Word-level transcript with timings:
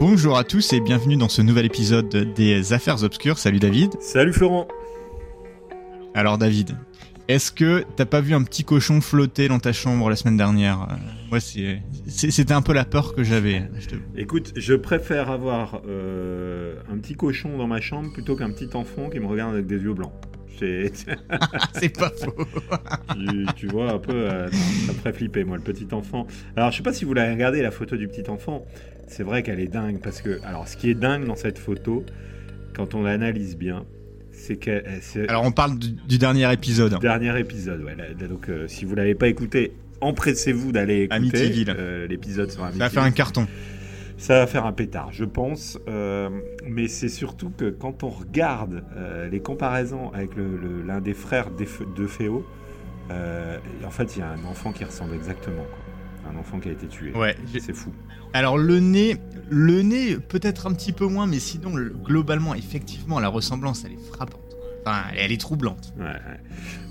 Bonjour 0.00 0.38
à 0.38 0.44
tous 0.44 0.72
et 0.72 0.80
bienvenue 0.80 1.16
dans 1.16 1.28
ce 1.28 1.42
nouvel 1.42 1.66
épisode 1.66 2.08
des 2.34 2.72
Affaires 2.72 3.02
Obscures. 3.04 3.38
Salut 3.38 3.58
David. 3.58 4.00
Salut 4.00 4.32
Florent. 4.32 4.66
Alors 6.14 6.38
David, 6.38 6.76
est-ce 7.28 7.52
que 7.52 7.84
t'as 7.96 8.06
pas 8.06 8.20
vu 8.20 8.34
un 8.34 8.42
petit 8.42 8.64
cochon 8.64 9.00
flotter 9.00 9.48
dans 9.48 9.58
ta 9.58 9.72
chambre 9.72 10.08
la 10.08 10.16
semaine 10.16 10.36
dernière? 10.36 10.86
Euh, 10.90 10.94
Moi, 11.30 11.38
c'était 11.40 12.52
un 12.52 12.62
peu 12.62 12.72
la 12.72 12.84
peur 12.84 13.14
que 13.14 13.22
j'avais. 13.22 13.62
Écoute, 14.16 14.52
je 14.56 14.74
préfère 14.74 15.30
avoir 15.30 15.82
euh, 15.86 16.76
un 16.90 16.96
petit 16.98 17.14
cochon 17.14 17.56
dans 17.58 17.66
ma 17.66 17.80
chambre 17.80 18.12
plutôt 18.12 18.36
qu'un 18.36 18.50
petit 18.50 18.74
enfant 18.74 19.10
qui 19.10 19.20
me 19.20 19.26
regarde 19.26 19.54
avec 19.54 19.66
des 19.66 19.76
yeux 19.78 19.94
blancs. 19.94 20.12
C'est- 20.58 20.92
C'est 21.74 21.96
pas 21.96 22.10
faux. 22.10 22.34
tu, 23.14 23.46
tu 23.56 23.66
vois 23.68 23.92
un 23.92 23.98
peu, 23.98 24.12
euh, 24.14 24.48
ça 24.50 24.92
me 24.92 24.98
ferait 24.98 25.12
flipper 25.12 25.44
moi, 25.44 25.56
le 25.56 25.62
petit 25.62 25.86
enfant. 25.92 26.26
Alors 26.56 26.70
je 26.70 26.78
sais 26.78 26.82
pas 26.82 26.92
si 26.92 27.04
vous 27.04 27.14
l'avez 27.14 27.32
regardé 27.32 27.62
la 27.62 27.70
photo 27.70 27.96
du 27.96 28.08
petit 28.08 28.28
enfant. 28.28 28.66
C'est 29.10 29.24
vrai 29.24 29.42
qu'elle 29.42 29.58
est 29.58 29.66
dingue 29.68 29.98
parce 30.00 30.22
que, 30.22 30.40
alors 30.44 30.68
ce 30.68 30.76
qui 30.76 30.88
est 30.88 30.94
dingue 30.94 31.24
dans 31.26 31.34
cette 31.34 31.58
photo, 31.58 32.04
quand 32.76 32.94
on 32.94 33.02
l'analyse 33.02 33.56
bien, 33.56 33.84
c'est 34.30 34.56
que 34.56 34.82
Alors 35.28 35.42
on 35.44 35.50
parle 35.52 35.78
du, 35.78 35.90
du 35.90 36.16
dernier 36.16 36.50
épisode. 36.52 36.96
dernier 37.00 37.36
épisode. 37.38 37.82
Ouais, 37.82 37.96
là, 37.96 38.14
donc 38.28 38.48
euh, 38.48 38.68
si 38.68 38.84
vous 38.84 38.94
l'avez 38.94 39.16
pas 39.16 39.26
écouté, 39.26 39.72
empressez-vous 40.00 40.70
d'aller 40.72 41.02
écouter 41.02 41.16
Amityville. 41.16 41.74
euh, 41.76 42.06
l'épisode 42.06 42.50
sur 42.50 42.60
Ça 42.60 42.66
va 42.66 42.68
Amityville. 42.68 42.90
faire 42.90 43.02
un 43.02 43.10
carton. 43.10 43.46
Ça 44.16 44.38
va 44.38 44.46
faire 44.46 44.64
un 44.64 44.72
pétard, 44.72 45.08
je 45.12 45.24
pense. 45.24 45.76
Euh, 45.88 46.28
mais 46.66 46.86
c'est 46.86 47.08
surtout 47.08 47.50
que 47.50 47.70
quand 47.70 48.04
on 48.04 48.10
regarde 48.10 48.84
euh, 48.96 49.28
les 49.28 49.40
comparaisons 49.40 50.12
avec 50.12 50.30
l'un 50.86 51.00
des 51.00 51.14
frères 51.14 51.50
de 51.50 52.06
Féo, 52.06 52.46
en 53.10 53.90
fait, 53.90 54.16
il 54.16 54.20
y 54.20 54.22
a 54.22 54.30
un 54.30 54.44
enfant 54.48 54.72
qui 54.72 54.84
ressemble 54.84 55.14
exactement. 55.14 55.64
quoi. 55.64 55.78
Un 56.32 56.36
enfant 56.38 56.58
qui 56.60 56.68
a 56.68 56.72
été 56.72 56.86
tué. 56.86 57.12
Ouais. 57.12 57.36
C'est 57.58 57.74
fou. 57.74 57.92
Alors 58.32 58.56
le 58.58 58.78
nez, 58.78 59.16
le 59.48 59.82
nez 59.82 60.16
peut-être 60.16 60.66
un 60.66 60.72
petit 60.72 60.92
peu 60.92 61.06
moins, 61.06 61.26
mais 61.26 61.38
sinon 61.40 61.74
le- 61.74 61.90
globalement, 61.90 62.54
effectivement, 62.54 63.18
la 63.18 63.28
ressemblance, 63.28 63.84
elle 63.84 63.92
est 63.92 64.06
frappante. 64.12 64.40
Enfin, 64.86 65.02
elle 65.16 65.30
est 65.32 65.40
troublante. 65.40 65.92
Ouais, 65.98 66.04
ouais. 66.06 66.40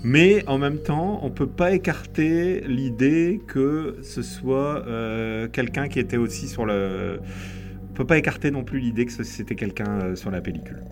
Mais 0.04 0.46
en 0.46 0.58
même 0.58 0.78
temps, 0.78 1.20
on 1.24 1.30
peut 1.30 1.48
pas 1.48 1.72
écarter 1.72 2.60
l'idée 2.66 3.40
que 3.48 3.98
ce 4.02 4.22
soit 4.22 4.86
euh, 4.86 5.48
quelqu'un 5.48 5.88
qui 5.88 5.98
était 5.98 6.16
aussi 6.18 6.46
sur 6.48 6.66
le. 6.66 7.20
On 7.90 7.94
peut 7.94 8.06
pas 8.06 8.18
écarter 8.18 8.50
non 8.50 8.62
plus 8.62 8.78
l'idée 8.78 9.06
que 9.06 9.24
c'était 9.24 9.56
quelqu'un 9.56 10.00
euh, 10.02 10.16
sur 10.16 10.30
la 10.30 10.40
pellicule. 10.40 10.82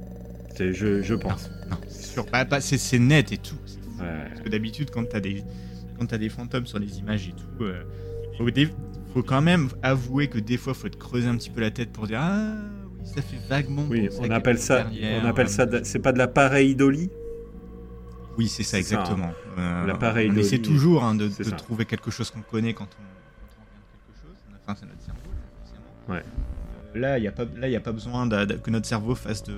Je, 0.59 1.03
je 1.03 1.15
pense. 1.15 1.51
Non, 1.71 1.77
c'est 1.87 2.07
sûr. 2.15 2.27
Bah, 2.33 2.45
bah, 2.45 2.61
c'est 2.61 2.79
c'est 2.79 2.99
net 2.99 3.31
et 3.31 3.37
tout. 3.39 3.55
Ouais. 4.01 4.05
Parce 4.31 4.41
que 4.41 4.49
d'habitude, 4.49 4.91
quand 4.91 5.09
t'as 5.09 5.21
des, 5.21 5.45
quand 5.99 6.07
t'as 6.07 6.19
des 6.19 6.29
fantômes 6.29 6.67
sur 6.67 6.81
les 6.81 6.99
images 6.99 7.29
et 7.29 7.33
tout, 7.33 7.63
euh, 7.65 7.83
faut, 8.39 8.51
des- 8.51 8.71
faut 9.13 9.23
quand 9.23 9.43
même 9.43 9.69
avouer 9.83 10.29
que 10.29 10.39
des 10.39 10.57
fois, 10.57 10.73
faut 10.75 10.89
te 10.89 10.97
creuser 10.97 11.29
un 11.29 11.37
petit 11.37 11.51
peu 11.51 11.61
la 11.61 11.71
tête 11.71 11.93
pour 11.93 12.07
dire 12.07 12.21
ah 12.23 12.55
oui, 12.99 13.07
ça 13.07 13.21
fait 13.23 13.37
vaguement. 13.49 13.85
Oui, 13.91 14.09
on 14.21 14.31
appelle 14.31 14.59
ça, 14.59 14.87
on 15.23 15.27
appelle 15.27 15.49
ça, 15.49 15.67
de- 15.67 15.81
c'est 15.85 15.99
pas 15.99 16.13
de 16.13 16.19
la 16.19 16.29
pareidolie 16.29 17.11
Oui, 18.37 18.49
c'est 18.49 18.63
ça 18.63 18.77
c'est 18.79 18.83
ça, 18.85 18.97
exactement. 19.01 19.33
Euh, 19.59 19.87
La 19.87 19.99
on 20.29 20.37
essaie 20.37 20.59
toujours 20.59 21.05
hein, 21.05 21.15
de, 21.15 21.29
trouver 21.57 21.85
quelque 21.85 22.11
chose 22.11 22.31
qu'on 22.31 22.43
connaît 22.43 22.75
quand 22.75 22.89
on. 22.99 24.55
Enfin, 24.63 24.79
c'est 24.81 24.87
notre 24.87 25.03
cerveau. 25.03 25.21
Ouais. 26.09 26.23
Euh, 26.95 26.99
Là, 26.99 27.19
il 27.19 27.23
n'y 27.23 27.29
a 27.29 27.33
pas, 27.33 27.45
là, 27.57 27.69
il 27.69 27.77
a 27.77 27.81
pas 27.81 27.93
besoin 27.93 28.27
que 28.29 28.71
notre 28.71 28.87
cerveau 28.87 29.15
fasse 29.15 29.43
de, 29.43 29.55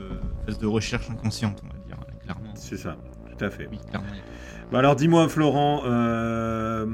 fasse 0.47 0.59
de 0.59 0.67
recherche 0.67 1.09
inconsciente, 1.11 1.63
on 1.65 1.69
va 1.69 1.79
dire 1.87 1.97
clairement. 2.23 2.53
C'est 2.57 2.77
ça, 2.77 2.97
tout 3.41 3.45
à 3.47 3.51
fait. 3.51 3.69
Oui. 3.71 3.79
Bah 4.73 4.79
alors 4.79 4.95
dis-moi 4.95 5.29
Florent, 5.29 5.83
euh, 5.87 6.87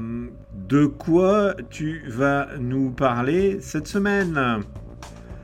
de 0.67 0.85
quoi 0.85 1.53
tu 1.69 2.03
vas 2.07 2.47
nous 2.59 2.89
parler 2.91 3.59
cette 3.61 3.87
semaine? 3.87 4.35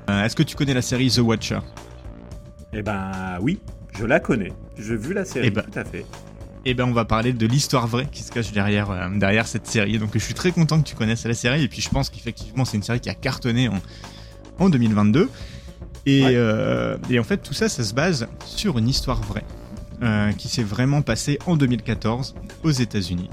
Euh, 0.10 0.24
Est-ce 0.24 0.36
que 0.36 0.44
tu 0.44 0.56
connais 0.56 0.74
la 0.74 0.82
série 0.82 1.10
The 1.12 1.20
Watcher? 1.20 1.60
Eh 2.74 2.82
ben 2.82 3.12
oui, 3.42 3.60
je 3.98 4.06
la 4.06 4.20
connais. 4.20 4.52
J'ai 4.78 4.96
vu 4.96 5.14
la 5.14 5.26
série, 5.26 5.48
Eh 5.48 5.52
ben. 5.52 5.62
tout 5.62 5.78
à 5.78 5.84
fait. 5.84 6.06
Eh 6.66 6.74
ben, 6.74 6.86
on 6.86 6.94
va 6.94 7.04
parler 7.06 7.34
de 7.34 7.46
l'histoire 7.46 7.86
vraie 7.88 8.08
qui 8.10 8.24
se 8.24 8.32
cache 8.32 8.52
derrière, 8.54 8.90
euh, 8.90 9.10
derrière 9.14 9.46
cette 9.48 9.68
série. 9.68 10.00
Donc, 10.00 10.12
je 10.14 10.20
suis 10.20 10.34
très 10.34 10.52
content 10.54 10.80
que 10.82 10.88
tu 10.88 10.96
connaisses 10.96 11.26
la 11.26 11.34
série. 11.34 11.62
Et 11.64 11.68
puis, 11.68 11.82
je 11.82 11.90
pense 11.90 12.10
qu'effectivement, 12.10 12.64
c'est 12.64 12.78
une 12.78 12.84
série 12.84 13.02
qui 13.02 13.10
a 13.10 13.14
cartonné 13.16 13.68
en, 13.68 13.80
en 14.60 14.70
2022. 14.70 15.30
Et, 16.06 16.24
Ouais. 16.24 16.32
euh, 16.36 16.98
et 17.10 17.20
en 17.20 17.24
fait, 17.24 17.38
tout 17.38 17.54
ça, 17.54 17.68
ça 17.68 17.84
se 17.84 17.94
base 17.94 18.28
sur 18.46 18.78
une 18.78 18.88
histoire 18.88 19.22
vraie 19.22 19.44
euh, 20.04 20.34
qui 20.34 20.50
s'est 20.50 20.64
vraiment 20.64 21.02
passée 21.02 21.40
en 21.46 21.56
2014 21.56 22.36
aux 22.64 22.72
États-Unis. 22.72 23.30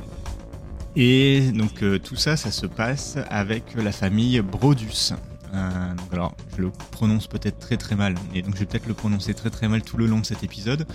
Et 0.95 1.51
donc, 1.53 1.83
euh, 1.83 1.99
tout 1.99 2.15
ça, 2.15 2.37
ça 2.37 2.53
se 2.53 2.65
passe 2.65 3.19
avec 3.29 3.75
la 3.75 3.91
famille 3.91 4.41
Brodus. 4.41 5.15
Euh, 5.53 5.95
donc 5.95 6.13
alors, 6.13 6.37
je 6.57 6.63
le 6.63 6.71
prononce 6.93 7.27
peut-être 7.27 7.59
très 7.59 7.77
très 7.77 7.97
mal, 7.97 8.15
et 8.35 8.43
donc 8.43 8.55
je 8.55 8.61
vais 8.61 8.67
peut-être 8.67 8.87
le 8.87 8.95
prononcer 8.95 9.35
très 9.35 9.51
très 9.51 9.67
mal 9.67 9.83
tout 9.83 9.97
le 9.97 10.07
long 10.07 10.21
de 10.21 10.27
cet 10.27 10.45
épisode. 10.45 10.87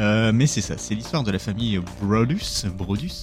Mais 0.00 0.48
c'est 0.48 0.60
ça, 0.60 0.76
c'est 0.76 0.96
l'histoire 0.96 1.22
de 1.22 1.30
la 1.30 1.38
famille 1.38 1.80
Brodus, 2.00 2.66
Brodus 2.76 3.22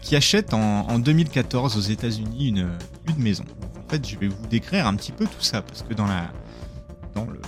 qui 0.00 0.14
achète 0.14 0.54
en, 0.54 0.86
en 0.88 0.98
2014 1.00 1.76
aux 1.76 1.80
États-Unis 1.80 2.48
une, 2.50 2.68
une 3.08 3.20
maison. 3.20 3.44
En 3.84 3.90
fait, 3.90 4.06
je 4.08 4.16
vais 4.18 4.28
vous 4.28 4.46
décrire 4.46 4.86
un 4.86 4.94
petit 4.94 5.10
peu 5.10 5.24
tout 5.24 5.40
ça 5.40 5.62
parce 5.62 5.82
que 5.82 5.94
dans 5.94 6.06
la 6.06 6.30
dans 7.16 7.24
le 7.24 7.40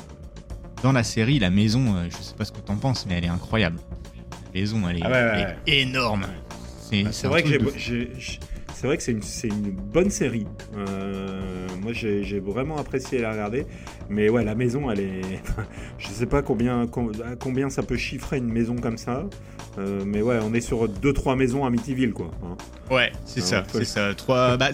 dans 0.82 0.93
la 0.93 1.03
série, 1.04 1.38
la 1.38 1.50
maison, 1.50 1.94
euh, 1.97 2.04
je 2.10 2.16
sais 2.16 2.34
pas 2.34 2.44
ce 2.44 2.53
que 2.53 2.60
t'en 2.60 2.76
penses, 2.76 3.06
mais 3.06 3.15
elle 3.15 3.25
est 3.25 3.28
incroyable. 3.28 3.78
La 4.54 4.60
maison, 4.60 4.88
elle 4.88 4.97
est, 4.98 5.03
Ah 5.04 5.09
ouais, 5.09 5.12
ouais, 5.15 5.31
elle 5.34 5.47
ouais. 5.47 5.56
est 5.66 5.81
énorme. 5.82 6.26
C'est 6.81 7.04
Bah, 7.04 7.28
vrai 7.28 7.43
que 7.43 7.48
de 7.56 7.72
c'est 8.75 8.88
vrai 8.88 8.97
que 8.97 9.03
c'est 9.04 9.47
une, 9.47 9.70
bonne 9.70 10.10
série. 10.10 10.44
Euh, 10.76 11.69
moi, 11.81 11.93
j'ai, 11.93 12.41
vraiment 12.41 12.76
apprécié 12.78 13.20
la 13.20 13.31
regarder. 13.31 13.65
Mais 14.10 14.28
ouais, 14.28 14.43
la 14.44 14.56
maison, 14.56 14.91
elle 14.91 14.98
est. 15.00 15.20
je 15.98 16.09
sais 16.09 16.26
pas 16.26 16.43
combien, 16.43 16.88
combien 17.38 17.70
ça 17.70 17.84
peut 17.84 17.97
chiffrer 17.97 18.38
une 18.38 18.53
maison 18.53 18.75
comme 18.75 18.99
ça. 18.99 19.25
Euh, 19.78 20.03
mais 20.04 20.20
ouais, 20.20 20.41
on 20.43 20.53
est 20.53 20.60
sur 20.60 20.88
2-3 20.88 21.37
maisons 21.37 21.64
à 21.64 21.69
Amityville, 21.69 22.12
quoi. 22.12 22.31
hein. 22.43 22.56
Ouais, 22.91 23.12
c'est 23.25 23.41
Ah, 23.43 23.44
ça, 23.47 23.64
c'est 23.72 23.84
ça. 23.84 24.14
Trois. 24.16 24.56
bah, 24.56 24.70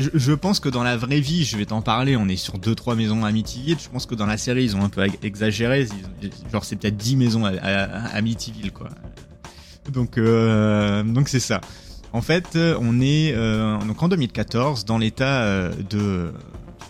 je, 0.00 0.32
pense 0.32 0.60
que 0.60 0.68
dans 0.68 0.82
la 0.82 0.96
vraie 0.96 1.20
vie, 1.20 1.44
je 1.44 1.56
vais 1.56 1.66
t'en 1.66 1.82
parler, 1.82 2.16
on 2.16 2.28
est 2.28 2.36
sur 2.36 2.58
deux 2.58 2.74
trois 2.74 2.94
maisons 2.94 3.24
à 3.24 3.28
Amityville. 3.28 3.78
Je 3.78 3.88
pense 3.88 4.06
que 4.06 4.14
dans 4.14 4.26
la 4.26 4.36
série, 4.36 4.64
ils 4.64 4.76
ont 4.76 4.82
un 4.82 4.88
peu 4.88 5.06
exagéré. 5.22 5.86
Genre, 6.52 6.64
c'est 6.64 6.76
peut-être 6.76 6.96
10 6.96 7.16
maisons 7.16 7.44
à, 7.44 7.50
à, 7.50 8.16
à 8.16 8.22
quoi. 8.72 8.88
Donc, 9.92 10.18
euh, 10.18 11.02
donc 11.02 11.28
c'est 11.28 11.40
ça. 11.40 11.60
En 12.12 12.22
fait, 12.22 12.56
euh, 12.56 12.76
on 12.80 13.00
est 13.00 13.32
euh, 13.34 13.78
donc 13.78 14.02
en 14.02 14.08
2014 14.08 14.84
dans 14.84 14.98
l'État 14.98 15.42
euh, 15.42 15.72
de 15.90 16.32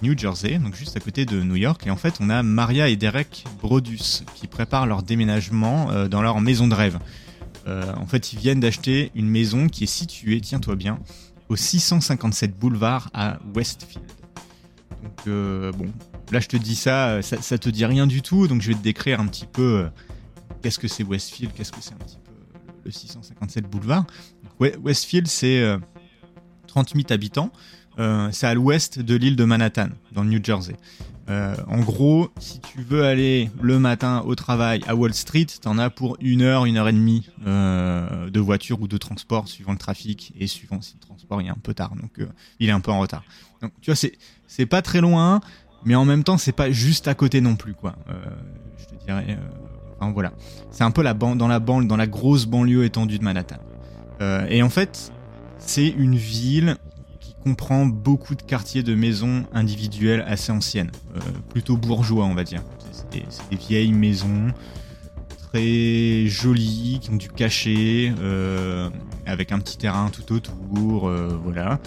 New 0.02 0.16
Jersey, 0.16 0.58
donc 0.58 0.74
juste 0.74 0.96
à 0.96 1.00
côté 1.00 1.26
de 1.26 1.42
New 1.42 1.56
York, 1.56 1.86
et 1.86 1.90
en 1.90 1.96
fait, 1.96 2.14
on 2.20 2.30
a 2.30 2.42
Maria 2.42 2.88
et 2.88 2.96
Derek 2.96 3.44
Brodus 3.60 4.24
qui 4.34 4.46
préparent 4.46 4.86
leur 4.86 5.02
déménagement 5.02 5.90
euh, 5.90 6.08
dans 6.08 6.22
leur 6.22 6.40
maison 6.40 6.68
de 6.68 6.74
rêve. 6.74 6.98
En 7.96 8.06
fait, 8.06 8.32
ils 8.32 8.38
viennent 8.40 8.58
d'acheter 8.58 9.12
une 9.14 9.28
maison 9.28 9.68
qui 9.68 9.84
est 9.84 9.86
située, 9.86 10.40
tiens-toi 10.40 10.74
bien, 10.74 10.98
au 11.50 11.56
657 11.56 12.58
boulevard 12.58 13.10
à 13.12 13.38
Westfield. 13.54 14.06
Donc, 15.02 15.26
euh, 15.26 15.72
bon, 15.72 15.92
là, 16.30 16.40
je 16.40 16.46
te 16.46 16.56
dis 16.56 16.76
ça, 16.76 17.20
ça, 17.22 17.42
ça 17.42 17.58
te 17.58 17.68
dit 17.68 17.84
rien 17.84 18.06
du 18.06 18.22
tout, 18.22 18.46
donc 18.46 18.62
je 18.62 18.68
vais 18.68 18.74
te 18.74 18.82
décrire 18.82 19.20
un 19.20 19.26
petit 19.26 19.46
peu 19.46 19.80
euh, 19.80 19.88
qu'est-ce 20.62 20.78
que 20.78 20.88
c'est 20.88 21.02
Westfield, 21.02 21.52
qu'est-ce 21.52 21.72
que 21.72 21.82
c'est 21.82 21.92
un 21.92 21.98
petit 21.98 22.18
peu 22.24 22.30
le 22.84 22.90
657 22.90 23.64
boulevard. 23.68 24.06
Westfield, 24.58 25.26
c'est 25.26 25.60
euh, 25.60 25.78
30 26.68 26.94
000 26.94 27.04
habitants. 27.10 27.52
Euh, 27.98 28.28
c'est 28.32 28.46
à 28.46 28.54
l'ouest 28.54 28.98
de 29.00 29.14
l'île 29.16 29.36
de 29.36 29.44
Manhattan, 29.44 29.88
dans 30.12 30.22
le 30.22 30.30
New 30.30 30.42
Jersey. 30.42 30.76
Euh, 31.30 31.54
en 31.68 31.78
gros, 31.78 32.28
si 32.40 32.60
tu 32.60 32.82
veux 32.82 33.04
aller 33.04 33.50
le 33.62 33.78
matin 33.78 34.22
au 34.26 34.34
travail 34.34 34.80
à 34.88 34.96
Wall 34.96 35.14
Street, 35.14 35.46
t'en 35.62 35.78
as 35.78 35.88
pour 35.88 36.16
une 36.20 36.42
heure, 36.42 36.64
une 36.66 36.76
heure 36.76 36.88
et 36.88 36.92
demie 36.92 37.28
euh, 37.46 38.28
de 38.30 38.40
voiture 38.40 38.80
ou 38.82 38.88
de 38.88 38.96
transport, 38.96 39.46
suivant 39.46 39.70
le 39.70 39.78
trafic 39.78 40.32
et 40.38 40.48
suivant 40.48 40.80
si 40.80 40.94
le 41.00 41.06
transport 41.06 41.40
est 41.40 41.48
un 41.48 41.56
peu 41.62 41.72
tard, 41.72 41.94
donc 41.94 42.18
euh, 42.18 42.26
il 42.58 42.68
est 42.68 42.72
un 42.72 42.80
peu 42.80 42.90
en 42.90 42.98
retard. 42.98 43.22
Donc 43.62 43.70
tu 43.80 43.92
vois, 43.92 44.10
c'est 44.48 44.66
pas 44.66 44.82
très 44.82 45.00
loin, 45.00 45.40
mais 45.84 45.94
en 45.94 46.04
même 46.04 46.24
temps 46.24 46.36
c'est 46.36 46.50
pas 46.52 46.72
juste 46.72 47.06
à 47.06 47.14
côté 47.14 47.40
non 47.40 47.54
plus, 47.54 47.74
quoi. 47.74 47.94
Je 48.78 48.96
te 48.96 49.04
dirais, 49.04 49.38
enfin 50.00 50.10
voilà, 50.10 50.32
c'est 50.72 50.82
un 50.82 50.90
peu 50.90 51.02
la 51.02 51.14
ban- 51.14 51.36
dans 51.36 51.48
la 51.48 51.60
banlieue, 51.60 51.86
dans 51.86 51.96
la 51.96 52.08
grosse 52.08 52.46
banlieue 52.46 52.84
étendue 52.84 53.18
de 53.20 53.24
Manhattan. 53.24 53.58
Et 54.48 54.62
en 54.62 54.70
fait, 54.70 55.12
c'est 55.58 55.88
une 55.88 56.16
ville 56.16 56.76
comprend 57.42 57.86
beaucoup 57.86 58.34
de 58.34 58.42
quartiers 58.42 58.82
de 58.82 58.94
maisons 58.94 59.44
individuelles 59.52 60.24
assez 60.26 60.52
anciennes, 60.52 60.90
euh, 61.16 61.20
plutôt 61.50 61.76
bourgeois 61.76 62.24
on 62.24 62.34
va 62.34 62.44
dire. 62.44 62.62
C'est 62.92 63.10
des, 63.10 63.56
vieilles 63.56 63.92
maisons 63.92 64.48
très 65.50 66.26
jolies, 66.26 66.98
qui 67.00 67.10
ont 67.10 67.16
du 67.16 67.28
cachet, 67.28 68.12
euh, 68.20 68.88
avec 69.26 69.52
un 69.52 69.58
petit 69.58 69.78
terrain 69.78 70.10
tout 70.10 70.32
autour, 70.32 71.08
euh, 71.08 71.38
voilà. 71.42 71.78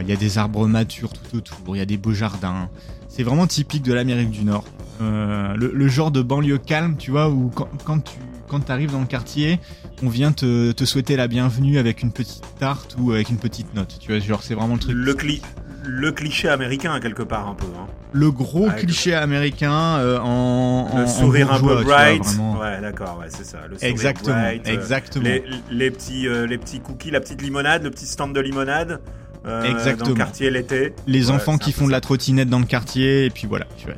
Il 0.00 0.08
y 0.08 0.12
a 0.12 0.16
des 0.16 0.38
arbres 0.38 0.66
matures 0.66 1.12
tout 1.12 1.36
autour, 1.36 1.76
il 1.76 1.78
y 1.78 1.82
a 1.82 1.86
des 1.86 1.96
beaux 1.96 2.12
jardins. 2.12 2.68
C'est 3.08 3.22
vraiment 3.22 3.46
typique 3.46 3.84
de 3.84 3.92
l'Amérique 3.92 4.30
du 4.30 4.42
Nord. 4.42 4.64
Euh, 5.00 5.54
le, 5.56 5.72
le 5.74 5.88
genre 5.88 6.10
de 6.10 6.22
banlieue 6.22 6.58
calme, 6.58 6.96
tu 6.96 7.10
vois, 7.10 7.28
où 7.28 7.50
quand, 7.54 7.68
quand 7.84 8.00
tu 8.00 8.16
quand 8.48 8.68
arrives 8.68 8.92
dans 8.92 9.00
le 9.00 9.06
quartier, 9.06 9.58
on 10.02 10.08
vient 10.10 10.30
te, 10.32 10.72
te 10.72 10.84
souhaiter 10.84 11.16
la 11.16 11.26
bienvenue 11.26 11.78
avec 11.78 12.02
une 12.02 12.12
petite 12.12 12.44
tarte 12.58 12.96
ou 12.98 13.12
avec 13.12 13.30
une 13.30 13.38
petite 13.38 13.72
note. 13.74 13.96
Tu 13.98 14.10
vois, 14.12 14.20
genre 14.20 14.42
c'est 14.42 14.54
vraiment 14.54 14.74
le 14.74 14.80
truc. 14.80 14.94
Le, 14.94 15.14
cli- 15.14 15.40
le 15.86 16.12
cliché 16.12 16.50
américain, 16.50 17.00
quelque 17.00 17.22
part, 17.22 17.48
un 17.48 17.54
peu. 17.54 17.64
hein. 17.64 17.86
le 18.12 18.30
gros 18.30 18.68
cliché 18.76 19.14
américain 19.14 19.72
euh, 19.72 20.18
en, 20.20 20.90
le 20.98 21.06
sourire 21.06 21.50
un 21.50 21.60
peu 21.60 21.82
bright. 21.82 22.22
ouais, 22.60 22.80
d'accord, 22.82 23.18
ouais, 23.20 23.28
c'est 23.30 23.46
ça. 23.46 23.60
Le 23.70 23.76
sourire 23.76 23.90
exactement, 23.90 24.34
bright, 24.38 24.68
euh, 24.68 24.72
exactement. 24.74 25.24
Les, 25.70 25.90
petits, 25.90 26.28
les 26.28 26.58
petits 26.58 26.80
cookies, 26.80 27.10
la 27.10 27.20
petite 27.20 27.40
limonade, 27.40 27.84
le 27.84 27.90
petit 27.90 28.04
stand 28.06 28.34
de 28.34 28.40
limonade. 28.40 29.00
Exactement. 29.44 30.04
Dans 30.04 30.10
le 30.10 30.16
quartier 30.16 30.50
l'été. 30.50 30.94
Les 31.06 31.30
enfants 31.30 31.58
qui 31.58 31.72
font 31.72 31.86
de 31.86 31.92
la 31.92 32.00
trottinette 32.00 32.48
dans 32.48 32.60
le 32.60 32.66
quartier, 32.66 33.26
et 33.26 33.30
puis 33.30 33.46
voilà, 33.46 33.66
tu, 33.76 33.86
vois, 33.86 33.94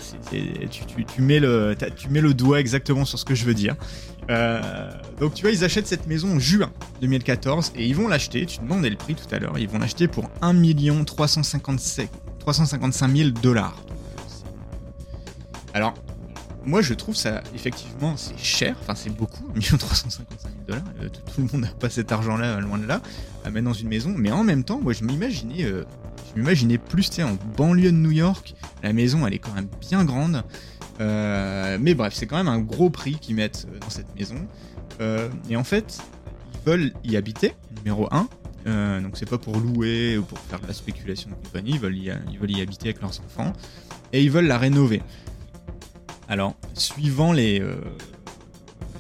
tu, 0.71 1.05
tu, 1.05 1.23
mets 1.23 1.41
le, 1.41 1.77
tu 1.97 2.09
mets 2.09 2.21
le 2.21 2.35
doigt 2.35 2.61
exactement 2.61 3.05
sur 3.05 3.19
ce 3.19 3.25
que 3.25 3.35
je 3.35 3.45
veux 3.45 3.55
dire. 3.55 3.77
donc 5.21 5.35
tu 5.35 5.43
vois, 5.43 5.51
ils 5.51 5.65
achètent 5.65 5.87
cette 5.87 6.07
maison 6.07 6.37
en 6.37 6.39
juin 6.39 6.71
2014 7.01 7.73
et 7.77 7.87
ils 7.87 7.95
vont 7.95 8.09
l'acheter. 8.09 8.47
Tu 8.47 8.61
demandais 8.61 8.91
le 8.91 8.97
prix 8.97 9.15
tout 9.15 9.33
à 9.35 9.39
l'heure. 9.39 9.59
Ils 9.59 9.69
vont 9.69 9.79
l'acheter 9.79 10.09
pour 10.09 10.31
1 10.43 10.55
355 11.05 13.17
000 13.17 13.31
dollars. 13.31 13.77
Alors, 15.75 15.95
moi 16.67 16.83
je 16.83 16.95
trouve 16.95 17.15
ça, 17.15 17.43
effectivement, 17.55 18.17
c'est 18.17 18.39
cher, 18.39 18.77
enfin 18.81 18.95
c'est 18.95 19.11
beaucoup, 19.11 19.45
1 19.57 19.77
355 19.77 20.51
000 20.51 20.53
dollars, 20.67 20.83
euh, 21.01 21.09
tout, 21.09 21.41
le 21.41 21.45
monde 21.45 21.63
n'a 21.63 21.69
pas 21.69 21.91
cet 21.91 22.13
argent-là, 22.13 22.61
loin 22.61 22.79
de 22.79 22.87
là, 22.87 23.01
à 23.45 23.51
mettre 23.51 23.67
dans 23.67 23.73
une 23.73 23.89
maison, 23.89 24.15
mais 24.17 24.31
en 24.31 24.45
même 24.45 24.65
temps, 24.65 24.81
moi 24.81 24.93
je 24.93 25.05
m'imaginais, 25.05 25.65
euh, 25.65 25.85
je 26.35 26.41
m'imaginais 26.41 26.79
plus, 26.79 27.11
tu 27.11 27.17
sais, 27.17 27.23
en 27.23 27.37
banlieue 27.57 27.93
de 27.93 27.97
New 27.97 28.11
York, 28.11 28.55
la 28.83 28.93
maison 28.93 29.27
elle 29.27 29.35
est 29.35 29.39
quand 29.39 29.53
même 29.53 29.69
bien 29.81 30.05
grande, 30.05 30.43
euh, 31.01 31.79
mais 31.81 31.95
bref, 31.95 32.15
c'est 32.15 32.27
quand 32.27 32.37
même 32.37 32.49
un 32.49 32.61
gros 32.61 32.91
prix 32.91 33.17
qu'ils 33.17 33.37
mettent 33.37 33.67
dans 33.81 33.91
cette 33.91 34.15
maison, 34.17 34.47
et 35.51 35.57
en 35.57 35.65
fait, 35.65 35.99
ils 36.55 36.71
veulent 36.71 36.93
y 37.03 37.17
habiter, 37.17 37.55
numéro 37.79 38.09
1, 38.13 39.01
donc 39.01 39.17
c'est 39.17 39.29
pas 39.29 39.39
pour 39.39 39.59
louer 39.59 40.17
ou 40.17 40.23
pour 40.23 40.39
faire 40.39 40.61
de 40.61 40.67
la 40.67 40.73
spéculation 40.73 41.31
de 41.31 41.35
compagnie, 41.35 41.73
ils 41.73 41.81
veulent 41.81 41.97
ils 41.97 42.39
veulent 42.39 42.57
y 42.57 42.63
habiter 42.63 42.89
avec 42.91 43.03
leurs 43.03 43.21
enfants, 43.21 43.53
et 44.13 44.23
ils 44.23 44.31
veulent 44.31 44.47
la 44.47 44.59
rénover. 44.59 45.03
Alors, 46.29 46.55
suivant 46.75 47.33
les, 47.33 47.61
euh, 47.61 47.77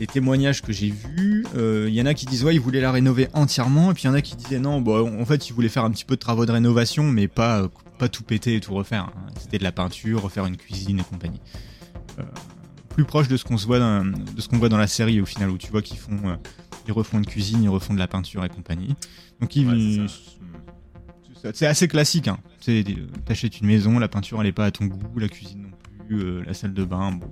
les 0.00 0.06
témoignages 0.06 0.62
que 0.62 0.72
j'ai 0.72 0.90
vus, 0.90 1.46
il 1.54 1.60
euh, 1.60 1.90
y 1.90 2.00
en 2.00 2.06
a 2.06 2.14
qui 2.14 2.26
disent 2.26 2.44
ouais, 2.44 2.54
ils 2.54 2.60
voulaient 2.60 2.80
la 2.80 2.92
rénover 2.92 3.28
entièrement, 3.32 3.90
et 3.90 3.94
puis 3.94 4.04
il 4.04 4.06
y 4.06 4.10
en 4.10 4.14
a 4.14 4.20
qui 4.20 4.36
disaient 4.36 4.58
non, 4.58 4.80
bon, 4.80 5.20
en 5.20 5.24
fait, 5.24 5.48
ils 5.48 5.52
voulaient 5.52 5.68
faire 5.68 5.84
un 5.84 5.90
petit 5.90 6.04
peu 6.04 6.16
de 6.16 6.20
travaux 6.20 6.46
de 6.46 6.52
rénovation, 6.52 7.04
mais 7.04 7.28
pas, 7.28 7.62
euh, 7.62 7.68
pas 7.98 8.08
tout 8.08 8.22
péter 8.22 8.56
et 8.56 8.60
tout 8.60 8.74
refaire. 8.74 9.04
Hein. 9.04 9.26
C'était 9.40 9.58
de 9.58 9.64
la 9.64 9.72
peinture, 9.72 10.22
refaire 10.22 10.46
une 10.46 10.56
cuisine 10.56 11.00
et 11.00 11.04
compagnie. 11.04 11.40
plus 12.90 13.04
proche 13.04 13.28
de 13.28 13.36
ce 13.36 13.44
qu'on 13.44 13.58
se 13.58 13.66
voit 13.66 13.78
dans, 13.78 14.04
de 14.04 14.40
ce 14.40 14.48
qu'on 14.48 14.58
voit 14.58 14.68
dans 14.68 14.78
la 14.78 14.86
série 14.86 15.20
au 15.20 15.26
final, 15.26 15.50
où 15.50 15.58
tu 15.58 15.70
vois 15.70 15.82
qu'ils 15.82 15.98
font, 15.98 16.38
ils 16.86 16.92
refont 16.92 17.18
une 17.18 17.26
cuisine, 17.26 17.62
ils 17.62 17.68
refont 17.68 17.94
de 17.94 17.98
la 17.98 18.08
peinture 18.08 18.44
et 18.44 18.48
compagnie. 18.48 18.94
Donc 19.40 19.56
ils, 19.56 20.06
c'est 21.52 21.66
assez 21.66 21.88
classique. 21.88 22.28
Hein. 22.28 22.38
T'achètes 23.26 23.60
une 23.60 23.66
maison, 23.66 23.98
la 23.98 24.08
peinture 24.08 24.40
elle 24.40 24.46
est 24.46 24.52
pas 24.52 24.66
à 24.66 24.70
ton 24.70 24.86
goût, 24.86 25.18
la 25.18 25.28
cuisine 25.28 25.62
non 25.62 25.73
euh, 26.10 26.42
la 26.46 26.54
salle 26.54 26.74
de 26.74 26.84
bain, 26.84 27.12
bah, 27.12 27.26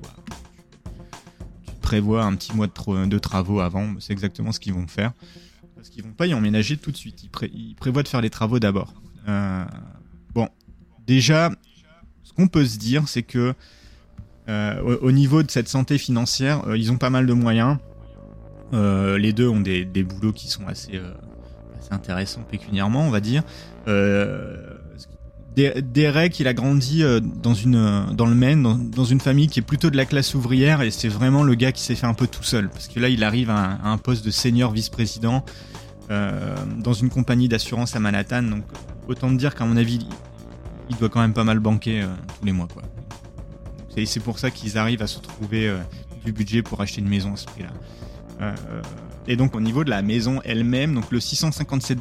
tu 1.67 1.75
prévois 1.81 2.25
un 2.25 2.35
petit 2.35 2.55
mois 2.55 2.67
de, 2.67 3.19
travaux 3.19 3.61
avant, 3.61 3.95
c'est 4.01 4.13
exactement 4.13 4.53
ce 4.53 4.61
qu'ils 4.61 4.75
vont 4.75 4.87
faire. 4.87 5.13
Parce 5.75 5.89
qu'ils 5.89 6.05
vont 6.05 6.13
pas 6.13 6.27
y 6.27 6.35
emménager 6.35 6.77
tout 6.77 6.91
de 6.91 6.97
suite, 6.97 7.25
ils, 7.25 7.75
prévoient 7.75 8.03
de 8.03 8.09
faire 8.09 8.21
les 8.21 8.31
travaux 8.31 8.59
d'abord. 8.59 8.95
Euh, 9.29 9.65
bon, 10.35 10.49
déjà, 11.07 11.51
ce 12.23 12.33
qu'on 12.33 12.49
peut 12.49 12.65
se 12.65 12.79
dire, 12.79 13.09
c'est 13.09 13.23
que 13.23 13.55
euh, 14.49 14.99
au, 15.03 15.13
niveau 15.13 15.43
de 15.43 15.51
cette 15.51 15.69
santé 15.69 15.99
financière, 15.99 16.63
ils 16.77 16.91
ont 16.93 16.99
pas 16.99 17.11
mal 17.11 17.27
de 17.27 17.33
moyens. 17.33 17.79
les 18.73 19.33
deux 19.33 19.49
ont 19.49 19.61
des, 19.61 19.85
boulots 19.85 20.33
qui 20.33 20.49
sont 20.49 20.67
assez, 20.67 21.01
assez, 21.79 21.93
intéressants 21.93 22.43
pécuniairement, 22.43 23.07
on 23.07 23.11
va 23.11 23.21
dire. 23.21 23.43
Derek, 25.55 26.41
il 26.41 26.49
a 26.49 26.55
grandi 26.55 27.03
euh, 27.03 27.21
dans 27.21 27.53
une 27.53 27.77
euh, 27.77 28.05
dans 28.13 28.27
le 28.27 28.35
Maine, 28.35 28.91
dans, 28.91 29.05
une 29.05 29.21
famille 29.21 29.49
qui 29.49 29.59
est 29.59 29.63
plutôt 29.63 29.91
de 29.91 29.97
la 29.97 30.07
classe 30.07 30.35
ouvrière, 30.35 30.81
et 30.81 30.91
c'est 30.91 31.09
vraiment 31.09 31.43
le 31.43 31.55
gars 31.55 31.73
qui 31.73 31.83
s'est 31.83 31.95
fait 31.95 32.07
un 32.07 32.15
peu 32.15 32.27
tout 32.27 32.43
seul, 32.43 32.71
parce 32.71 32.89
que 32.89 32.99
là, 32.99 33.09
il 33.11 33.23
arrive 33.23 33.51
à 33.51 33.79
un, 33.85 33.99
poste 33.99 34.25
de 34.25 34.31
senior 34.31 34.73
vice-président 34.73 35.45
euh, 36.11 36.57
dans 36.79 36.95
une 36.95 37.11
compagnie 37.11 37.49
d'assurance 37.49 37.95
à 37.95 38.01
Manhattan. 38.01 38.43
Donc, 38.43 38.65
autant 39.09 39.31
dire 39.31 39.55
qu'à 39.55 39.67
mon 39.67 39.77
avis, 39.77 40.07
il 40.89 40.97
doit 40.97 41.11
quand 41.11 41.21
même 41.21 41.35
pas 41.35 41.45
mal 41.45 41.59
banquer 41.59 42.03
tous 42.39 42.47
les 42.47 42.53
mois, 42.53 42.69
quoi. 42.73 42.83
C'est 44.07 44.21
pour 44.21 44.39
ça 44.39 44.51
qu'ils 44.51 44.79
arrivent 44.79 45.03
à 45.03 45.07
se 45.07 45.19
trouver 45.19 45.71
du 46.25 46.33
budget 46.33 46.63
pour 46.63 46.81
acheter 46.81 47.03
une 47.03 47.09
maison 47.09 47.35
à 47.35 47.37
ce 47.37 47.45
prix-là. 47.45 48.55
et 49.27 49.37
donc 49.37 49.55
au 49.55 49.61
niveau 49.61 49.85
de 49.85 49.91
la 49.91 50.01
maison 50.01 50.41
elle-même, 50.45 50.95
donc 50.95 51.11
le 51.11 51.21
657 51.21 51.99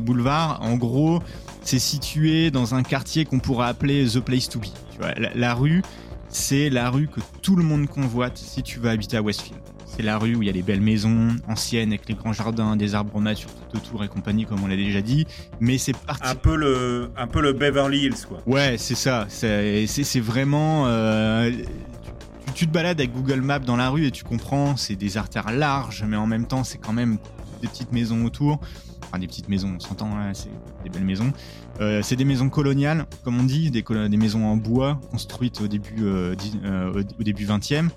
boulevard, 0.00 0.60
en 0.62 0.76
gros, 0.76 1.22
c'est 1.68 1.78
situé 1.78 2.50
dans 2.50 2.74
un 2.74 2.82
quartier 2.82 3.26
qu'on 3.26 3.40
pourrait 3.40 3.68
appeler 3.68 4.06
The 4.06 4.20
Place 4.20 4.48
to 4.48 4.58
Be. 4.58 4.68
Tu 4.90 4.98
vois, 5.00 5.12
la, 5.34 5.54
rue, 5.54 5.82
c'est 6.30 6.70
la 6.70 6.88
rue 6.88 7.08
que 7.08 7.20
tout 7.42 7.56
le 7.56 7.62
monde 7.62 7.86
convoite 7.86 8.38
si 8.38 8.62
tu 8.62 8.78
veux 8.78 8.88
habiter 8.88 9.18
à 9.18 9.22
Westfield. 9.22 9.60
C'est 9.84 10.02
la 10.02 10.16
rue 10.16 10.34
où 10.34 10.42
il 10.42 10.46
y 10.46 10.48
a 10.48 10.52
les 10.52 10.62
belles 10.62 10.80
maisons 10.80 11.36
anciennes 11.46 11.90
avec 11.90 12.08
les 12.08 12.14
grands 12.14 12.32
jardins, 12.32 12.74
des 12.74 12.94
arbres 12.94 13.20
nature 13.20 13.50
tout 13.70 13.76
autour 13.76 14.02
et 14.02 14.08
compagnie, 14.08 14.46
comme 14.46 14.62
on 14.64 14.66
l'a 14.66 14.76
déjà 14.76 15.02
dit. 15.02 15.26
Mais 15.60 15.76
c'est 15.76 15.94
parti. 15.94 16.26
Un 16.26 16.36
peu 16.36 16.56
le, 16.56 17.10
un 17.18 17.26
peu 17.26 17.42
le 17.42 17.52
Beverly 17.52 18.06
Hills, 18.06 18.26
quoi. 18.26 18.38
Ouais, 18.46 18.76
c'est 18.78 18.94
ça. 18.94 19.26
C'est 19.28 20.20
vraiment. 20.20 20.86
Euh, 20.86 21.50
tu, 22.54 22.66
te 22.66 22.72
balades 22.72 22.98
avec 22.98 23.12
Google 23.12 23.42
Maps 23.42 23.58
dans 23.58 23.76
la 23.76 23.90
rue 23.90 24.06
et 24.06 24.10
tu 24.10 24.24
comprends, 24.24 24.78
c'est 24.78 24.96
des 24.96 25.18
artères 25.18 25.52
larges, 25.52 26.02
mais 26.08 26.16
en 26.16 26.26
même 26.26 26.46
temps, 26.46 26.64
c'est 26.64 26.78
quand 26.78 26.94
même 26.94 27.18
des 27.60 27.68
petites 27.68 27.92
maisons 27.92 28.24
autour 28.24 28.58
enfin 29.08 29.18
des 29.18 29.26
petites 29.26 29.48
maisons, 29.48 29.74
on 29.76 29.80
s'entend, 29.80 30.10
hein, 30.16 30.32
c'est 30.34 30.50
des 30.84 30.90
belles 30.90 31.04
maisons. 31.04 31.32
Euh, 31.80 32.02
c'est 32.02 32.16
des 32.16 32.24
maisons 32.24 32.50
coloniales, 32.50 33.06
comme 33.24 33.40
on 33.40 33.44
dit, 33.44 33.70
des, 33.70 33.82
maisons 34.16 34.46
en 34.46 34.56
bois 34.56 35.00
construites 35.10 35.60
au 35.60 35.68
début, 35.68 36.02
euh, 36.02 36.34
euh, 36.64 37.02
au 37.18 37.22
début 37.22 37.46
20e. 37.46 37.88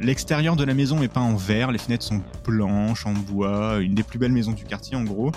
L'extérieur 0.00 0.56
de 0.56 0.64
la 0.64 0.72
maison 0.72 1.02
est 1.02 1.08
peint 1.08 1.20
en 1.20 1.36
vert, 1.36 1.72
les 1.72 1.78
fenêtres 1.78 2.04
sont 2.04 2.22
blanches, 2.44 3.04
en 3.04 3.12
bois, 3.12 3.80
une 3.80 3.94
des 3.94 4.02
plus 4.02 4.18
belles 4.18 4.32
maisons 4.32 4.52
du 4.52 4.64
quartier 4.64 4.96
en 4.96 5.04
gros. 5.04 5.30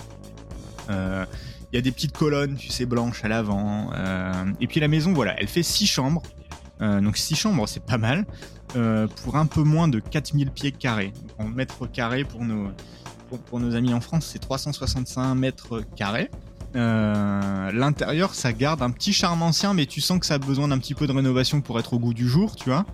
Il 0.89 1.75
y 1.75 1.77
a 1.77 1.81
des 1.81 1.91
petites 1.91 2.17
colonnes, 2.17 2.55
tu 2.55 2.69
sais, 2.69 2.85
blanches 2.85 3.25
à 3.25 3.27
l'avant. 3.27 3.91
et 4.61 4.67
puis 4.67 4.79
la 4.79 4.87
maison, 4.87 5.11
voilà, 5.11 5.35
elle 5.37 5.47
fait 5.47 5.63
6 5.63 5.85
chambres. 5.87 6.23
donc 6.79 7.17
6 7.17 7.35
chambres, 7.35 7.67
c'est 7.67 7.83
pas 7.83 7.97
mal. 7.97 8.25
pour 9.23 9.35
un 9.35 9.47
peu 9.47 9.63
moins 9.63 9.89
de 9.89 9.99
4000 9.99 10.49
pieds 10.51 10.71
carrés. 10.71 11.11
En 11.37 11.49
mètres 11.49 11.85
carrés 11.85 12.23
pour 12.23 12.45
nos, 12.45 12.69
pour, 13.25 13.59
nos 13.59 13.75
amis 13.75 13.93
en 13.93 14.01
France, 14.01 14.29
c'est 14.31 14.39
365 14.39 15.35
mètres 15.35 15.81
carrés. 15.95 16.29
Euh, 16.75 17.71
l'intérieur, 17.71 18.33
ça 18.33 18.51
garde 18.51 18.81
un 18.81 18.91
petit 18.91 19.13
charme 19.13 19.41
ancien, 19.41 19.73
mais 19.73 19.85
tu 19.85 20.01
sens 20.01 20.19
que 20.19 20.25
ça 20.25 20.35
a 20.35 20.37
besoin 20.37 20.67
d'un 20.67 20.77
petit 20.77 20.93
peu 20.93 21.07
de 21.07 21.13
rénovation 21.13 21.61
pour 21.61 21.79
être 21.79 21.93
au 21.93 21.99
goût 21.99 22.13
du 22.13 22.27
jour, 22.27 22.55
tu 22.55 22.69
vois. 22.69 22.85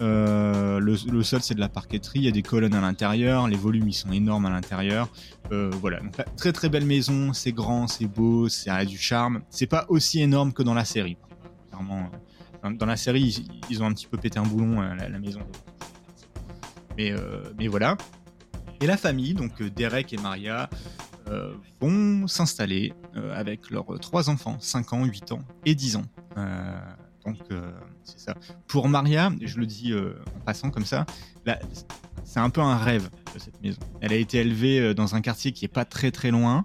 Euh, 0.00 0.80
le, 0.80 1.22
sol, 1.22 1.40
c'est 1.42 1.54
de 1.54 1.60
la 1.60 1.68
parqueterie, 1.68 2.18
il 2.20 2.24
y 2.24 2.28
a 2.28 2.32
des 2.32 2.42
colonnes 2.42 2.74
à 2.74 2.80
l'intérieur, 2.80 3.46
les 3.46 3.56
volumes, 3.56 3.88
ils 3.88 3.94
sont 3.94 4.10
énormes 4.12 4.46
à 4.46 4.50
l'intérieur. 4.50 5.08
Euh, 5.52 5.70
voilà, 5.80 6.00
donc 6.00 6.16
très 6.36 6.52
très 6.52 6.68
belle 6.68 6.84
maison, 6.84 7.32
c'est 7.32 7.52
grand, 7.52 7.86
c'est 7.86 8.06
beau, 8.06 8.48
ça 8.48 8.74
a 8.74 8.84
du 8.84 8.98
charme. 8.98 9.42
C'est 9.48 9.66
pas 9.66 9.86
aussi 9.88 10.20
énorme 10.20 10.52
que 10.52 10.62
dans 10.62 10.74
la 10.74 10.84
série. 10.84 11.16
Clairement, 11.68 12.10
dans, 12.78 12.86
la 12.86 12.96
série, 12.96 13.46
ils, 13.70 13.82
ont 13.82 13.86
un 13.86 13.92
petit 13.92 14.06
peu 14.06 14.18
pété 14.18 14.38
un 14.38 14.42
boulon, 14.42 14.80
la, 14.80 15.08
la 15.08 15.18
maison. 15.18 15.40
Mais, 16.98 17.14
mais 17.58 17.68
voilà. 17.68 17.96
Et 18.82 18.86
la 18.86 18.96
famille, 18.96 19.32
donc 19.32 19.62
euh, 19.62 19.70
Derek 19.70 20.12
et 20.12 20.16
Maria, 20.16 20.68
euh, 21.28 21.54
vont 21.80 22.26
s'installer 22.26 22.92
euh, 23.14 23.32
avec 23.38 23.70
leurs 23.70 23.86
trois 24.00 24.28
enfants, 24.28 24.56
5 24.58 24.92
ans, 24.94 25.04
8 25.04 25.30
ans 25.30 25.44
et 25.64 25.76
10 25.76 25.96
ans. 25.96 26.04
donc 27.24 27.38
c'est 28.02 28.18
ça. 28.18 28.34
Pour 28.66 28.88
Maria, 28.88 29.30
je 29.40 29.58
le 29.60 29.66
dis 29.66 29.94
en 29.94 30.40
passant 30.40 30.70
comme 30.70 30.84
ça, 30.84 31.06
c'est 32.24 32.40
un 32.40 32.50
peu 32.50 32.60
un 32.60 32.76
rêve 32.76 33.08
cette 33.38 33.62
maison. 33.62 33.78
Elle 34.00 34.12
a 34.12 34.16
été 34.16 34.38
élevée 34.38 34.94
dans 34.94 35.14
un 35.14 35.20
quartier 35.20 35.52
qui 35.52 35.64
est 35.64 35.72
pas 35.72 35.84
très 35.84 36.10
très 36.10 36.32
loin. 36.32 36.64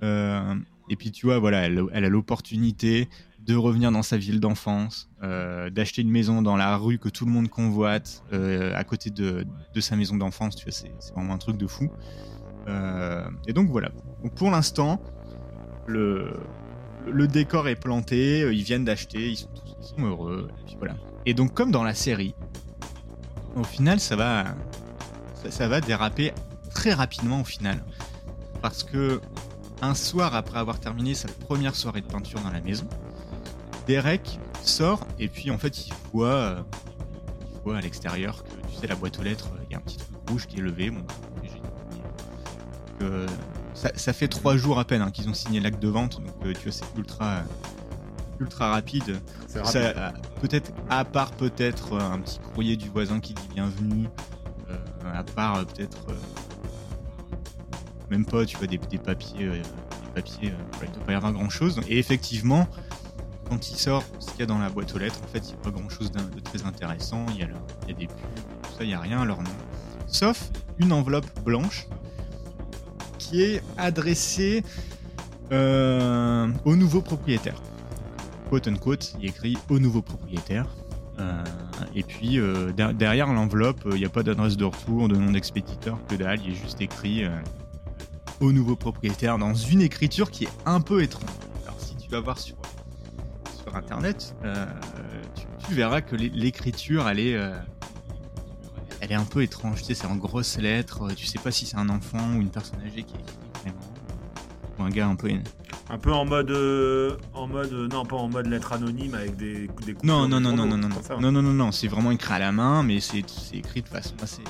et 0.00 0.96
puis 0.96 1.10
tu 1.10 1.26
vois, 1.26 1.38
voilà, 1.38 1.66
elle 1.66 2.04
a 2.04 2.08
l'opportunité 2.08 3.10
de 3.46 3.56
revenir 3.56 3.90
dans 3.90 4.02
sa 4.02 4.16
ville 4.16 4.40
d'enfance, 4.40 5.10
euh, 5.22 5.68
d'acheter 5.70 6.02
une 6.02 6.10
maison 6.10 6.42
dans 6.42 6.56
la 6.56 6.76
rue 6.76 6.98
que 6.98 7.08
tout 7.08 7.24
le 7.24 7.32
monde 7.32 7.48
convoite, 7.48 8.22
euh, 8.32 8.72
à 8.76 8.84
côté 8.84 9.10
de, 9.10 9.44
sa 9.80 9.96
maison 9.96 10.16
d'enfance, 10.16 10.54
tu 10.54 10.64
vois, 10.64 10.72
c'est, 10.72 10.92
vraiment 11.12 11.34
un 11.34 11.38
truc 11.38 11.56
de 11.56 11.66
fou. 11.66 11.90
Euh, 12.68 13.24
et 13.48 13.52
donc 13.52 13.68
voilà. 13.68 13.90
pour 14.36 14.50
l'instant, 14.50 15.00
le, 15.86 16.38
décor 17.26 17.66
est 17.66 17.76
planté, 17.76 18.40
ils 18.52 18.62
viennent 18.62 18.84
d'acheter, 18.84 19.30
ils 19.30 19.36
sont, 19.36 19.48
heureux. 19.98 20.48
Et 21.26 21.34
donc 21.34 21.52
comme 21.52 21.72
dans 21.72 21.84
la 21.84 21.94
série, 21.94 22.34
au 23.56 23.64
final, 23.64 23.98
ça 23.98 24.14
va, 24.14 24.54
ça 25.50 25.66
va 25.66 25.80
déraper 25.80 26.32
très 26.72 26.92
rapidement 26.92 27.40
au 27.40 27.44
final, 27.44 27.82
parce 28.60 28.84
que 28.84 29.20
un 29.82 29.94
soir 29.94 30.36
après 30.36 30.60
avoir 30.60 30.78
terminé 30.78 31.14
sa 31.14 31.26
première 31.26 31.74
soirée 31.74 32.02
de 32.02 32.06
peinture 32.06 32.40
dans 32.40 32.50
la 32.50 32.60
maison, 32.60 32.86
Derek 33.86 34.38
sort 34.62 35.06
et 35.18 35.28
puis 35.28 35.50
en 35.50 35.58
fait 35.58 35.86
il 35.86 35.92
voit, 36.12 36.28
euh, 36.28 36.62
il 37.54 37.60
voit 37.64 37.76
à 37.76 37.80
l'extérieur 37.80 38.44
que 38.44 38.68
tu 38.68 38.76
sais 38.80 38.86
la 38.86 38.94
boîte 38.94 39.18
aux 39.18 39.22
lettres, 39.22 39.50
il 39.68 39.72
y 39.72 39.74
a 39.74 39.78
un 39.78 39.82
petit 39.82 39.96
truc 39.96 40.16
rouge 40.28 40.46
qui 40.46 40.58
est 40.58 40.62
levé. 40.62 40.90
Bon, 40.90 41.04
ça, 43.74 44.12
fait 44.12 44.28
trois 44.28 44.56
jours 44.56 44.78
à 44.78 44.84
peine 44.84 45.02
hein, 45.02 45.10
qu'ils 45.10 45.28
ont 45.28 45.34
signé 45.34 45.58
l'acte 45.58 45.82
de 45.82 45.88
vente, 45.88 46.20
donc 46.20 46.34
euh, 46.44 46.52
tu 46.52 46.64
vois 46.68 46.72
c'est 46.72 46.84
ultra 46.96 47.42
ultra 48.40 48.70
rapide. 48.70 49.20
Ça, 49.46 49.62
euh, 49.76 50.10
peut-être, 50.40 50.72
à 50.90 51.04
part 51.04 51.30
peut-être 51.32 51.94
euh, 51.94 52.00
un 52.00 52.20
petit 52.20 52.38
courrier 52.38 52.76
du 52.76 52.88
voisin 52.88 53.20
qui 53.20 53.34
dit 53.34 53.48
bienvenue, 53.54 54.08
euh, 54.70 54.76
à 55.12 55.22
part 55.22 55.56
euh, 55.56 55.64
peut-être 55.64 56.06
euh, 56.10 56.14
même 58.10 58.24
pas, 58.26 58.44
tu 58.44 58.56
vois, 58.56 58.66
des, 58.66 58.78
des 58.78 58.98
papiers, 58.98 59.46
euh, 59.46 59.54
des 59.54 60.10
papiers, 60.14 60.50
euh, 60.50 60.84
il 60.84 60.92
doit 60.92 61.04
pas 61.04 61.12
y 61.12 61.14
avoir 61.14 61.32
grand 61.32 61.48
chose. 61.48 61.80
Et 61.88 61.98
effectivement, 61.98 62.66
quand 63.52 63.70
il 63.70 63.76
sort, 63.76 64.02
ce 64.18 64.30
qu'il 64.30 64.40
y 64.40 64.42
a 64.44 64.46
dans 64.46 64.58
la 64.58 64.70
boîte 64.70 64.94
aux 64.94 64.98
lettres, 64.98 65.20
en 65.22 65.26
fait, 65.26 65.40
il 65.40 65.48
n'y 65.48 65.52
a 65.52 65.56
pas 65.56 65.70
grand 65.70 65.86
chose 65.90 66.10
de 66.10 66.40
très 66.40 66.64
intéressant. 66.64 67.26
Il 67.34 67.40
y 67.40 67.42
a, 67.42 67.48
des 67.92 68.06
pubs, 68.06 68.16
tout 68.62 68.70
ça, 68.78 68.82
il 68.82 68.86
n'y 68.86 68.94
a 68.94 69.00
rien 69.00 69.20
à 69.20 69.24
leur 69.26 69.42
nom. 69.42 69.50
Sauf 70.06 70.50
une 70.78 70.90
enveloppe 70.90 71.26
blanche 71.44 71.86
qui 73.18 73.42
est 73.42 73.62
adressée 73.76 74.64
euh, 75.52 76.48
au 76.64 76.76
nouveau 76.76 77.02
propriétaire 77.02 77.60
quote 78.48 78.68
unquote, 78.68 79.14
il 79.20 79.28
écrit 79.28 79.58
au 79.68 79.78
nouveau 79.78 80.00
propriétaire. 80.00 80.66
Euh, 81.18 81.44
et 81.94 82.02
puis 82.02 82.38
euh, 82.38 82.72
der- 82.72 82.94
derrière 82.94 83.32
l'enveloppe, 83.32 83.82
il 83.92 83.98
n'y 83.98 84.06
a 84.06 84.10
pas 84.10 84.22
d'adresse 84.22 84.56
de 84.56 84.64
retour, 84.64 85.08
de 85.08 85.16
nom 85.16 85.30
d'expéditeur, 85.30 85.98
que 86.08 86.14
dalle, 86.14 86.40
il 86.42 86.52
est 86.52 86.54
juste 86.54 86.80
écrit 86.80 87.24
au 88.40 88.50
nouveau 88.50 88.76
propriétaire 88.76 89.36
dans 89.36 89.54
une 89.54 89.82
écriture 89.82 90.30
qui 90.30 90.44
est 90.44 90.52
un 90.64 90.80
peu 90.80 91.02
étrange. 91.02 91.28
Alors 91.64 91.78
si 91.80 91.96
tu 91.96 92.08
vas 92.10 92.20
voir 92.20 92.38
sur, 92.38 92.56
sur 93.72 93.78
internet, 93.78 94.34
euh, 94.44 94.66
tu, 95.34 95.42
tu 95.66 95.74
verras 95.74 96.00
que 96.00 96.14
l'é- 96.16 96.30
l'écriture 96.34 97.08
elle 97.08 97.18
est, 97.18 97.34
euh, 97.36 97.54
elle 99.00 99.12
est 99.12 99.16
un 99.16 99.24
peu 99.24 99.42
étrange. 99.42 99.78
Tu 99.80 99.84
sais, 99.84 99.94
c'est 99.94 100.06
en 100.06 100.16
grosses 100.16 100.58
lettres, 100.58 101.12
tu 101.14 101.26
sais 101.26 101.38
pas 101.38 101.50
si 101.50 101.66
c'est 101.66 101.76
un 101.76 101.88
enfant 101.88 102.34
ou 102.36 102.40
une 102.40 102.50
personne 102.50 102.80
âgée 102.80 103.02
qui 103.02 103.14
écrit 103.14 103.36
vraiment. 103.62 103.78
Ou 104.78 104.82
un 104.84 104.90
gars 104.90 105.08
un 105.08 105.16
peu 105.16 105.30
Un 105.90 105.98
peu 105.98 106.12
en 106.12 106.24
mode, 106.24 106.50
euh, 106.50 107.16
en 107.34 107.46
mode, 107.46 107.72
euh, 107.72 107.88
non 107.88 108.04
pas 108.04 108.16
en 108.16 108.28
mode 108.28 108.46
lettre 108.46 108.72
anonyme 108.72 109.14
avec 109.14 109.36
des, 109.36 109.68
des 109.86 109.94
Non, 110.02 110.24
de 110.24 110.28
non, 110.28 110.40
non, 110.40 110.40
non, 110.40 110.56
journaux, 110.56 110.76
non, 110.76 110.88
non, 110.88 110.94
comme 110.94 111.02
ça. 111.04 111.16
non, 111.18 111.32
non, 111.32 111.42
non, 111.42 111.52
non, 111.52 111.72
c'est 111.72 111.88
vraiment 111.88 112.10
écrit 112.10 112.34
à 112.34 112.38
la 112.38 112.52
main, 112.52 112.82
mais 112.82 113.00
c'est 113.00 113.18
écrit 113.52 113.82
de 113.82 113.88
façon 113.88 114.14
assez, 114.22 114.42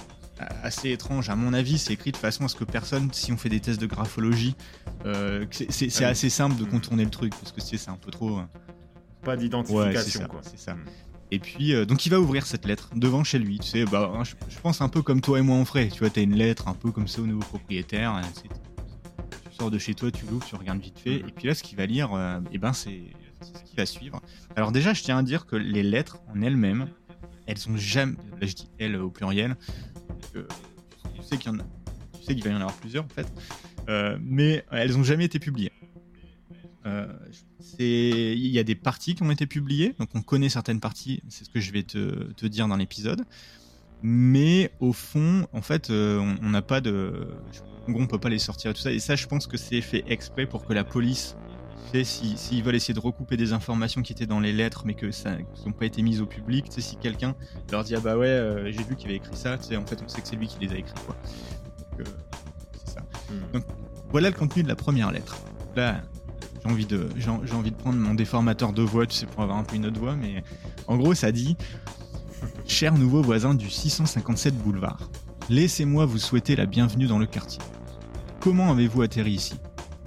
assez 0.62 0.91
étrange. 0.91 1.29
À 1.31 1.35
mon 1.37 1.52
avis, 1.52 1.79
c'est 1.79 1.93
écrit 1.93 2.12
de 2.12 2.17
façon 2.17 2.45
à 2.45 2.49
ce 2.49 2.55
que 2.57 2.64
personne, 2.64 3.09
si 3.12 3.33
on 3.33 3.37
fait 3.37 3.49
des 3.49 3.61
tests 3.61 3.81
de 3.81 3.87
graphologie, 3.87 4.55
euh, 5.07 5.45
c'est- 5.50 6.02
Ah 6.05 6.09
assez 6.09 6.31
simple 6.31 6.57
de 6.57 6.64
contourner 6.64 7.05
le 7.05 7.11
truc, 7.11 7.33
parce 7.41 7.50
que 7.52 7.61
c'est 7.61 7.88
un 7.91 7.97
peu 7.97 8.11
trop. 8.12 8.41
Pas 9.23 9.33
Ouais, 9.33 9.37
d'identification 9.38 10.26
quoi. 10.26 10.41
c'est 10.43 10.59
ça. 10.59 10.75
Mm. 10.75 10.85
Et 11.31 11.38
puis, 11.38 11.73
euh, 11.75 11.87
donc 11.87 12.05
il 12.05 12.11
va 12.11 12.21
ouvrir 12.21 12.45
cette 12.45 12.67
lettre 12.67 12.91
devant 12.95 13.25
chez 13.25 13.38
lui. 13.38 13.59
Tu 13.59 13.67
sais, 13.69 13.85
bah, 13.87 14.12
hein, 14.14 14.23
je, 14.23 14.35
je 14.50 14.59
pense 14.61 14.83
un 14.83 14.88
peu 14.91 15.00
comme 15.00 15.21
toi 15.23 15.38
et 15.38 15.43
moi 15.43 15.57
on 15.57 15.64
ferait. 15.64 15.88
Tu 15.88 16.00
vois, 16.00 16.11
t'as 16.11 16.21
une 16.23 16.35
lettre 16.35 16.69
un 16.69 16.75
peu 16.75 16.91
comme 16.91 17.09
ça 17.09 17.23
au 17.23 17.26
nouveau 17.26 17.41
propriétaire. 17.41 18.21
Tu 18.43 18.49
sors 19.59 19.71
de 19.71 19.79
chez 19.79 19.95
toi, 19.95 20.11
tu 20.11 20.26
l'ouvres, 20.26 20.45
tu 20.45 20.57
regardes 20.57 20.81
vite 20.81 20.99
fait. 20.99 21.21
Mhm. 21.23 21.29
Et 21.29 21.33
puis 21.33 21.49
là, 21.49 21.55
ce 21.55 21.62
qu'il 21.62 21.79
va 21.79 21.87
lire, 21.87 22.12
euh, 22.12 22.38
eh 22.52 22.59
ben, 22.59 22.73
c'est 22.75 23.00
ce 23.41 23.62
qui 23.64 23.76
va 23.76 23.87
suivre. 23.87 24.21
Alors 24.57 24.73
déjà, 24.73 24.93
je 24.93 25.02
tiens 25.02 25.19
à 25.19 25.23
dire 25.23 25.47
que 25.47 25.57
les 25.57 25.83
lettres 25.83 26.19
en 26.35 26.43
elles-mêmes, 26.43 26.88
elles 27.47 27.59
sont 27.59 27.76
jamais. 27.76 28.17
Là, 28.41 28.47
je 28.47 28.52
dis 28.55 28.69
elles 28.79 28.97
au 28.97 29.09
pluriel. 29.11 29.57
que 30.35 30.47
tu 31.14 31.23
sais 31.23 31.38
qu'il 31.38 31.50
y 31.50 31.55
en 31.55 31.61
a. 31.61 31.64
Tu 32.19 32.25
sais 32.25 32.35
qu'il 32.35 32.45
va 32.45 32.50
y 32.50 32.52
en 32.52 32.57
avoir 32.61 32.75
plusieurs 32.75 33.05
en 33.05 33.09
fait. 33.09 33.26
Euh, 33.88 34.17
mais 34.21 34.64
elles 34.71 34.97
ont 34.99 35.02
jamais 35.02 35.25
été 35.25 35.38
publiées. 35.38 35.73
Euh, 36.86 37.06
il 37.78 38.46
y 38.48 38.58
a 38.58 38.64
des 38.64 38.74
parties 38.74 39.14
qui 39.14 39.22
ont 39.22 39.30
été 39.30 39.46
publiées, 39.46 39.94
donc 39.98 40.08
on 40.14 40.22
connaît 40.22 40.48
certaines 40.48 40.80
parties, 40.80 41.22
c'est 41.28 41.44
ce 41.44 41.50
que 41.50 41.60
je 41.60 41.72
vais 41.72 41.84
te, 41.84 42.32
te 42.32 42.46
dire 42.46 42.66
dans 42.68 42.76
l'épisode. 42.76 43.22
Mais 44.02 44.72
au 44.80 44.92
fond, 44.92 45.46
en 45.52 45.62
fait, 45.62 45.90
euh, 45.90 46.18
on 46.42 46.50
n'a 46.50 46.62
pas 46.62 46.80
de. 46.80 47.28
En 47.86 47.92
gros, 47.92 48.02
on 48.02 48.06
peut 48.08 48.18
pas 48.18 48.28
les 48.30 48.40
sortir 48.40 48.72
et 48.72 48.74
tout 48.74 48.80
ça. 48.80 48.90
Et 48.92 48.98
ça, 48.98 49.14
je 49.14 49.26
pense 49.26 49.46
que 49.46 49.56
c'est 49.56 49.80
fait 49.80 50.04
exprès 50.08 50.46
pour 50.46 50.64
que 50.66 50.72
la 50.72 50.82
police, 50.82 51.36
sais, 51.92 52.02
si- 52.04 52.36
s'ils 52.36 52.64
veulent 52.64 52.74
essayer 52.74 52.94
de 52.94 53.00
recouper 53.00 53.36
des 53.36 53.52
informations 53.52 54.02
qui 54.02 54.12
étaient 54.12 54.26
dans 54.26 54.40
les 54.40 54.52
lettres, 54.52 54.82
mais 54.86 54.94
que 54.94 55.12
ça 55.12 55.36
n'ont 55.64 55.72
pas 55.72 55.86
été 55.86 56.02
mises 56.02 56.20
au 56.20 56.26
public, 56.26 56.64
tu 56.68 56.72
sais, 56.72 56.80
si 56.80 56.96
quelqu'un 56.96 57.36
leur 57.70 57.84
dit 57.84 57.94
ah 57.94 58.00
bah 58.00 58.16
ouais, 58.16 58.26
euh, 58.26 58.72
j'ai 58.72 58.82
vu 58.82 58.96
qu'il 58.96 59.06
avait 59.08 59.16
écrit 59.16 59.36
ça, 59.36 59.56
tu 59.58 59.64
sais, 59.68 59.76
en 59.76 59.86
fait, 59.86 60.02
on 60.04 60.08
sait 60.08 60.20
que 60.20 60.26
c'est 60.28 60.36
lui 60.36 60.48
qui 60.48 60.58
les 60.60 60.72
a 60.72 60.78
écrits, 60.78 60.94
quoi. 61.06 61.16
Donc, 61.78 62.00
euh, 62.00 62.10
c'est 62.84 62.94
ça. 62.94 63.00
Mm. 63.30 63.52
Donc, 63.52 63.64
Voilà 64.10 64.30
le 64.30 64.36
contenu 64.36 64.62
de 64.64 64.68
la 64.68 64.76
première 64.76 65.12
lettre. 65.12 65.36
Là, 65.76 66.02
j'ai 66.64 66.71
envie 66.71 67.71
de, 67.71 67.76
prendre 67.76 67.99
mon 67.99 68.14
déformateur 68.14 68.73
de 68.73 68.83
voix, 68.83 69.07
tu 69.07 69.16
sais, 69.16 69.26
pour 69.26 69.42
avoir 69.42 69.59
un 69.59 69.64
peu 69.64 69.76
une 69.76 69.87
autre 69.87 69.99
voix, 69.99 70.14
mais 70.14 70.42
en 70.87 70.97
gros, 70.97 71.14
ça 71.14 71.33
dit 71.33 71.57
Cher 72.66 72.95
nouveau 72.95 73.23
voisin 73.23 73.54
du 73.54 73.69
657 73.69 74.57
boulevard, 74.57 75.11
laissez-moi 75.49 76.07
vous 76.07 76.19
souhaiter 76.19 76.57
la 76.57 76.66
bienvenue 76.66 77.07
dans 77.07 77.19
le 77.19 77.26
quartier. 77.26 77.61
Comment 78.40 78.71
avez-vous 78.71 79.02
atterri 79.02 79.33
ici? 79.33 79.54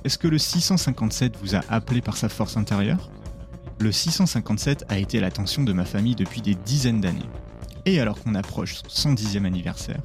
Est-ce 0.03 0.17
que 0.17 0.27
le 0.27 0.37
657 0.37 1.37
vous 1.41 1.55
a 1.55 1.61
appelé 1.69 2.01
par 2.01 2.17
sa 2.17 2.29
force 2.29 2.57
intérieure? 2.57 3.09
Le 3.79 3.91
657 3.91 4.85
a 4.89 4.97
été 4.97 5.19
l'attention 5.19 5.63
de 5.63 5.73
ma 5.73 5.85
famille 5.85 6.15
depuis 6.15 6.41
des 6.41 6.55
dizaines 6.55 7.01
d'années. 7.01 7.29
Et 7.85 7.99
alors 7.99 8.21
qu'on 8.21 8.35
approche 8.35 8.81
son 8.87 9.13
110e 9.13 9.45
anniversaire, 9.45 10.01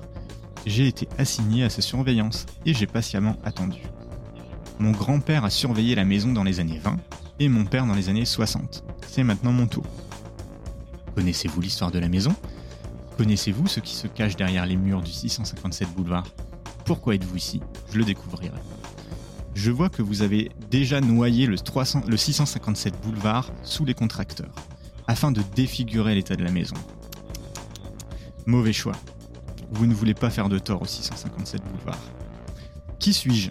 j'ai 0.67 0.87
été 0.87 1.09
assigné 1.19 1.65
à 1.65 1.71
sa 1.71 1.83
surveillance 1.83 2.47
et 2.67 2.75
j'ai 2.75 2.87
patiemment 2.87 3.37
attendu. 3.45 3.83
Mon 4.81 4.93
grand-père 4.93 5.45
a 5.45 5.51
surveillé 5.51 5.95
la 5.95 6.07
maison 6.07 6.33
dans 6.33 6.43
les 6.43 6.59
années 6.59 6.79
20 6.79 6.97
et 7.39 7.51
mon 7.51 7.67
père 7.67 7.85
dans 7.85 7.95
les 7.95 8.09
années 8.09 8.25
60. 8.25 8.83
C'est 9.07 9.23
maintenant 9.23 9.53
mon 9.53 9.67
tour. 9.67 9.85
Connaissez-vous 11.15 11.61
l'histoire 11.61 11.91
de 11.91 11.99
la 11.99 12.09
maison? 12.09 12.35
Connaissez-vous 13.19 13.67
ce 13.67 13.81
qui 13.81 13.95
se 13.95 14.07
cache 14.07 14.37
derrière 14.37 14.65
les 14.65 14.77
murs 14.77 15.03
du 15.03 15.13
657 15.13 15.91
boulevard? 15.95 16.27
Pourquoi 16.87 17.15
êtes-vous 17.15 17.37
ici? 17.37 17.61
Je 17.93 17.99
le 17.99 18.07
découvrirai. 18.07 18.57
Je 19.55 19.71
vois 19.71 19.91
que 19.91 20.01
vous 20.01 20.23
avez 20.23 20.51
déjà 20.71 21.03
noyé 21.03 21.45
le, 21.45 21.59
300 21.59 22.05
le 22.09 22.17
657 22.17 23.03
boulevard 23.03 23.53
sous 23.63 23.85
les 23.85 23.93
contracteurs, 23.93 24.55
afin 25.07 25.31
de 25.31 25.43
défigurer 25.55 26.15
l'état 26.15 26.37
de 26.37 26.43
la 26.45 26.53
maison. 26.53 26.77
Mauvais 28.47 28.73
choix. 28.73 28.97
Vous 29.73 29.85
ne 29.85 29.93
voulez 29.93 30.15
pas 30.15 30.31
faire 30.31 30.49
de 30.49 30.59
tort 30.59 30.81
au 30.81 30.87
657 30.87 31.61
boulevard. 31.65 32.01
Qui 32.99 33.13
suis-je? 33.13 33.51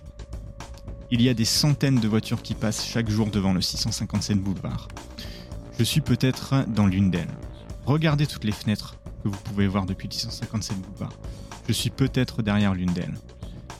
Il 1.12 1.24
y 1.24 1.30
a 1.30 1.34
des 1.34 1.46
centaines 1.46 2.00
de 2.00 2.08
voitures 2.08 2.44
qui 2.44 2.54
passent 2.54 2.86
chaque 2.86 3.10
jour 3.10 3.32
devant 3.32 3.51
le 3.51 3.62
657 3.62 4.38
boulevard. 4.38 4.88
Je 5.80 5.84
suis 5.84 6.01
peut-être 6.01 6.66
dans 6.68 6.86
l'une 6.86 7.10
d'elles. 7.10 7.36
Regardez 7.88 8.28
toutes 8.28 8.44
les 8.44 8.51
fenêtres 8.51 8.96
que 9.24 9.30
vous 9.30 9.38
pouvez 9.38 9.66
voir 9.66 9.88
depuis 9.88 10.08
le 10.08 10.13
657 10.13 10.78
boulevard. 10.78 11.13
Je 11.68 11.74
suis 11.74 11.89
peut-être 11.89 12.44
derrière 12.44 12.75
l'une 12.75 12.94
d'elles. 12.94 13.18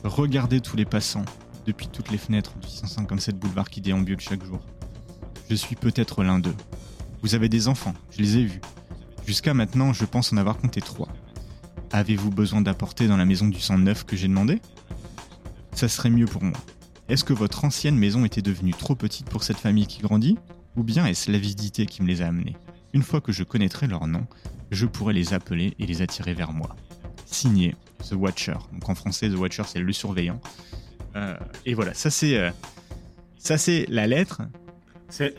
Regardez 0.02 0.60
tous 0.60 0.76
les 0.76 0.84
passants 0.84 1.24
depuis 1.66 1.86
toutes 1.86 2.10
les 2.10 2.18
fenêtres 2.18 2.52
du 2.58 2.66
657 2.66 3.38
boulevard 3.38 3.70
qui 3.70 3.80
déambulent 3.80 4.18
chaque 4.18 4.44
jour. 4.44 4.60
Je 5.48 5.54
suis 5.54 5.76
peut-être 5.76 6.24
l'un 6.24 6.40
d'eux. 6.40 6.56
Vous 7.22 7.36
avez 7.36 7.48
des 7.48 7.68
enfants, 7.68 7.94
je 8.10 8.22
les 8.22 8.38
ai 8.38 8.44
vus. 8.44 8.60
Jusqu'à 9.24 9.54
maintenant, 9.54 9.92
je 9.92 10.04
pense 10.04 10.32
en 10.32 10.36
avoir 10.36 10.58
compté 10.58 10.80
trois. 10.80 11.08
Avez-vous 11.92 12.30
besoin 12.30 12.60
d'apporter 12.60 13.06
dans 13.06 13.16
la 13.16 13.24
maison 13.24 13.46
du 13.46 13.60
sang 13.60 13.78
neuf 13.78 14.04
que 14.04 14.16
j'ai 14.16 14.26
demandé? 14.26 14.60
Ça 15.74 15.86
serait 15.86 16.10
mieux 16.10 16.26
pour 16.26 16.42
moi. 16.42 16.58
Est-ce 17.10 17.24
que 17.24 17.32
votre 17.32 17.64
ancienne 17.64 17.96
maison 17.96 18.24
était 18.24 18.40
devenue 18.40 18.72
trop 18.72 18.94
petite 18.94 19.28
pour 19.28 19.42
cette 19.42 19.56
famille 19.56 19.88
qui 19.88 20.00
grandit 20.00 20.38
Ou 20.76 20.84
bien 20.84 21.06
est-ce 21.06 21.28
l'avidité 21.28 21.84
qui 21.84 22.04
me 22.04 22.06
les 22.06 22.22
a 22.22 22.28
amenés 22.28 22.56
Une 22.92 23.02
fois 23.02 23.20
que 23.20 23.32
je 23.32 23.42
connaîtrai 23.42 23.88
leur 23.88 24.06
nom, 24.06 24.28
je 24.70 24.86
pourrai 24.86 25.12
les 25.12 25.34
appeler 25.34 25.74
et 25.80 25.86
les 25.86 26.02
attirer 26.02 26.34
vers 26.34 26.52
moi. 26.52 26.76
Signé 27.26 27.74
The 28.08 28.12
Watcher. 28.12 28.54
Donc 28.72 28.88
en 28.88 28.94
français, 28.94 29.28
The 29.28 29.34
Watcher, 29.34 29.64
c'est 29.66 29.80
le 29.80 29.92
surveillant. 29.92 30.40
Euh, 31.16 31.36
et 31.66 31.74
voilà, 31.74 31.94
ça 31.94 32.10
c'est 32.10 32.38
euh, 32.38 32.52
ça 33.38 33.58
c'est 33.58 33.86
la 33.88 34.06
lettre. 34.06 34.42
C'est. 35.08 35.34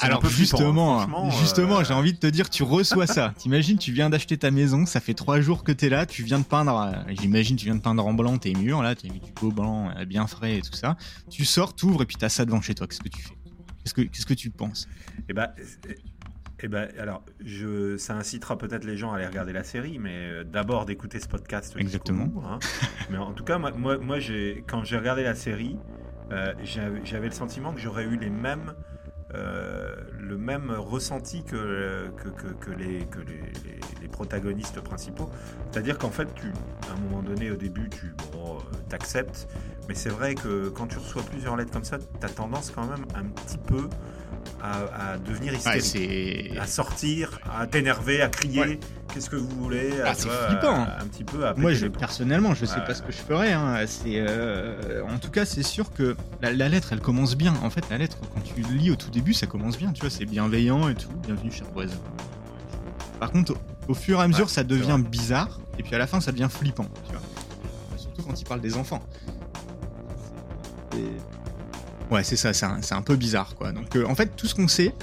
Alors 0.00 0.20
flippant, 0.20 0.58
justement, 0.58 1.00
hein, 1.02 1.30
justement, 1.40 1.78
euh, 1.78 1.84
j'ai 1.84 1.94
envie 1.94 2.12
de 2.12 2.18
te 2.18 2.26
dire, 2.26 2.50
tu 2.50 2.62
reçois 2.62 3.06
ça. 3.06 3.32
T'imagines, 3.38 3.78
tu 3.78 3.92
viens 3.92 4.10
d'acheter 4.10 4.36
ta 4.36 4.50
maison, 4.50 4.86
ça 4.86 5.00
fait 5.00 5.14
trois 5.14 5.40
jours 5.40 5.64
que 5.64 5.72
t'es 5.72 5.88
là, 5.88 6.06
tu 6.06 6.22
viens 6.22 6.38
de 6.38 6.44
peindre, 6.44 6.78
euh, 6.78 7.12
j'imagine, 7.20 7.56
tu 7.56 7.66
viens 7.66 7.76
de 7.76 7.80
peindre 7.80 8.06
en 8.06 8.14
blanc 8.14 8.36
tes 8.38 8.52
murs, 8.54 8.82
là, 8.82 8.94
t'as 8.94 9.08
mis 9.08 9.20
du 9.20 9.32
beau 9.32 9.50
blanc 9.50 9.90
euh, 9.96 10.04
bien 10.04 10.26
frais 10.26 10.58
et 10.58 10.62
tout 10.62 10.74
ça. 10.74 10.96
Tu 11.30 11.44
sors, 11.44 11.74
t'ouvres 11.74 12.02
et 12.02 12.06
puis 12.06 12.16
t'as 12.16 12.28
ça 12.28 12.44
devant 12.44 12.60
chez 12.60 12.74
toi. 12.74 12.86
Qu'est-ce 12.86 13.00
que 13.00 13.08
tu 13.08 13.22
fais? 13.22 13.34
Qu'est-ce 13.84 13.94
que 13.94 14.02
qu'est-ce 14.02 14.26
que 14.26 14.34
tu 14.34 14.50
penses? 14.50 14.88
Eh 15.28 15.32
ben, 15.32 15.48
eh- 15.88 15.96
eh 16.60 16.68
ben, 16.68 16.88
alors, 16.98 17.22
je, 17.44 17.98
ça 17.98 18.14
incitera 18.14 18.56
peut-être 18.56 18.84
les 18.84 18.96
gens 18.96 19.12
à 19.12 19.16
aller 19.16 19.26
regarder 19.26 19.52
la 19.52 19.64
série, 19.64 19.98
mais 19.98 20.44
d'abord 20.46 20.86
d'écouter 20.86 21.20
ce 21.20 21.28
podcast. 21.28 21.74
Exactement. 21.76 22.32
hein. 22.46 22.58
mais 23.10 23.18
en 23.18 23.34
tout 23.34 23.44
cas, 23.44 23.58
moi, 23.58 23.72
moi, 23.72 23.98
moi, 23.98 24.16
quand 24.66 24.82
j'ai 24.82 24.96
regardé 24.96 25.22
la 25.22 25.34
série, 25.34 25.76
euh, 26.32 26.54
j'avais, 26.62 27.04
j'avais 27.04 27.26
le 27.26 27.34
sentiment 27.34 27.72
que 27.72 27.80
j'aurais 27.80 28.04
eu 28.04 28.16
les 28.16 28.30
mêmes, 28.30 28.72
euh, 29.34 29.94
le 30.18 30.36
même 30.36 30.70
ressenti 30.70 31.42
que, 31.44 32.08
que 32.60 32.70
les, 32.70 33.06
protagonistes 34.12 34.80
principaux. 34.80 35.28
C'est-à-dire 35.70 35.98
qu'en 35.98 36.10
fait, 36.10 36.32
tu, 36.34 36.52
à 36.88 36.92
un 36.92 37.00
moment 37.00 37.22
donné, 37.22 37.50
au 37.50 37.56
début, 37.56 37.88
tu 37.88 38.14
euh, 38.34 38.58
t'acceptes, 38.88 39.48
mais 39.88 39.94
c'est 39.94 40.10
vrai 40.10 40.36
que 40.36 40.68
quand 40.68 40.86
tu 40.86 40.98
reçois 40.98 41.22
plusieurs 41.22 41.56
lettres 41.56 41.72
comme 41.72 41.84
ça, 41.84 41.98
tu 41.98 42.04
as 42.24 42.28
tendance 42.28 42.70
quand 42.70 42.86
même 42.86 43.04
un 43.16 43.24
petit 43.24 43.58
peu 43.58 43.88
à, 44.62 45.12
à 45.12 45.18
devenir 45.18 45.54
hystérique 45.54 46.56
à 46.58 46.66
sortir, 46.66 47.38
à 47.58 47.66
t'énerver, 47.66 48.22
à 48.22 48.28
crier. 48.28 48.60
Ouais. 48.60 48.80
qu'est-ce 49.12 49.28
que 49.28 49.36
vous 49.36 49.48
voulez 49.60 49.90
ah, 50.04 50.12
C'est 50.14 50.28
flippant. 50.28 50.82
Un 50.82 51.06
petit 51.06 51.24
peu. 51.24 51.44
Moi, 51.56 51.74
je, 51.74 51.86
personnellement, 51.86 52.54
je 52.54 52.64
sais 52.64 52.80
pas 52.80 52.94
ce 52.94 53.02
que 53.02 53.12
je 53.12 53.18
ferais. 53.18 53.52
Hein. 53.52 53.84
C'est, 53.86 54.24
en 55.02 55.18
tout 55.18 55.30
cas, 55.30 55.44
c'est 55.44 55.62
sûr 55.62 55.92
que 55.92 56.16
la, 56.40 56.68
lettre, 56.68 56.92
elle 56.92 57.00
commence 57.00 57.36
bien. 57.36 57.54
En 57.62 57.70
fait, 57.70 57.88
la 57.90 57.98
lettre, 57.98 58.18
quand 58.34 58.40
tu 58.40 58.60
lis 58.62 58.90
au 58.90 58.96
tout 58.96 59.10
début, 59.10 59.34
ça 59.34 59.46
commence 59.46 59.78
bien. 59.78 59.92
Tu 59.92 60.00
vois, 60.00 60.10
c'est 60.10 60.26
bienveillant 60.26 60.88
et 60.88 60.94
tout. 60.94 61.10
Bienvenue, 61.22 61.52
cher 61.52 61.66
voisin. 61.72 61.96
Par 63.20 63.30
contre, 63.30 63.54
au, 63.88 63.94
fur 63.94 64.20
et 64.20 64.22
à 64.22 64.28
mesure, 64.28 64.50
ça 64.50 64.64
devient 64.64 64.98
bizarre. 65.00 65.60
Et 65.78 65.82
puis 65.82 65.94
à 65.94 65.98
la 65.98 66.06
fin, 66.06 66.20
ça 66.20 66.32
devient 66.32 66.48
flippant. 66.50 66.86
Tu 67.06 67.12
vois. 67.12 67.22
Surtout 67.96 68.22
quand 68.22 68.40
il 68.40 68.44
parle 68.44 68.60
des 68.60 68.76
enfants. 68.76 69.02
Ouais, 72.10 72.22
c'est 72.22 72.36
ça, 72.36 72.52
c'est 72.52 72.94
un, 72.94 73.02
peu 73.02 73.16
bizarre, 73.16 73.54
quoi. 73.54 73.72
Donc, 73.72 73.96
euh, 73.96 74.06
en 74.06 74.14
fait, 74.14 74.36
tout 74.36 74.46
ce 74.46 74.54
qu'on 74.54 74.68
sait, 74.68 74.94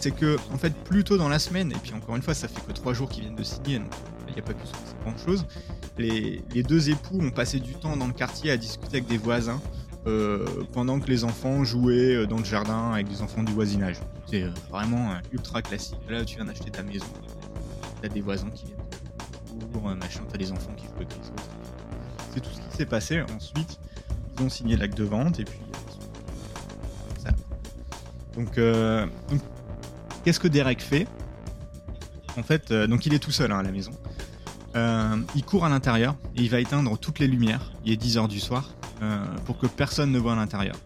c'est 0.00 0.12
que, 0.12 0.36
en 0.52 0.58
fait, 0.58 0.74
plus 0.74 1.04
tôt 1.04 1.16
dans 1.16 1.28
la 1.28 1.38
semaine, 1.38 1.70
et 1.72 1.76
puis 1.76 1.92
encore 1.92 2.16
une 2.16 2.22
fois, 2.22 2.34
ça 2.34 2.48
fait 2.48 2.60
que 2.66 2.72
trois 2.72 2.94
jours 2.94 3.08
qu'ils 3.08 3.24
viennent 3.24 3.36
de 3.36 3.42
signer, 3.42 3.78
donc 3.78 3.92
il 4.28 4.34
n'y 4.34 4.40
a 4.40 4.42
pas 4.42 4.54
pu 4.54 4.66
se 4.66 4.72
passer 4.72 4.94
grand 5.04 5.18
chose. 5.18 5.46
Les, 5.98 6.42
deux 6.62 6.90
époux 6.90 7.20
ont 7.20 7.30
passé 7.30 7.60
du 7.60 7.74
temps 7.74 7.96
dans 7.96 8.06
le 8.06 8.14
quartier 8.14 8.50
à 8.50 8.56
discuter 8.56 8.98
avec 8.98 9.06
des 9.06 9.18
voisins 9.18 9.60
euh, 10.06 10.46
pendant 10.72 10.98
que 10.98 11.06
les 11.08 11.22
enfants 11.22 11.64
jouaient 11.64 12.16
euh, 12.16 12.26
dans 12.26 12.38
le 12.38 12.44
jardin 12.44 12.92
avec 12.92 13.08
des 13.08 13.20
enfants 13.20 13.42
du 13.42 13.52
voisinage. 13.52 13.96
C'est 14.28 14.46
vraiment 14.70 15.14
ultra 15.32 15.60
classique. 15.60 15.98
Là, 16.08 16.24
tu 16.24 16.36
viens 16.36 16.46
d'acheter 16.46 16.70
ta 16.70 16.82
maison, 16.82 17.06
t'as 18.00 18.08
des 18.08 18.22
voisins 18.22 18.50
qui 18.50 18.64
viennent 18.64 18.78
pour 19.72 19.82
machin, 19.82 20.22
t'as 20.30 20.38
des 20.38 20.50
enfants 20.50 20.72
qui 20.76 20.86
jouent 20.86 20.96
avec 20.96 21.08
les. 21.10 21.20
C'est 22.34 22.40
tout 22.40 22.50
ce 22.50 22.60
qui 22.60 22.76
s'est 22.76 22.86
passé. 22.86 23.22
Ensuite, 23.22 23.78
ils 24.36 24.44
ont 24.44 24.48
signé 24.48 24.76
l'acte 24.76 24.96
de 24.96 25.04
vente 25.04 25.38
et 25.38 25.44
puis 25.44 25.58
euh, 28.58 29.06
donc, 29.28 29.40
qu'est-ce 30.24 30.40
que 30.40 30.48
Derek 30.48 30.80
fait 30.80 31.06
En 32.36 32.42
fait, 32.42 32.70
euh, 32.70 32.86
donc 32.86 33.06
il 33.06 33.14
est 33.14 33.18
tout 33.18 33.30
seul 33.30 33.52
hein, 33.52 33.58
à 33.58 33.62
la 33.62 33.72
maison. 33.72 33.92
Euh, 34.74 35.16
il 35.34 35.44
court 35.44 35.64
à 35.64 35.68
l'intérieur 35.68 36.16
et 36.36 36.42
il 36.42 36.50
va 36.50 36.60
éteindre 36.60 36.98
toutes 36.98 37.18
les 37.18 37.26
lumières. 37.26 37.72
Il 37.84 37.92
est 37.92 38.02
10h 38.02 38.28
du 38.28 38.40
soir 38.40 38.74
pour 39.46 39.58
que 39.58 39.66
personne 39.66 40.12
ne 40.12 40.18
voit 40.20 40.34
à 40.34 40.36
l'intérieur. 40.36 40.76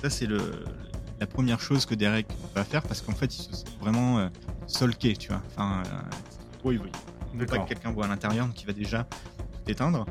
Ça, 0.00 0.10
c'est 0.10 0.28
la 0.28 1.26
première 1.26 1.58
chose 1.58 1.86
que 1.86 1.96
Derek 1.96 2.28
va 2.54 2.62
faire 2.62 2.82
parce 2.82 3.02
qu'en 3.02 3.14
fait, 3.14 3.36
il 3.36 3.42
se 3.42 3.52
sent 3.52 3.64
vraiment 3.80 4.30
solqué, 4.68 5.16
tu 5.16 5.28
vois. 5.28 5.42
Enfin, 5.50 5.82
oui, 6.64 6.78
oui. 6.80 6.88
Il 7.32 7.36
ne 7.36 7.40
veut 7.40 7.46
pas 7.46 7.58
que 7.58 7.68
quelqu'un 7.68 7.90
voit 7.90 8.04
à 8.04 8.08
l'intérieur, 8.08 8.46
donc 8.46 8.62
il 8.62 8.66
va 8.66 8.72
déjà 8.72 9.02
tout 9.04 9.72
éteindre. 9.72 10.06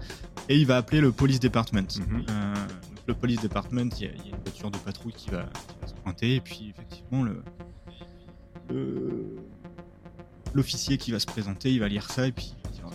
Et 0.50 0.57
il 0.57 0.67
va 0.67 0.75
appeler 0.75 1.00
le 1.00 1.13
police 1.13 1.39
department. 1.39 1.88
Mhm. 1.98 2.25
Le 3.08 3.14
police 3.14 3.42
department, 3.42 3.90
il 4.00 4.06
y, 4.06 4.10
a 4.10 4.12
une 4.12 4.42
voiture 4.44 4.70
de 4.70 4.78
patrouille 4.78 5.14
qui 5.14 5.30
va 5.30 5.46
et 6.22 6.40
puis 6.40 6.70
effectivement 6.70 7.24
le 7.24 7.44
l'officier 10.54 10.98
qui 10.98 11.12
va 11.12 11.20
se 11.20 11.26
présenter, 11.26 11.72
il 11.72 11.80
va 11.80 11.88
lire 11.88 12.10
ça 12.10 12.28
et 12.28 12.32
puis 12.32 12.56
il 12.74 12.82
va, 12.82 12.90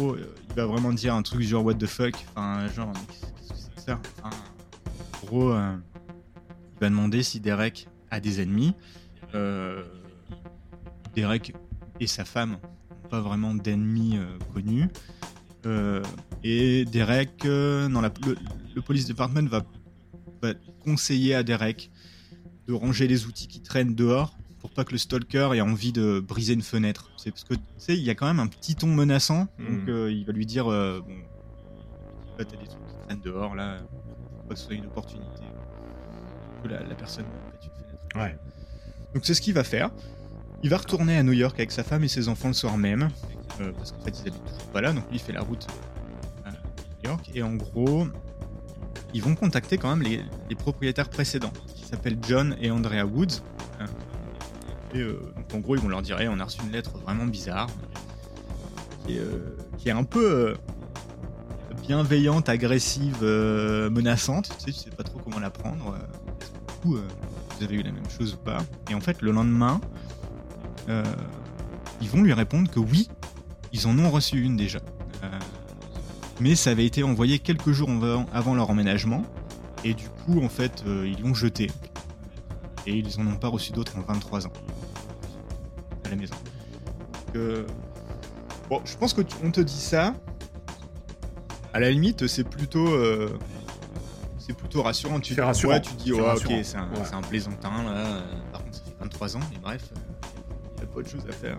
oh, 0.00 0.14
euh, 0.14 0.34
il 0.48 0.54
va 0.56 0.66
vraiment 0.66 0.92
dire 0.92 1.14
un 1.14 1.22
truc 1.22 1.42
genre 1.42 1.64
what 1.64 1.74
the 1.74 1.86
fuck, 1.86 2.14
enfin 2.30 2.66
genre 2.68 2.92
qu'est-ce 2.92 3.52
que 3.52 3.58
c'est 3.58 3.74
que 3.74 3.80
ça 3.80 4.00
En 4.24 5.26
gros, 5.26 5.52
euh, 5.52 5.76
il 6.74 6.80
va 6.80 6.88
demander 6.88 7.22
si 7.22 7.40
Derek 7.40 7.88
a 8.10 8.20
des 8.20 8.40
ennemis. 8.40 8.74
Euh, 9.34 9.84
Derek 11.14 11.54
et 12.00 12.06
sa 12.06 12.24
femme 12.24 12.52
n'ont 12.52 13.08
pas 13.08 13.20
vraiment 13.20 13.54
d'ennemis 13.54 14.18
connus. 14.52 14.88
et 16.42 16.84
Derek, 16.84 17.44
non, 17.44 18.00
la, 18.00 18.10
le, 18.76 18.82
police 18.82 19.06
department 19.06 19.48
va, 19.48 19.64
va 20.42 20.54
conseiller 20.84 21.34
à 21.34 21.42
Derek 21.42 21.90
de 22.68 22.72
ranger 22.72 23.08
les 23.08 23.26
outils 23.26 23.48
qui 23.48 23.60
traînent 23.60 23.94
dehors 23.94 24.36
pour 24.58 24.70
pas 24.70 24.84
que 24.84 24.92
le 24.92 24.98
stalker 24.98 25.50
ait 25.54 25.60
envie 25.60 25.92
de 25.92 26.20
briser 26.20 26.54
une 26.54 26.62
fenêtre. 26.62 27.10
C'est 27.16 27.30
parce 27.30 27.44
que 27.44 27.54
tu 27.54 27.60
sais, 27.78 27.96
il 27.96 28.02
y 28.02 28.10
a 28.10 28.14
quand 28.14 28.26
même 28.26 28.40
un 28.40 28.46
petit 28.46 28.74
ton 28.74 28.88
menaçant, 28.88 29.46
hmm. 29.58 29.64
donc 29.66 29.88
euh, 29.88 30.12
il 30.12 30.24
va 30.24 30.32
lui 30.32 30.46
dire 30.46 30.70
euh, 30.70 31.00
bon, 31.00 31.14
là 32.38 32.44
t'as 32.44 32.56
des 32.56 32.66
trucs 32.66 32.86
qui 32.86 32.94
traînent 33.06 33.20
dehors, 33.20 33.54
là, 33.54 33.78
faut 33.78 34.48
pas 34.48 34.54
que 34.54 34.60
ce 34.60 34.66
soit 34.66 34.74
une 34.74 34.86
opportunité 34.86 35.42
que 36.62 36.68
la, 36.68 36.82
personne 36.94 37.26
pète 37.52 37.64
une 37.64 37.84
fenêtre. 37.84 38.16
Ouais. 38.16 38.36
Donc 39.14 39.24
c'est 39.24 39.34
ce 39.34 39.40
qu'il 39.40 39.54
va 39.54 39.64
faire. 39.64 39.90
Il 40.62 40.70
va 40.70 40.78
retourner 40.78 41.16
à 41.16 41.22
New 41.22 41.32
York 41.32 41.54
avec 41.58 41.70
sa 41.70 41.84
femme 41.84 42.02
et 42.02 42.08
ses 42.08 42.28
enfants 42.28 42.48
le 42.48 42.54
soir 42.54 42.76
même, 42.76 43.10
euh, 43.60 43.72
parce 43.72 43.92
qu'en 43.92 44.00
fait 44.00 44.20
ils 44.20 44.28
habitent 44.28 44.44
toujours 44.46 44.72
pas 44.72 44.80
là, 44.80 44.92
donc 44.92 45.04
lui 45.10 45.16
il 45.16 45.20
fait 45.20 45.32
la 45.32 45.42
route 45.42 45.66
à 46.44 46.50
New 46.50 46.56
York, 47.04 47.30
et 47.34 47.42
en 47.42 47.54
gros, 47.54 48.06
ils 49.16 49.22
vont 49.22 49.34
contacter 49.34 49.78
quand 49.78 49.94
même 49.94 50.02
les, 50.02 50.54
propriétaires 50.54 51.08
précédents 51.08 51.52
s'appellent 51.86 52.18
John 52.20 52.56
et 52.60 52.70
Andrea 52.70 53.06
Woods. 53.06 53.42
Hein. 53.80 53.86
Et 54.92 54.98
euh, 54.98 55.32
donc 55.36 55.54
en 55.54 55.58
gros, 55.58 55.76
ils 55.76 55.80
vont 55.80 55.88
leur 55.88 56.02
dire 56.02 56.18
on 56.30 56.40
a 56.40 56.44
reçu 56.44 56.60
une 56.62 56.72
lettre 56.72 56.98
vraiment 56.98 57.26
bizarre, 57.26 57.68
qui 59.06 59.16
est, 59.16 59.20
euh, 59.20 59.56
qui 59.78 59.88
est 59.88 59.92
un 59.92 60.04
peu 60.04 60.50
euh, 60.50 60.54
bienveillante, 61.86 62.48
agressive, 62.48 63.22
menaçante. 63.22 64.50
Tu 64.58 64.72
sais, 64.72 64.72
tu 64.72 64.90
sais 64.90 64.96
pas 64.96 65.04
trop 65.04 65.18
comment 65.18 65.38
la 65.38 65.50
prendre. 65.50 65.96
vous 66.84 66.98
avez 67.60 67.76
eu 67.76 67.82
la 67.82 67.92
même 67.92 68.10
chose 68.10 68.34
ou 68.34 68.38
pas? 68.38 68.58
Et 68.90 68.94
en 68.94 69.00
fait, 69.00 69.22
le 69.22 69.30
lendemain, 69.30 69.80
ils 72.00 72.08
vont 72.10 72.22
lui 72.22 72.32
répondre 72.32 72.70
que 72.70 72.80
oui, 72.80 73.08
ils 73.72 73.86
en 73.86 73.98
ont 73.98 74.10
reçu 74.10 74.42
une 74.42 74.56
déjà. 74.56 74.80
Mais 76.40 76.54
ça 76.54 76.70
avait 76.70 76.86
été 76.86 77.02
envoyé 77.02 77.38
quelques 77.38 77.72
jours 77.72 77.90
avant 78.32 78.54
leur 78.54 78.70
emménagement. 78.70 79.24
Et 79.84 79.94
du 79.94 80.08
coup, 80.08 80.42
en 80.42 80.48
fait, 80.48 80.82
euh, 80.86 81.06
ils 81.06 81.22
l'ont 81.22 81.34
jeté. 81.34 81.70
Et 82.86 82.94
ils 82.94 83.20
en 83.20 83.26
ont 83.26 83.36
pas 83.36 83.48
reçu 83.48 83.72
d'autres 83.72 83.96
en 83.98 84.00
23 84.00 84.46
ans. 84.46 84.52
À 86.04 86.08
la 86.08 86.16
maison. 86.16 86.34
Euh, 87.34 87.64
bon, 88.68 88.80
je 88.84 88.96
pense 88.96 89.12
que 89.12 89.22
on 89.42 89.50
te 89.50 89.60
dit 89.60 89.80
ça. 89.80 90.14
À 91.72 91.80
la 91.80 91.90
limite, 91.90 92.26
c'est 92.26 92.44
plutôt. 92.44 92.88
Euh, 92.88 93.38
c'est 94.38 94.56
plutôt 94.56 94.82
rassurant. 94.82 95.20
Tu, 95.20 95.38
rassurant. 95.40 95.80
tu 95.80 95.94
dis, 95.94 96.12
oh, 96.12 96.20
ok, 96.20 96.52
c'est 96.62 96.76
un, 96.76 97.22
plaisantin, 97.22 97.82
là. 97.82 98.22
Par 98.52 98.62
contre, 98.62 98.76
ça 98.76 98.82
fait 98.84 98.96
23 99.00 99.36
ans, 99.36 99.40
mais 99.52 99.58
bref, 99.58 99.90
il 100.76 100.84
n'y 100.84 100.90
a 100.90 100.94
pas 100.94 101.02
de 101.02 101.08
choses 101.08 101.26
à 101.28 101.32
faire. 101.32 101.56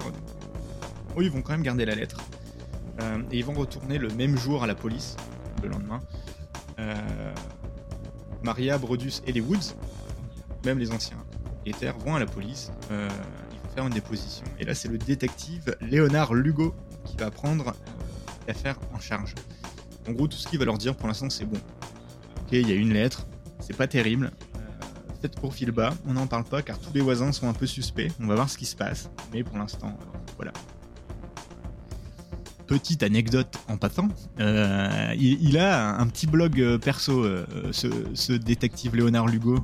Oui, 1.16 1.26
ils 1.26 1.32
vont 1.32 1.42
quand 1.42 1.52
même 1.52 1.64
garder 1.64 1.86
la 1.86 1.96
lettre. 1.96 2.18
Et 3.32 3.38
ils 3.38 3.46
vont 3.46 3.54
retourner 3.54 3.98
le 3.98 4.10
même 4.10 4.38
jour 4.38 4.64
à 4.64 4.68
la 4.68 4.76
police, 4.76 5.16
le 5.62 5.70
lendemain. 5.70 6.02
Maria, 8.44 8.78
Brodus 8.78 9.22
et 9.26 9.32
les 9.32 9.42
Woods, 9.42 9.76
même 10.66 10.80
les 10.80 10.92
anciens 10.92 11.18
propriétaires, 11.44 11.98
vont 11.98 12.16
à 12.16 12.20
la 12.20 12.26
police. 12.26 12.72
Euh, 12.92 13.10
ils 13.52 13.60
vont 13.60 13.76
faire 13.76 13.88
une 13.88 13.94
déposition. 13.94 14.46
Et 14.60 14.64
là, 14.64 14.74
c'est 14.74 14.88
le 14.88 14.98
détective 14.98 15.76
Léonard 15.82 16.34
Lugo 16.34 16.74
qui 17.04 17.18
va 17.18 17.32
prendre 17.32 17.74
l'affaire 18.48 18.78
en 18.94 19.00
charge. 19.00 19.36
En 20.08 20.14
gros, 20.14 20.28
tout 20.28 20.38
ce 20.38 20.48
qu'il 20.48 20.60
va 20.60 20.66
leur 20.66 20.78
dire 20.78 20.96
pour 20.96 21.08
l'instant, 21.08 21.30
c'est 21.30 21.46
bon. 21.46 21.58
Ok, 22.42 22.54
il 22.54 22.70
y 22.70 22.72
a 22.72 22.76
une 22.76 22.94
lettre, 22.94 23.28
c'est 23.60 23.76
pas 23.76 23.88
terrible. 23.88 24.32
Euh, 24.56 24.60
Faites 25.22 25.36
profil 25.36 25.72
bas, 25.72 25.94
on 26.08 26.14
n'en 26.14 26.28
parle 26.28 26.46
pas 26.46 26.62
car 26.62 26.80
tous 26.80 26.94
les 26.94 27.02
voisins 27.02 27.32
sont 27.32 27.50
un 27.50 27.54
peu 27.54 27.66
suspects. 27.66 28.12
On 28.22 28.28
va 28.28 28.36
voir 28.36 28.50
ce 28.50 28.58
qui 28.58 28.66
se 28.66 28.76
passe. 28.76 29.10
Mais 29.34 29.44
pour 29.44 29.58
l'instant, 29.58 29.90
euh, 29.90 30.18
voilà 30.38 30.54
petite 32.68 33.02
anecdote 33.02 33.58
en 33.68 33.78
passant, 33.78 34.10
euh, 34.40 35.16
il, 35.18 35.58
a 35.58 35.98
un 35.98 36.08
petit 36.08 36.28
blog 36.28 36.62
euh, 36.62 36.78
perso, 36.78 37.24
euh, 37.24 37.46
ce, 37.72 38.34
détective 38.34 38.96
Léonard 38.96 39.28
Lugo. 39.28 39.58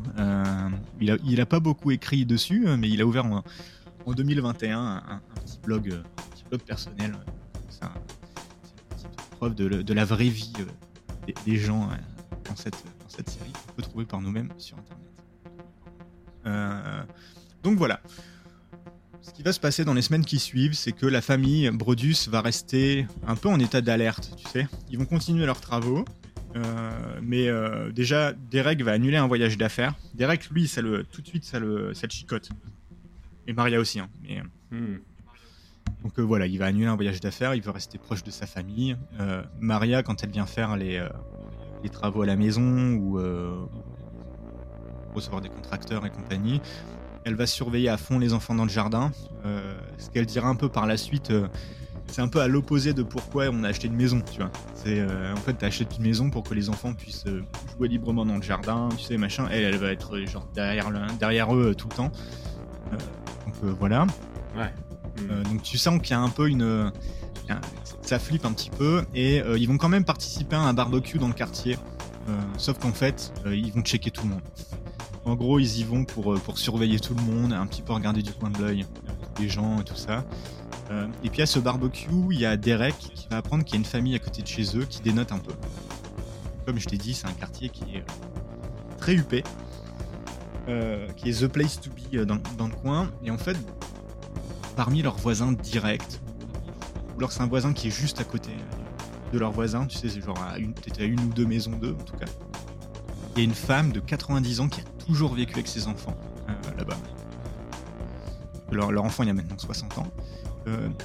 il, 1.00 1.42
a, 1.42 1.46
pas 1.46 1.60
beaucoup 1.60 1.92
écrit 1.92 2.26
dessus, 2.26 2.66
mais 2.78 2.90
il 2.90 3.02
a 3.02 3.06
ouvert 3.06 3.26
en, 3.26 3.44
2021 4.12 4.80
un, 4.80 5.22
petit 5.36 5.60
blog, 5.64 6.02
personnel. 6.66 7.16
C'est 7.70 7.86
une 7.86 9.12
petite 9.12 9.30
preuve 9.38 9.56
de, 9.56 9.94
la 9.94 10.06
vraie 10.06 10.30
vie 10.30 10.54
des, 11.46 11.58
gens 11.58 11.90
dans 12.48 12.56
cette, 12.56 12.74
dans, 12.74 13.10
cette, 13.10 13.30
série 13.30 13.52
qu'on 13.52 13.74
peut 13.74 13.82
trouver 13.82 14.06
par 14.06 14.22
nous-mêmes 14.22 14.50
sur 14.58 14.78
Internet. 16.46 17.08
donc 17.64 17.78
voilà. 17.78 18.00
Ce 19.24 19.32
qui 19.32 19.42
va 19.42 19.54
se 19.54 19.60
passer 19.60 19.86
dans 19.86 19.94
les 19.94 20.02
semaines 20.02 20.26
qui 20.26 20.38
suivent, 20.38 20.74
c'est 20.74 20.92
que 20.92 21.06
la 21.06 21.22
famille 21.22 21.70
Brodus 21.72 22.28
va 22.28 22.42
rester 22.42 23.08
un 23.26 23.36
peu 23.36 23.48
en 23.48 23.58
état 23.58 23.80
d'alerte, 23.80 24.34
tu 24.38 24.46
sais. 24.50 24.68
Ils 24.92 25.00
vont 25.00 25.06
continuer 25.06 25.46
leurs 25.46 25.62
travaux, 25.62 26.04
euh, 26.58 26.92
mais 27.22 27.48
euh, 27.48 27.90
déjà, 27.94 28.34
Derek 28.34 28.82
va 28.84 28.92
annuler 28.92 29.16
un 29.16 29.28
voyage 29.28 29.58
d'affaires. 29.58 29.96
Derek, 30.14 30.50
lui, 30.50 30.68
ça 30.68 30.82
le, 30.82 31.06
tout 31.06 31.22
de 31.22 31.28
suite, 31.28 31.46
ça 31.46 31.60
le, 31.60 31.94
ça 31.94 32.10
chicote. 32.10 32.50
Et 33.48 33.54
Maria 33.54 33.80
aussi. 33.80 34.02
Hein, 34.02 34.10
mais, 34.22 34.42
hmm. 34.72 35.00
Donc 36.04 36.20
euh, 36.20 36.22
voilà, 36.22 36.46
il 36.46 36.60
va 36.60 36.66
annuler 36.66 36.88
un 36.88 36.96
voyage 36.96 37.22
d'affaires, 37.22 37.56
il 37.56 37.62
veut 37.62 37.72
rester 37.72 37.98
proche 37.98 38.24
de 38.24 38.32
sa 38.32 38.46
famille. 38.46 38.98
Maria, 39.60 40.04
quand 40.04 40.22
elle 40.22 40.32
vient 40.32 40.46
faire 40.46 40.76
les, 40.76 41.02
les 41.82 41.90
travaux 41.90 42.24
à 42.24 42.26
la 42.26 42.36
maison 42.36 42.94
ou 42.94 43.20
recevoir 45.14 45.42
des 45.42 45.50
contracteurs 45.50 46.06
et 46.06 46.10
compagnie, 46.10 46.60
elle 47.26 47.36
va 47.36 47.46
surveiller 47.46 47.90
à 47.90 47.98
fond 47.98 48.20
les 48.20 48.34
enfants 48.34 48.56
dans 48.56 48.64
le 48.64 48.70
jardin. 48.70 49.12
Euh, 49.46 49.74
ce 49.98 50.10
qu'elle 50.10 50.26
dira 50.26 50.48
un 50.48 50.56
peu 50.56 50.70
par 50.70 50.86
la 50.86 50.98
suite, 50.98 51.32
euh, 51.32 51.48
c'est 52.08 52.22
un 52.22 52.28
peu 52.28 52.42
à 52.42 52.48
l'opposé 52.48 52.94
de 52.94 53.04
pourquoi 53.04 53.46
on 53.52 53.64
a 53.64 53.70
acheté 53.70 53.88
une 53.88 53.96
maison, 53.96 54.22
tu 54.22 54.40
vois. 54.40 54.52
C'est 54.76 55.00
euh, 55.00 55.34
en 55.34 55.38
fait 55.38 55.62
acheté 55.64 55.96
une 55.98 56.04
maison 56.04 56.30
pour 56.30 56.44
que 56.44 56.54
les 56.54 56.70
enfants 56.70 56.94
puissent 56.94 57.26
jouer 57.76 57.88
librement 57.88 58.26
dans 58.26 58.36
le 58.36 58.42
jardin, 58.42 58.90
tu 58.98 59.04
sais 59.04 59.18
machin. 59.18 59.48
Elle, 59.52 59.64
elle 59.64 59.78
va 59.78 59.92
être 59.92 60.18
genre 60.26 60.48
derrière, 60.54 60.92
derrière 61.20 61.56
eux 61.56 61.76
tout 61.76 61.88
le 61.90 61.96
temps. 61.96 62.12
donc 62.92 63.76
voilà. 63.80 64.06
Ouais. 64.56 64.74
Mm. 65.22 65.44
donc 65.44 65.62
tu 65.62 65.78
sens 65.78 66.00
qu'il 66.02 66.12
y 66.12 66.14
a 66.14 66.20
un 66.20 66.30
peu 66.30 66.50
une. 66.50 66.92
Ça 68.02 68.20
flippe 68.20 68.46
un 68.46 68.52
petit 68.52 68.70
peu 68.70 69.04
et 69.14 69.42
ils 69.58 69.68
vont 69.68 69.78
quand 69.78 69.90
même 69.90 70.06
participer 70.06 70.56
à 70.56 70.62
un 70.62 70.74
barbecue 70.74 71.20
dans 71.20 71.28
le 71.28 71.34
quartier. 71.34 71.78
sauf 72.58 72.80
qu'en 72.80 72.94
fait, 72.94 73.34
ils 73.46 73.72
vont 73.72 73.82
checker 73.82 74.12
tout 74.12 74.24
le 74.24 74.30
monde. 74.30 74.42
En 75.26 75.36
gros, 75.36 75.60
ils 75.60 75.80
y 75.80 75.84
vont 75.84 76.04
pour, 76.04 76.34
pour 76.42 76.58
surveiller 76.58 77.00
tout 77.00 77.16
le 77.16 77.22
monde, 77.22 77.54
un 77.54 77.66
petit 77.66 77.82
peu 77.82 77.94
regarder 77.94 78.22
du 78.22 78.34
coin 78.34 78.50
de 78.50 78.60
l'œil 78.60 78.86
les 79.40 79.50
gens 79.50 79.80
et 79.80 79.84
tout 79.84 79.96
ça. 79.96 80.24
et 81.24 81.30
puis 81.30 81.42
à 81.42 81.46
ce 81.46 81.60
barbecue, 81.60 82.10
il 82.32 82.40
y 82.40 82.46
a 82.46 82.56
Derek 82.58 82.96
qui 82.98 83.28
va 83.30 83.38
apprendre 83.38 83.64
qu'il 83.64 83.76
y 83.76 83.78
a 83.78 83.80
une 83.80 83.86
famille 83.86 84.16
à 84.16 84.20
côté 84.20 84.42
de 84.42 84.48
chez 84.48 84.78
eux 84.78 84.86
qui 84.86 85.02
dénote 85.02 85.32
un 85.32 85.40
peu. 85.40 85.54
Comme 86.66 86.80
je 86.80 86.88
t'ai 86.88 86.98
dit, 86.98 87.14
c'est 87.14 87.28
un 87.28 87.34
quartier 87.34 87.70
qui 87.70 87.84
est 87.96 88.06
très 88.98 89.16
huppé, 89.16 89.44
qui 91.16 91.30
est 91.30 91.42
the 91.42 91.48
place 91.48 91.80
to 91.80 91.90
be 91.90 92.24
dans, 92.26 92.68
le 92.68 92.76
coin. 92.76 93.10
Et 93.24 93.32
en 93.32 93.38
fait, 93.38 93.58
parmi 94.76 95.02
leurs 95.02 95.18
voisins 95.18 95.52
directs, 95.52 96.20
ou 97.16 97.18
alors 97.18 97.32
c'est 97.32 97.42
un 97.42 97.48
voisin 97.48 97.74
qui 97.74 97.88
est 97.88 97.92
juste 97.92 98.20
à 98.20 98.24
côté 98.24 98.52
de 99.32 99.40
leurs 99.40 99.52
voisins, 99.52 99.88
tu 99.88 99.98
sais, 99.98 100.10
c'est 100.10 100.22
genre 100.22 100.42
à 100.42 100.58
une 100.60 100.74
ou 101.20 101.34
deux 101.34 101.46
maisons 101.46 101.72
d'eux 101.72 101.96
en 102.00 102.04
tout 102.04 102.16
cas. 102.16 102.26
Il 103.36 103.40
y 103.40 103.42
a 103.42 103.46
une 103.46 103.56
femme 103.56 103.92
de 103.92 104.00
90 104.00 104.60
ans 104.60 104.70
qui 104.70 104.82
a 104.82 104.84
toujours 105.06 105.34
vécu 105.34 105.54
avec 105.54 105.68
ses 105.68 105.88
enfants 105.88 106.16
là-bas. 106.78 106.98
Leur, 108.72 108.92
leur, 108.92 109.04
enfant 109.04 109.24
il 109.24 109.28
y 109.28 109.30
a 109.30 109.34
maintenant 109.34 109.58
60 109.58 109.98
ans. 109.98 110.08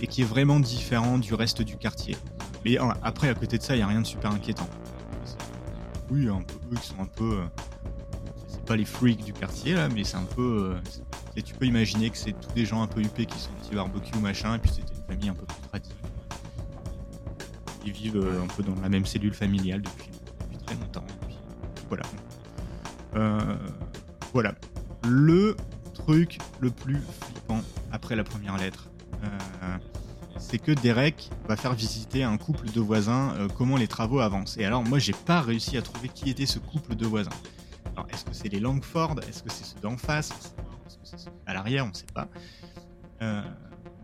et 0.01 0.07
qui 0.07 0.23
est 0.23 0.27
vraiment 0.27 0.61
différent 0.61 1.19
du 1.19 1.35
reste 1.35 1.63
du 1.63 1.77
quartier. 1.77 2.17
Mais 2.65 2.77
après, 3.03 3.29
à 3.29 3.35
côté 3.35 3.59
de 3.59 3.63
ça, 3.63 3.75
il 3.75 3.79
n'y 3.79 3.83
a 3.83 3.87
rien 3.87 4.01
de 4.01 4.07
super 4.07 4.31
inquiétant. 4.31 4.69
Oui, 6.11 6.29
un 6.29 6.43
peu, 6.43 6.55
eux 6.73 6.77
qui 6.81 6.87
sont 6.87 7.01
un 7.01 7.07
peu. 7.07 7.41
c'est 8.47 8.65
pas 8.65 8.77
les 8.77 8.85
freaks 8.85 9.25
du 9.25 9.33
quartier 9.33 9.75
là, 9.75 9.89
mais 9.89 10.05
c'est 10.05 10.17
un 10.17 10.25
peu. 10.25 10.77
et 11.37 11.43
tu 11.43 11.55
peux 11.55 11.67
imaginer 11.67 12.11
que 12.11 12.17
c'est 12.17 12.33
tous 12.33 12.53
des 12.55 12.65
gens 12.65 12.83
un 12.83 12.87
peu 12.87 13.01
huppés 13.01 13.27
qui 13.27 13.39
sont 13.39 13.51
petits 13.61 13.75
barbecue 13.75 14.19
machin, 14.19 14.55
et 14.55 14.59
puis 14.59 14.71
c'était 14.71 14.95
une 14.95 15.05
famille 15.07 15.29
un 15.29 15.35
peu 15.35 15.45
plus 15.47 15.69
traditionnelle. 15.69 16.13
Ils 17.85 17.93
vivent 17.93 18.27
un 18.43 18.47
peu 18.47 18.63
dans 18.63 18.81
la 18.81 18.89
même 18.89 19.07
cellule 19.07 19.35
familiale 19.35 19.83
depuis 19.83 20.11
très 20.67 20.75
longtemps. 20.77 21.05
Voilà. 21.89 22.05
Euh, 23.17 23.57
voilà. 24.33 24.55
Le 25.07 25.57
truc 25.95 26.39
le 26.61 26.71
plus 26.71 27.01
flippant 27.21 27.61
après 27.93 28.17
la 28.17 28.25
première 28.25 28.57
lettre. 28.57 28.89
Euh, 29.25 29.79
c'est 30.39 30.59
que 30.59 30.73
Derek 30.73 31.31
va 31.49 31.57
faire 31.57 31.75
visiter 31.75 32.23
un 32.23 32.37
couple 32.37 32.71
de 32.71 32.81
voisins 32.81 33.35
euh, 33.35 33.49
comment 33.49 33.77
les 33.77 33.89
travaux 33.89 34.21
avancent. 34.21 34.57
Et 34.57 34.65
alors 34.65 34.85
moi 34.85 34.99
j'ai 34.99 35.13
pas 35.13 35.41
réussi 35.41 35.77
à 35.77 35.83
trouver 35.83 36.09
qui 36.09 36.31
était 36.31 36.47
ce 36.47 36.59
couple 36.59 36.95
de 36.95 37.07
voisins. 37.07 37.31
Alors 37.97 38.07
est-ce 38.13 38.25
que 38.25 38.33
c'est 38.33 38.49
les 38.49 38.61
Langford? 38.61 39.17
Est-ce 39.29 39.43
que 39.43 39.51
c'est 39.51 39.65
ceux 39.65 39.81
d'en 39.81 39.97
face? 39.97 40.31
Est-ce 40.87 40.97
que 40.97 41.05
c'est 41.05 41.19
ceux 41.19 41.31
à 41.47 41.55
l'arrière? 41.55 41.87
On 41.87 41.93
sait 41.93 42.07
pas. 42.15 42.29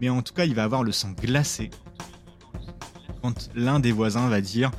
Mais 0.00 0.08
en 0.08 0.22
tout 0.22 0.34
cas 0.34 0.44
il 0.44 0.54
va 0.54 0.64
avoir 0.64 0.82
le 0.82 0.90
sang 0.90 1.12
glacé 1.12 1.70
quand 3.22 3.48
l'un 3.54 3.80
des 3.80 3.92
voisins 3.92 4.28
va 4.28 4.40
dire 4.40 4.70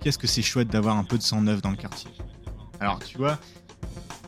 qu'est-ce 0.00 0.18
que 0.18 0.28
c'est 0.28 0.42
chouette 0.42 0.68
d'avoir 0.68 0.96
un 0.98 1.04
peu 1.04 1.16
de 1.18 1.22
sang 1.22 1.40
neuf 1.40 1.62
dans 1.62 1.70
le 1.70 1.76
quartier? 1.76 2.10
Alors 2.80 2.98
tu 3.00 3.18
vois, 3.18 3.38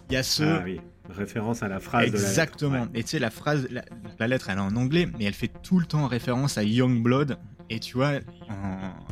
il 0.09 0.15
y 0.15 0.17
a 0.17 0.23
ce... 0.23 0.43
Ah 0.43 0.63
oui 0.65 0.81
référence 1.09 1.63
à 1.65 1.69
la 1.69 1.81
phrase 1.81 2.07
Exactement. 2.07 2.71
de 2.71 2.77
la 2.77 2.81
lettre. 2.85 2.93
Et 2.95 3.03
tu 3.03 3.09
sais, 3.11 3.19
la 3.19 3.31
phrase, 3.31 3.69
la, 3.71 4.29
lettre, 4.29 4.49
elle 4.49 4.59
est 4.59 4.61
en 4.61 4.77
anglais, 4.77 5.09
mais 5.19 5.25
elle 5.25 5.35
fait 5.35 5.51
tout 5.63 5.81
le 5.81 5.87
temps 5.87 6.07
référence 6.07 6.57
à 6.57 6.63
Youngblood. 6.63 7.37
Et 7.69 7.81
tu 7.81 7.97
vois, 7.97 8.21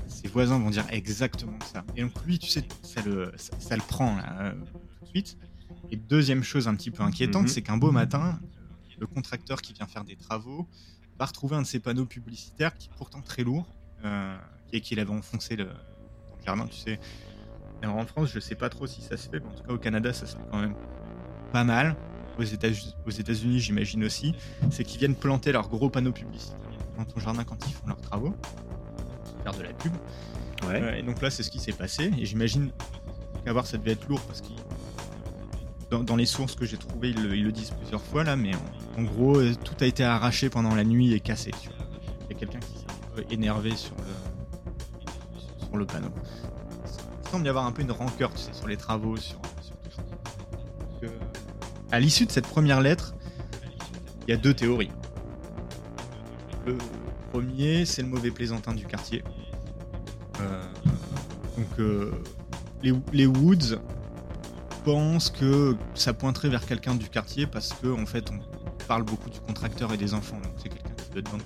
ses 0.07 0.29
voisins 0.29 0.59
vont 0.59 0.70
dire 0.70 0.85
exactement 0.90 1.59
ça. 1.72 1.85
Et 1.96 2.03
donc 2.03 2.12
lui, 2.24 2.38
tu 2.38 2.48
sais, 2.48 2.64
ça 2.83 3.03
le, 3.03 3.33
ça, 3.37 3.77
le 3.77 3.83
prend 3.83 4.16
là, 4.16 4.53
tout 4.53 5.05
de 5.05 5.09
suite. 5.09 5.38
Et 5.90 5.96
deuxième 5.96 6.42
chose 6.42 6.68
un 6.68 6.74
petit 6.74 6.90
peu 6.90 7.03
inquiétante, 7.03 7.42
Mhm. 7.42 7.48
c'est 7.48 7.62
qu'un 7.62 7.77
beau 7.79 7.90
matin, 7.90 8.38
le 8.98 9.07
contracteur 9.07 9.62
qui 9.62 9.72
vient 9.72 9.87
faire 9.87 10.05
des 10.05 10.16
travaux 10.16 10.68
va 11.18 11.27
retrouver 11.27 11.57
un 11.57 11.62
de 11.62 11.66
ses 11.66 11.79
panneaux 11.81 12.07
publicitaires 12.07 12.77
qui 12.77 12.88
est 12.88 12.96
pourtant 12.96 13.22
très 13.22 13.42
lourd 13.44 13.66
euh, 14.05 14.37
et 14.72 14.81
qu'il 14.81 15.01
avait 15.01 15.11
enfoncé 15.11 15.57
le, 15.57 15.64
dans 15.64 16.37
le 16.38 16.44
jardin, 16.44 16.66
tu 16.66 16.77
sais. 16.77 17.01
Alors 17.82 17.96
en 17.96 18.06
France, 18.06 18.30
je 18.34 18.40
sais 18.40 18.54
pas 18.54 18.68
trop 18.68 18.86
si 18.86 19.02
ça 19.02 19.16
se 19.16 19.28
fait, 19.28 19.40
mais 19.40 19.46
en 19.46 19.50
tout 19.56 19.62
cas 19.64 19.72
au 19.72 19.78
Canada, 19.78 20.12
ça 20.12 20.26
se 20.26 20.36
fait 20.36 20.42
quand 20.50 20.60
même 20.60 20.74
pas 21.52 21.64
mal. 21.64 21.96
Aux 22.38 22.42
États- 22.44 22.68
aux 23.06 23.10
États-Unis, 23.10 23.58
j'imagine 23.60 24.04
aussi. 24.04 24.34
C'est 24.70 24.84
qu'ils 24.84 24.98
viennent 24.98 25.14
planter 25.16 25.50
leurs 25.52 25.68
gros 25.68 25.90
panneaux 25.90 26.12
publicitaires 26.12 26.56
dans 26.96 27.04
ton 27.04 27.18
jardin 27.20 27.42
quand 27.44 27.56
ils 27.66 27.72
font 27.72 27.86
leurs 27.88 28.00
travaux. 28.00 28.34
Faire 29.42 29.54
de 29.54 29.62
la 29.62 29.72
pub. 29.72 29.92
Ouais. 30.66 30.80
Euh, 30.82 30.94
et 30.96 31.02
donc 31.02 31.20
là, 31.22 31.30
c'est 31.30 31.42
ce 31.42 31.50
qui 31.50 31.58
s'est 31.60 31.72
passé. 31.72 32.12
Et 32.18 32.24
j'imagine 32.26 32.70
qu'avoir 33.44 33.66
ça 33.66 33.76
devait 33.78 33.92
être 33.92 34.08
lourd 34.08 34.20
parce 34.22 34.40
que 34.40 34.48
dans, 35.90 36.02
dans 36.04 36.16
les 36.16 36.26
sources 36.26 36.54
que 36.54 36.64
j'ai 36.64 36.76
trouvées, 36.76 37.10
ils, 37.10 37.22
le- 37.22 37.36
ils 37.36 37.44
le 37.44 37.52
disent 37.52 37.70
plusieurs 37.70 38.02
fois 38.02 38.22
là, 38.24 38.36
mais 38.36 38.52
en, 38.54 39.00
en 39.00 39.04
gros, 39.04 39.38
euh, 39.38 39.54
tout 39.64 39.74
a 39.80 39.86
été 39.86 40.04
arraché 40.04 40.50
pendant 40.50 40.74
la 40.74 40.84
nuit 40.84 41.12
et 41.14 41.20
cassé. 41.20 41.50
Il 42.28 42.32
y 42.32 42.36
a 42.36 42.38
quelqu'un 42.38 42.58
qui 42.60 42.78
s'est 42.78 42.86
un 42.90 43.16
peu 43.16 43.24
énervé 43.32 43.74
sur 43.74 43.94
le, 43.96 45.64
sur 45.64 45.76
le 45.76 45.86
panneau. 45.86 46.10
Il 47.28 47.32
semble 47.32 47.44
y 47.44 47.50
avoir 47.50 47.66
un 47.66 47.72
peu 47.72 47.82
une 47.82 47.92
rancœur, 47.92 48.30
sur 48.34 48.66
les 48.66 48.78
travaux, 48.78 49.18
sur, 49.18 49.38
tout 49.38 49.90
ça. 49.90 51.08
À 51.92 52.00
l'issue 52.00 52.24
de 52.24 52.32
cette 52.32 52.46
première 52.46 52.80
lettre, 52.80 53.14
il 54.26 54.30
y 54.30 54.32
a 54.34 54.38
deux 54.38 54.54
théories. 54.54 54.90
Le 56.64 56.78
premier, 57.30 57.84
c'est 57.84 58.00
le 58.00 58.08
mauvais 58.08 58.30
plaisantin 58.30 58.72
du 58.72 58.86
quartier. 58.86 59.22
Euh, 60.40 60.62
donc, 61.58 61.66
euh, 61.80 62.12
les, 63.12 63.26
Woods 63.26 63.78
pensent 64.86 65.28
que 65.28 65.76
ça 65.92 66.14
pointerait 66.14 66.48
vers 66.48 66.64
quelqu'un 66.64 66.94
du 66.94 67.10
quartier 67.10 67.46
parce 67.46 67.74
que 67.74 67.88
en 67.88 68.06
fait, 68.06 68.30
on 68.30 68.38
parle 68.86 69.02
beaucoup 69.02 69.28
du 69.28 69.40
contracteur 69.40 69.92
et 69.92 69.98
des 69.98 70.14
enfants. 70.14 70.40
Donc, 70.42 70.54
c'est 70.56 70.70
quelqu'un 70.70 70.94
qui 70.94 71.22
doit. 71.22 71.38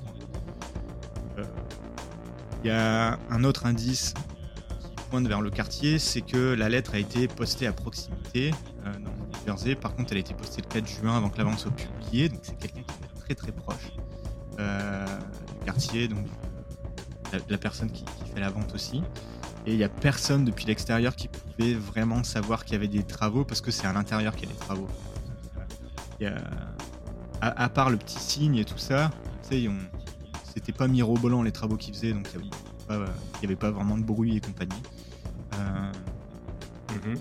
Euh, 1.39 1.45
Il 2.63 2.69
y 2.69 2.71
a 2.71 3.19
un 3.31 3.43
autre 3.43 3.67
indice 3.67 4.15
pointe 5.13 5.29
vers 5.29 5.43
le 5.43 5.51
quartier, 5.51 5.99
c'est 5.99 6.23
que 6.23 6.55
la 6.55 6.71
lettre 6.71 6.95
a 6.95 6.99
été 6.99 7.29
postée 7.29 7.67
à 7.67 7.75
proximité 7.75 8.51
euh, 8.87 8.93
dans 8.95 9.11
le 9.11 9.17
New 9.19 9.47
Jersey. 9.47 9.75
Par 9.75 9.95
contre, 9.95 10.13
elle 10.13 10.17
a 10.17 10.21
été 10.21 10.33
postée 10.33 10.63
le 10.63 10.69
4 10.69 10.87
juin 10.87 11.15
avant 11.15 11.29
que 11.29 11.37
la 11.37 11.45
vente 11.45 11.59
soit 11.59 11.71
publiée. 11.71 12.31
Donc, 12.31 12.41
c'est 12.41 12.57
quelqu'un 12.57 12.81
qui 12.81 12.95
est 13.05 13.21
très 13.21 13.35
très 13.35 13.53
proche 13.53 13.93
euh, 14.59 15.05
du 15.59 15.67
quartier, 15.67 16.09
donc 16.09 16.27
la, 17.31 17.41
la 17.47 17.59
personne 17.59 17.91
qui, 17.91 18.07
fait 18.33 18.41
la 18.41 18.49
vente 18.49 18.75
aussi. 18.75 19.03
Et 19.67 19.73
il 19.73 19.77
n'y 19.77 19.85
a 19.85 19.91
personne 19.91 20.47
depuis 20.47 20.65
l'extérieur 20.65 21.15
qui 21.15 21.29
pouvait 21.29 21.75
vraiment 21.75 22.25
savoir 22.25 22.65
qu'il 22.65 22.73
y 22.73 22.77
avait 22.77 22.89
des 22.89 23.03
travaux 23.03 23.45
parce 23.45 23.61
que 23.61 23.71
c'est 23.71 23.87
à 23.87 23.93
l'intérieur 23.93 24.35
qu'il 24.35 24.49
y 24.49 24.51
a 24.51 24.55
des 24.55 24.61
travaux. 24.61 24.89
À, 27.43 27.69
part 27.69 27.91
le 27.91 27.99
petit 27.99 28.19
signe 28.19 28.57
et 28.57 28.65
tout 28.65 28.79
ça, 28.79 29.11
c'était 29.43 30.73
pas 30.73 30.89
mirobolant 30.89 31.43
les 31.43 31.53
travaux 31.53 31.77
qu'ils 31.77 31.93
faisaient, 31.93 32.15
donc 32.15 32.29
il 32.35 32.41
n'y 32.89 33.45
avait 33.45 33.57
pas 33.57 33.71
vraiment 33.71 33.99
de 33.99 34.05
bruit 34.05 34.39
et 34.39 34.41
compagnie. 34.41 34.81
Mhm. 37.05 37.19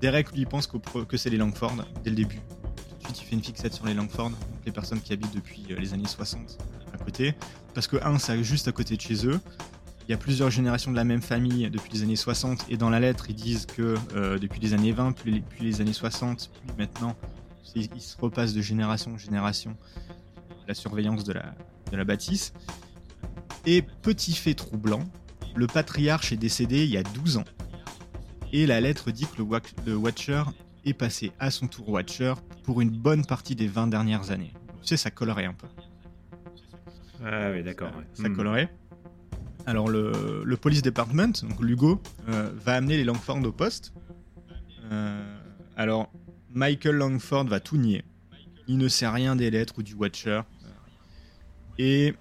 Derek 0.00 0.32
lui 0.32 0.46
pense 0.46 0.66
que 0.66 1.16
c'est 1.16 1.30
les 1.30 1.36
Langford 1.36 1.76
dès 2.02 2.10
le 2.10 2.16
début. 2.16 2.40
Tout 2.40 2.96
de 2.98 3.04
suite, 3.04 3.22
il 3.22 3.24
fait 3.24 3.36
une 3.36 3.42
fixette 3.42 3.72
sur 3.72 3.86
les 3.86 3.94
Langford, 3.94 4.30
donc 4.30 4.38
les 4.66 4.72
personnes 4.72 5.00
qui 5.00 5.12
habitent 5.12 5.34
depuis 5.34 5.64
euh, 5.70 5.76
les 5.76 5.94
années 5.94 6.08
60 6.08 6.58
à 6.92 6.98
côté. 6.98 7.34
Parce 7.74 7.86
que, 7.86 7.96
un, 8.04 8.18
c'est 8.18 8.42
juste 8.42 8.66
à 8.68 8.72
côté 8.72 8.96
de 8.96 9.00
chez 9.00 9.26
eux. 9.26 9.40
Il 10.08 10.10
y 10.10 10.14
a 10.14 10.16
plusieurs 10.16 10.50
générations 10.50 10.90
de 10.90 10.96
la 10.96 11.04
même 11.04 11.22
famille 11.22 11.70
depuis 11.70 11.92
les 11.92 12.02
années 12.02 12.16
60, 12.16 12.66
et 12.68 12.76
dans 12.76 12.90
la 12.90 12.98
lettre, 12.98 13.26
ils 13.30 13.36
disent 13.36 13.66
que 13.66 13.94
euh, 14.16 14.38
depuis 14.38 14.60
les 14.60 14.74
années 14.74 14.90
20, 14.90 15.12
puis 15.12 15.44
les, 15.60 15.80
années 15.80 15.92
60, 15.92 16.50
puis 16.52 16.74
maintenant, 16.76 17.16
ils 17.76 17.88
se 18.00 18.16
repassent 18.18 18.52
de 18.52 18.60
génération 18.60 19.12
en 19.12 19.18
génération 19.18 19.76
la 20.66 20.74
surveillance 20.74 21.22
de 21.24 21.32
la, 21.32 21.54
de 21.90 21.96
la 21.96 22.04
bâtisse. 22.04 22.52
Et 23.64 23.82
petit 23.82 24.32
fait 24.32 24.54
troublant, 24.54 25.04
le 25.54 25.68
patriarche 25.68 26.32
est 26.32 26.36
décédé 26.36 26.84
il 26.84 26.90
y 26.90 26.96
a 26.96 27.02
12 27.02 27.36
ans. 27.36 27.44
Et 28.52 28.66
la 28.66 28.80
lettre 28.80 29.10
dit 29.10 29.26
que 29.26 29.38
le, 29.38 29.44
Wa- 29.44 29.60
le 29.86 29.96
Watcher 29.96 30.42
est 30.84 30.92
passé 30.94 31.32
à 31.38 31.50
son 31.50 31.66
tour 31.68 31.88
Watcher 31.88 32.34
pour 32.64 32.80
une 32.80 32.90
bonne 32.90 33.24
partie 33.24 33.54
des 33.54 33.66
20 33.66 33.86
dernières 33.88 34.30
années. 34.30 34.52
Tu 34.82 34.88
sais, 34.88 34.96
ça 34.96 35.10
collerait 35.10 35.44
un 35.46 35.54
peu. 35.54 35.66
Ah 37.24 37.50
oui, 37.52 37.62
d'accord. 37.62 37.92
ouais. 37.96 38.04
Ça 38.14 38.28
Mhm. 38.28 38.36
collerait. 38.36 38.68
Alors, 39.64 39.88
le, 39.88 40.42
le 40.44 40.56
Police 40.56 40.82
Department, 40.82 41.32
donc 41.42 41.60
l'Hugo, 41.60 42.02
euh, 42.28 42.50
va 42.56 42.74
amener 42.74 42.96
les 42.96 43.04
Langford 43.04 43.40
au 43.44 43.52
poste. 43.52 43.92
Euh, 44.90 45.38
alors, 45.76 46.10
Michael 46.50 46.96
Langford 46.96 47.44
va 47.44 47.60
tout 47.60 47.76
nier. 47.76 48.02
Il 48.66 48.76
ne 48.78 48.88
sait 48.88 49.06
rien 49.08 49.36
des 49.36 49.50
lettres 49.50 49.74
ou 49.78 49.82
du 49.84 49.94
Watcher. 49.94 50.40
Et 51.78 52.14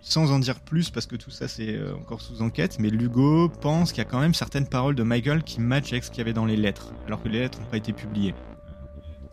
sans 0.00 0.30
en 0.30 0.38
dire 0.38 0.60
plus, 0.60 0.90
parce 0.90 1.06
que 1.06 1.16
tout 1.16 1.30
ça 1.30 1.48
c'est 1.48 1.74
euh, 1.76 1.94
encore 1.96 2.20
sous 2.20 2.42
enquête, 2.42 2.78
mais 2.78 2.90
Lugo 2.90 3.48
pense 3.48 3.90
qu'il 3.92 3.98
y 3.98 4.06
a 4.06 4.08
quand 4.08 4.20
même 4.20 4.34
certaines 4.34 4.66
paroles 4.68 4.94
de 4.94 5.02
Michael 5.02 5.42
qui 5.42 5.60
matchent 5.60 5.92
avec 5.92 6.04
ce 6.04 6.10
qu'il 6.10 6.18
y 6.18 6.20
avait 6.22 6.32
dans 6.32 6.44
les 6.44 6.56
lettres, 6.56 6.92
alors 7.06 7.22
que 7.22 7.28
les 7.28 7.40
lettres 7.40 7.60
n'ont 7.60 7.66
pas 7.66 7.76
été 7.76 7.92
publiées. 7.92 8.34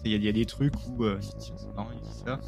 Il 0.05 0.21
y, 0.21 0.27
a- 0.27 0.31
des 0.33 0.45
trucs 0.45 0.73
où 0.89 1.05
euh, 1.05 1.17
c'est 1.39 1.53
marrant, 1.75 1.89
il 1.93 2.01
dit 2.01 2.23
ça. 2.25 2.39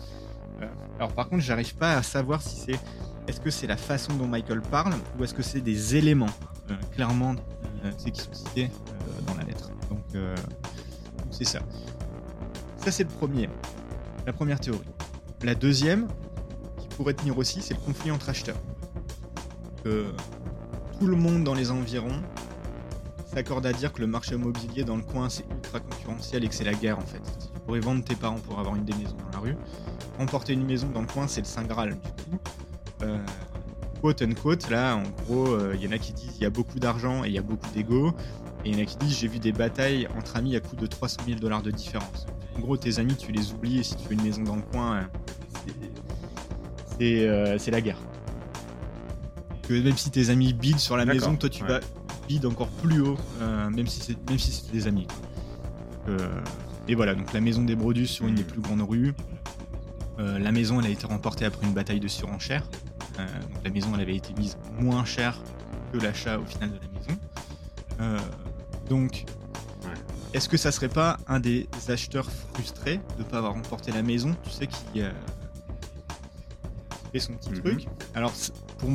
Euh, 0.61 0.67
alors 0.97 1.13
par 1.13 1.29
contre, 1.29 1.41
j'arrive 1.43 1.75
pas 1.75 1.93
à 1.95 2.03
savoir 2.03 2.41
si 2.41 2.55
c'est 2.57 2.79
est-ce 3.27 3.39
que 3.39 3.49
c'est 3.49 3.67
la 3.67 3.77
façon 3.77 4.13
dont 4.15 4.27
Michael 4.27 4.61
parle 4.61 4.93
ou 5.17 5.23
est-ce 5.23 5.33
que 5.33 5.41
c'est 5.43 5.61
des 5.61 5.95
éléments 5.95 6.29
clairement 6.93 7.35
sais, 7.97 8.11
qui 8.11 8.21
sont 8.21 8.33
cités 8.33 8.69
dans 9.25 9.35
la 9.35 9.43
lettre. 9.43 9.69
Donc 9.89 10.03
c'est 11.31 11.45
ça. 11.45 11.59
Ça 12.77 12.91
c'est 12.91 13.03
le 13.03 13.09
premier, 13.09 13.49
la 14.25 14.33
première 14.33 14.59
théorie. 14.59 14.87
La 15.43 15.55
deuxième, 15.55 16.07
pourrait 16.95 17.13
tenir 17.13 17.37
aussi, 17.37 17.61
c'est 17.61 17.73
le 17.73 17.79
conflit 17.79 18.11
entre 18.11 18.29
acheteurs. 18.29 18.57
tout 19.83 21.07
le 21.07 21.15
monde 21.15 21.43
dans 21.43 21.53
les 21.53 21.71
environs 21.71 22.21
s'accorde 23.33 23.65
à 23.65 23.73
dire 23.73 23.91
que 23.91 23.99
le 23.99 24.07
marché 24.07 24.35
immobilier 24.35 24.83
dans 24.83 24.95
le 24.95 25.03
coin 25.03 25.29
c'est 25.29 25.45
ultra 25.51 25.79
concurrentiel 25.81 26.45
et 26.45 26.47
que 26.47 26.55
c'est 26.55 26.63
la 26.63 26.73
guerre 26.73 26.97
en 26.97 27.05
fait. 27.05 27.21
Tu 27.53 27.59
pourrais 27.65 27.81
vendre 27.81 28.03
tes 28.03 28.15
parents 28.15 28.39
pour 28.39 28.59
avoir 28.59 28.75
une 28.75 28.85
des 28.85 28.93
maisons 28.93 29.17
dans 29.17 29.37
la 29.37 29.39
rue. 29.39 29.57
Remporter 30.17 30.53
une 30.53 30.65
maison 30.65 30.87
dans 30.93 31.01
le 31.01 31.07
coin 31.07 31.27
c'est 31.27 31.41
le 31.41 31.47
Saint 31.47 31.63
Graal 31.63 31.89
du 31.89 31.97
coup. 31.97 32.39
Euh, 33.03 33.17
quote 34.41 34.69
là 34.69 34.95
en 34.95 35.03
gros, 35.23 35.57
il 35.73 35.83
y 35.83 35.87
en 35.87 35.91
a 35.91 35.97
qui 35.97 36.13
disent 36.13 36.35
il 36.37 36.43
y 36.43 36.45
a 36.45 36.49
beaucoup 36.49 36.79
d'argent 36.79 37.23
et 37.25 37.27
il 37.27 37.33
y 37.33 37.37
a 37.37 37.41
beaucoup 37.41 37.69
d'ego. 37.73 38.13
Et 38.63 38.69
il 38.69 38.75
y 38.75 38.79
en 38.79 38.83
a 38.83 38.85
qui 38.85 38.97
disent 38.97 39.17
j'ai 39.17 39.27
vu 39.27 39.39
des 39.39 39.51
batailles 39.51 40.07
entre 40.17 40.37
amis 40.37 40.55
à 40.55 40.59
coût 40.59 40.75
de 40.75 40.87
300 40.87 41.21
000 41.27 41.39
dollars 41.39 41.61
de 41.61 41.71
différence. 41.71 42.25
En 42.57 42.61
gros, 42.61 42.77
tes 42.77 42.99
amis, 42.99 43.15
tu 43.15 43.31
les 43.31 43.51
oublies 43.51 43.79
et 43.79 43.83
si 43.83 43.95
tu 43.95 44.07
veux 44.07 44.13
une 44.13 44.23
maison 44.23 44.41
dans 44.43 44.55
le 44.55 44.61
coin, 44.61 44.95
euh, 44.95 45.01
c'est 46.99 47.71
la 47.71 47.81
guerre. 47.81 47.99
Que 49.63 49.73
même 49.73 49.97
si 49.97 50.11
tes 50.11 50.29
amis 50.29 50.53
bident 50.53 50.79
sur 50.79 50.97
la 50.97 51.05
maison, 51.05 51.35
toi 51.35 51.49
tu 51.49 51.63
vas 51.63 51.79
bid 52.27 52.45
encore 52.45 52.69
plus 52.69 53.01
haut, 53.01 53.17
euh, 53.41 53.69
même 53.69 53.87
si 53.87 53.99
c'est 53.99 54.29
même 54.29 54.39
si 54.39 54.51
c'est 54.51 54.71
des 54.71 54.87
amis. 54.87 55.07
Euh, 56.07 56.17
et 56.87 56.95
voilà, 56.95 57.15
donc 57.15 57.33
la 57.33 57.41
maison 57.41 57.63
des 57.63 57.75
Brodus 57.75 58.07
sur 58.07 58.27
une 58.27 58.35
des 58.35 58.43
plus 58.43 58.61
grandes 58.61 58.87
rues. 58.87 59.13
la 60.17 60.51
maison, 60.51 60.79
elle 60.79 60.87
a 60.87 60.89
été 60.89 61.07
remportée 61.07 61.45
après 61.45 61.65
une 61.65 61.73
bataille 61.73 61.99
de 61.99 62.07
surenchère. 62.07 62.63
donc 63.17 63.63
la 63.63 63.69
maison, 63.71 63.89
elle 63.95 64.01
avait 64.01 64.15
été 64.15 64.33
mise 64.37 64.57
moins 64.79 65.03
chère 65.03 65.39
que 65.91 65.97
l'achat 65.97 66.39
au 66.39 66.45
final 66.45 66.69
de 66.69 66.75
la 66.75 66.99
maison. 66.99 68.23
donc 68.87 69.25
est-ce 70.35 70.49
que 70.49 70.57
ça 70.57 70.73
serait 70.73 70.89
pas 70.89 71.17
un 71.27 71.39
des 71.39 71.65
acheteurs 71.87 72.29
frustrés 72.29 72.99
de 73.17 73.23
ne 73.23 73.23
pas 73.23 73.37
avoir 73.37 73.53
remporté 73.53 73.93
la 73.93 74.03
maison, 74.03 74.35
tu 74.43 74.49
sais, 74.49 74.67
qui, 74.67 75.01
euh, 75.01 75.09
fait 77.15 77.25
son 77.25 77.33
petit 77.33 77.49
mhm. 77.49 77.61
truc 77.61 77.87
Alors, 78.13 78.33
pour, 78.77 78.89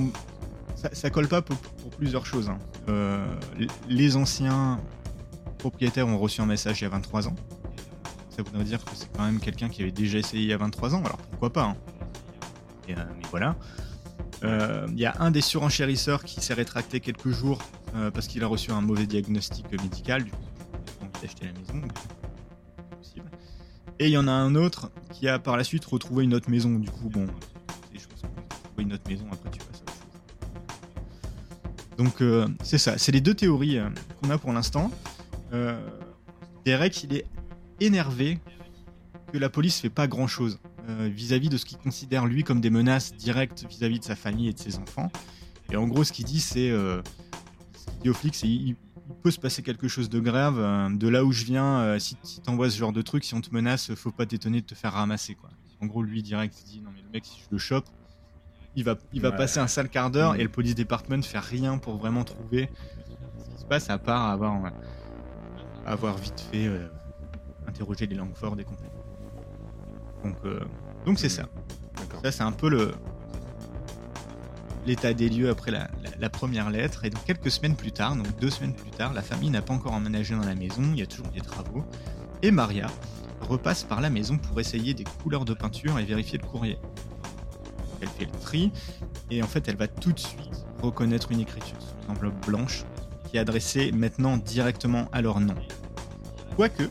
ça, 0.75 1.11
colle 1.11 1.29
pas 1.29 1.43
pour, 1.43 1.57
plusieurs 1.97 2.27
choses. 2.27 2.49
Hein. 2.49 2.59
Euh, 2.89 3.27
les 3.89 4.17
anciens 4.17 4.81
propriétaires 5.59 6.07
ont 6.07 6.19
reçu 6.19 6.41
un 6.41 6.47
message 6.47 6.81
il 6.81 6.85
y 6.85 6.87
a 6.87 6.91
23 6.91 7.29
ans. 7.29 7.35
Ça 8.31 8.43
voudrait 8.43 8.65
dire 8.65 8.85
que 8.85 8.93
c'est 8.95 9.11
quand 9.15 9.25
même 9.25 9.41
quelqu'un 9.41 9.69
qui 9.69 9.83
avait 9.83 9.91
déjà 9.91 10.19
essayé 10.19 10.45
il 10.45 10.49
y 10.49 10.53
a 10.53 10.57
23 10.57 10.95
ans, 10.95 11.03
alors 11.05 11.19
pourquoi 11.19 11.53
pas 11.53 11.65
hein. 11.65 11.77
euh, 12.91 12.95
Mais 13.17 13.25
voilà. 13.31 13.57
Il 14.43 14.99
y 14.99 15.05
a 15.05 15.15
un 15.19 15.31
des 15.31 15.43
surenchérisseurs 15.43 16.25
qui 16.25 16.41
s'est 16.41 16.55
rétracté 16.55 17.01
quelques 17.01 17.29
jours 17.29 17.59
parce 18.15 18.27
qu'il 18.27 18.43
a 18.43 18.47
reçu 18.47 18.71
un 18.71 18.81
mauvais 18.81 19.07
diagnostic 19.07 19.71
médical. 19.71 20.25
Du 20.25 20.31
coup, 20.31 20.39
d'acheter 21.21 21.45
la 21.45 21.53
maison. 21.53 21.87
Et 23.99 24.07
il 24.07 24.13
y 24.13 24.17
en 24.17 24.29
a 24.29 24.33
un 24.33 24.55
autre 24.55 24.91
qui 25.13 25.29
a 25.29 25.39
par 25.39 25.59
la 25.59 25.65
suite 25.65 25.85
retrouvé 25.85 26.25
une 26.25 26.33
autre 26.33 26.49
maison. 26.49 26.79
Du 26.79 26.91
coup, 26.91 27.11
bon. 27.11 27.27
Une 28.81 28.95
autre 28.95 29.09
maison, 29.09 29.27
après 29.31 29.51
tu 29.51 29.59
passes. 29.59 29.83
Donc, 32.01 32.23
euh, 32.23 32.49
c'est 32.63 32.79
ça. 32.79 32.97
C'est 32.97 33.13
les 33.13 33.21
deux 33.21 33.35
théories 33.35 33.77
euh, 33.77 33.91
qu'on 34.23 34.31
a 34.31 34.39
pour 34.39 34.55
l'instant. 34.55 34.91
Euh, 35.53 35.79
Derek, 36.65 37.05
il 37.05 37.15
est 37.15 37.27
énervé 37.79 38.39
que 39.31 39.37
la 39.37 39.51
police 39.51 39.81
fait 39.81 39.91
pas 39.91 40.07
grand 40.07 40.27
chose 40.27 40.59
vis-à-vis 40.89 41.51
de 41.51 41.57
ce 41.57 41.65
qu'il 41.65 41.79
considère 41.79 42.27
lui 42.27 42.43
comme 42.43 42.61
des 42.61 42.71
menaces 42.71 43.15
directes 43.15 43.65
vis-à-vis 43.69 44.01
de 44.01 44.05
sa 44.05 44.17
famille 44.17 44.49
et 44.49 44.53
de 44.53 44.59
ses 44.59 44.79
enfants. 44.79 45.13
Et 45.71 45.77
en 45.77 45.87
gros, 45.87 46.03
ce 46.03 46.13
qu'il 46.13 46.25
dit, 46.25 46.41
c'est. 46.41 46.73
dit 48.03 48.11
aux 48.11 48.15
flics, 48.15 48.35
c'est 48.35 48.49
il 48.49 48.75
peut 49.23 49.31
se 49.31 49.39
passer 49.39 49.63
quelque 49.63 49.87
chose 49.87 50.09
de 50.09 50.19
grave. 50.19 50.57
De 50.97 51.07
là 51.07 51.25
où 51.25 51.31
je 51.31 51.45
viens, 51.45 51.97
si, 52.01 52.17
t'envoies 52.43 52.71
ce 52.71 52.79
genre 52.79 52.93
de 52.93 53.03
truc, 53.03 53.23
si 53.23 53.35
on 53.35 53.41
te 53.41 53.55
menace, 53.55 53.95
faut 53.95 54.11
pas 54.11 54.27
t'étonner 54.27 54.63
de 54.63 54.67
te 54.67 54.75
faire 54.75 54.95
ramasser. 54.95 55.37
Quoi. 55.37 55.51
En 55.81 55.87
gros, 55.87 56.03
lui, 56.03 56.23
direct, 56.23 56.57
il 56.63 56.65
dit 56.65 56.81
Non, 56.81 56.91
mais 56.93 57.03
le 57.03 57.11
mec, 57.11 57.25
si 57.25 57.41
je 57.41 57.47
le 57.53 57.59
chope, 57.59 57.87
il 58.77 58.85
va, 58.85 58.97
il 59.13 59.21
va 59.21 59.33
passer 59.33 59.59
un 59.59 59.67
sale 59.67 59.89
quart 59.89 60.11
d'heure 60.11 60.35
mm. 60.35 60.41
et 60.41 60.43
le 60.43 60.49
police 60.49 60.75
department 60.75 61.19
ne 61.19 61.23
fait 61.23 61.39
rien 61.39 61.79
pour 61.79 61.97
vraiment 61.97 62.25
trouver 62.25 62.71
ce 63.39 63.55
qui 63.55 63.61
se 63.61 63.65
passe 63.65 63.91
à 63.91 63.99
part 63.99 64.31
avoir, 64.31 64.73
avoir 65.87 66.17
vite 66.17 66.41
fait 66.53 66.67
euh, 66.67 66.89
interroger 67.67 68.07
les 68.07 68.17
langues 68.17 68.35
fortes 68.35 68.61
et 68.61 68.65
compagnie. 68.65 68.91
Donc, 70.25 70.37
donc 71.05 71.19
c'est 71.19 71.29
mm. 71.29 71.31
ça. 71.31 71.49
Ça, 72.23 72.33
c'est 72.33 72.43
un 72.43 72.53
peu 72.53 72.69
le, 72.69 72.93
l'état 74.87 75.13
des 75.13 75.29
lieux 75.29 75.51
après 75.51 75.71
la, 75.71 76.31
première 76.31 76.71
lettre. 76.71 77.05
Et 77.05 77.11
donc 77.11 77.25
quelques 77.25 77.51
semaines 77.51 77.77
plus 77.77 77.93
tard, 77.93 78.17
donc 78.17 78.27
deux 78.39 78.51
semaines 78.51 78.75
plus 78.75 78.91
tard, 78.91 79.13
la 79.13 79.23
famille 79.23 79.51
n'a 79.51 79.63
pas 79.63 79.75
encore 79.75 79.93
emménagé 79.93 80.35
dans 80.35 80.45
la 80.45 80.55
maison, 80.55 80.83
il 80.93 80.99
y 80.99 81.03
a 81.03 81.07
toujours 81.07 81.29
des 81.29 81.41
travaux. 81.41 81.85
Et 82.43 82.51
Maria 82.51 82.87
repasse 83.41 83.85
par 83.85 84.01
la 84.01 84.11
maison 84.11 84.39
pour 84.39 84.61
essayer 84.61 84.95
des 84.95 85.05
couleurs 85.05 85.45
de 85.45 85.55
peinture 85.55 85.99
et 85.99 86.05
vérifier 86.05 86.39
le 86.39 86.47
courrier. 86.47 86.79
Elle 88.01 88.09
fait 88.09 88.25
le 88.25 88.39
tri 88.41 88.73
et 89.31 89.43
en 89.43 89.47
fait 89.47 89.69
elle 89.69 89.77
va 89.77 89.89
tout 89.89 90.13
de 90.13 90.19
suite 90.19 90.67
reconnaître 90.83 91.33
une 91.33 91.41
écriture 91.41 91.81
sur 91.81 91.95
une 92.05 92.17
enveloppe 92.17 92.47
blanche 92.47 92.85
qui 93.29 93.37
est 93.37 93.41
adressée 93.41 93.93
maintenant 93.93 94.37
directement 94.37 95.09
à 95.13 95.23
leur 95.23 95.41
nom. 95.41 95.55
Quoique, 96.57 96.85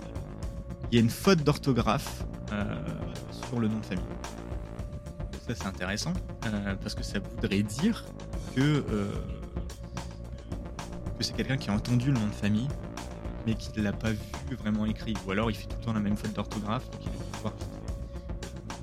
il 0.92 0.96
y 0.96 0.98
a 0.98 1.02
une 1.02 1.10
faute 1.10 1.44
d'orthographe 1.44 2.24
euh, 2.52 2.64
sur 3.32 3.60
le 3.60 3.68
nom 3.68 3.80
de 3.80 3.86
famille 3.86 4.06
c'est 5.56 5.66
intéressant, 5.66 6.14
euh, 6.46 6.76
parce 6.82 6.96
que 6.96 7.04
ça 7.04 7.20
voudrait 7.20 7.64
dire 7.64 8.06
que, 8.56 8.84
euh, 8.90 9.12
que 11.18 11.24
c'est 11.24 11.36
quelqu'un 11.36 11.58
qui 11.58 11.70
a 11.70 11.74
entendu 11.74 12.08
le 12.08 12.20
nom 12.20 12.28
de 12.28 12.34
famille, 12.34 12.68
mais 13.46 13.56
qui 13.56 13.70
ne 13.78 13.84
l'a 13.84 13.94
pas 13.94 14.12
vu 14.12 14.56
vraiment 14.58 14.86
écrit. 14.86 15.14
Ou 15.28 15.32
alors 15.32 15.50
il 15.50 15.56
fait 15.56 15.68
tout 15.68 15.78
le 15.80 15.86
temps 15.86 15.94
la 15.94 16.00
même 16.00 16.18
faute 16.18 16.34
d'orthographe, 16.34 16.88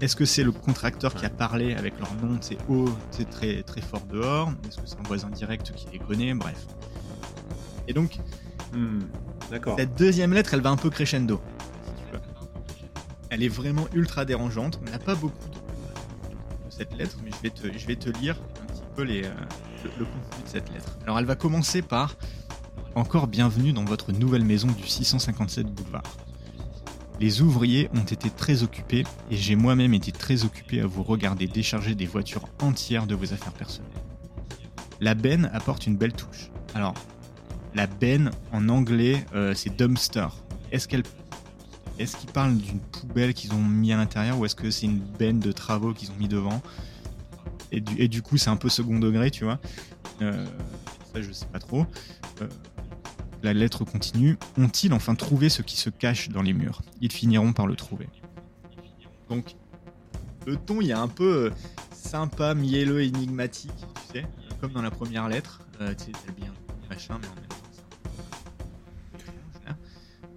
Est-ce 0.01 0.15
que 0.15 0.27
c'est 0.27 0.43
le 0.43 0.53
contracteur 0.53 1.15
qui 1.15 1.25
a 1.25 1.31
parlé 1.31 1.75
avec 1.75 1.99
leur 1.99 2.13
nom, 2.17 2.37
c'est 2.41 2.59
haut, 2.69 2.89
c'est 3.11 3.29
très, 3.31 3.63
très 3.63 3.81
fort 3.81 4.03
dehors? 4.13 4.53
Est-ce 4.69 4.77
que 4.77 4.87
c'est 4.87 4.99
un 4.99 5.03
voisin 5.05 5.31
direct 5.31 5.73
qui 5.75 5.87
les 5.93 5.99
connaît 5.99 6.35
Bref. 6.35 6.67
Et 7.89 7.95
donc, 7.95 8.19
hmm, 8.75 9.01
cette 9.79 9.97
deuxième 9.97 10.35
lettre, 10.35 10.53
elle 10.53 10.61
va 10.61 10.71
un 10.71 10.77
peu 10.77 10.91
crescendo. 10.91 11.41
Elle 13.31 13.43
est 13.43 13.49
vraiment 13.49 13.87
ultra 13.95 14.25
dérangeante. 14.25 14.81
On 14.87 14.91
n'a 14.91 14.99
pas 14.99 15.15
beaucoup 15.15 15.49
de 15.49 16.71
cette 16.71 16.95
lettre, 16.97 17.17
mais 17.25 17.31
je 17.31 17.43
vais 17.43 17.51
te, 17.51 17.79
je 17.79 17.87
vais 17.87 17.97
te 17.97 18.11
lire 18.11 18.37
un 18.63 18.67
petit 18.67 18.83
peu 18.95 19.03
les, 19.03 19.25
euh, 19.25 19.31
le, 19.99 20.05
contenu 20.05 20.45
de 20.45 20.49
cette 20.49 20.73
lettre. 20.73 20.97
Alors 21.05 21.19
elle 21.19 21.25
va 21.25 21.37
commencer 21.37 21.83
par 21.83 22.17
Encore 22.95 23.27
bienvenue 23.27 23.73
dans 23.73 23.85
votre 23.85 24.13
nouvelle 24.13 24.45
maison 24.45 24.69
du 24.69 24.87
657 24.87 25.67
boulevard. 25.67 26.03
Les 27.19 27.41
ouvriers 27.41 27.89
ont 27.95 28.05
été 28.05 28.29
très 28.29 28.63
occupés 28.63 29.05
et 29.31 29.37
j'ai 29.37 29.57
moi-même 29.57 29.95
été 29.95 30.13
très 30.13 30.45
occupé 30.45 30.81
à 30.81 30.87
vous 30.87 31.03
regarder 31.03 31.47
décharger 31.47 31.95
des 31.95 32.07
voitures 32.07 32.47
entières 32.61 33.07
de 33.07 33.15
vos 33.15 33.33
affaires 33.33 33.53
personnelles. 33.53 33.91
La 35.01 35.15
benne 35.15 35.51
apporte 35.53 35.87
une 35.87 35.97
belle 35.97 36.13
touche. 36.13 36.51
Alors, 36.75 36.95
la 37.75 37.87
benne 37.87 38.31
en 38.53 38.69
anglais, 38.69 39.25
euh, 39.35 39.55
c'est 39.55 39.75
dumpster. 39.75 40.29
Est-ce 40.73 40.89
qu'elle 40.89 41.03
est-ce 41.99 42.19
qu'ils 42.19 42.31
parlent 42.31 42.57
d'une 42.57 42.81
poubelle 42.81 43.33
qu'ils 43.33 43.55
ont 43.55 43.63
mis 43.63 43.93
à 43.93 43.97
l'intérieur 43.97 44.39
ou 44.39 44.45
est-ce 44.45 44.55
que 44.55 44.71
c'est 44.71 44.85
une 44.85 44.99
benne 44.99 45.41
de 45.41 45.51
travaux 45.53 45.95
qu'ils 45.95 46.11
ont 46.11 46.17
mis 46.19 46.29
devant? 46.29 46.61
Et 47.73 47.81
du, 47.81 48.23
coup, 48.23 48.37
c'est 48.37 48.51
un 48.51 48.57
peu 48.57 48.69
second 48.69 48.99
degré, 48.99 49.31
tu 49.31 49.45
vois. 49.45 49.59
Euh, 50.23 50.47
ça, 51.13 51.21
je 51.21 51.33
sais 51.33 51.47
pas 51.47 51.59
trop. 51.59 51.85
Euh, 52.41 52.47
la 53.47 53.55
lettre 53.55 53.85
continue. 53.85 54.37
Ont-ils 54.59 54.93
enfin 54.93 55.15
trouvé 55.15 55.49
ce 55.49 55.63
qui 55.63 55.77
se 55.77 55.91
cache 55.91 56.29
dans 56.29 56.43
les 56.43 56.53
murs? 56.53 56.83
Ils 57.01 57.13
finiront 57.13 57.53
par 57.53 57.67
le 57.67 57.77
trouver. 57.77 58.09
Donc, 59.29 59.57
le 60.47 60.57
ton, 60.57 60.81
il 60.81 60.91
est 60.91 60.95
un 60.95 61.09
peu 61.09 61.47
euh, 61.47 61.51
sympa, 61.93 62.55
mielleux, 62.55 63.03
énigmatique, 63.03 63.73
tu 64.13 64.21
sais, 64.21 64.27
comme 64.61 64.73
dans 64.73 64.83
la 64.83 64.91
première 64.91 65.29
lettre. 65.29 65.63
tu 65.79 66.05
sais, 66.05 66.13
c'est 66.25 66.35
bien 66.35 66.53
machin, 66.89 67.19
mais 67.21 67.27
en 67.27 67.35
même 67.35 67.47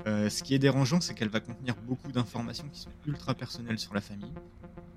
euh, 0.08 0.30
ce 0.30 0.44
qui 0.44 0.56
est 0.56 0.60
dérangeant, 0.60 1.02
c'est 1.02 1.14
qu'elle 1.14 1.30
va 1.30 1.40
contenir 1.40 1.76
beaucoup 1.86 2.12
d'informations 2.12 2.68
qui 2.72 2.80
sont 2.80 2.90
ultra 3.06 3.34
personnelles 3.34 3.80
sur 3.80 3.94
la 3.94 4.02
famille. 4.02 4.34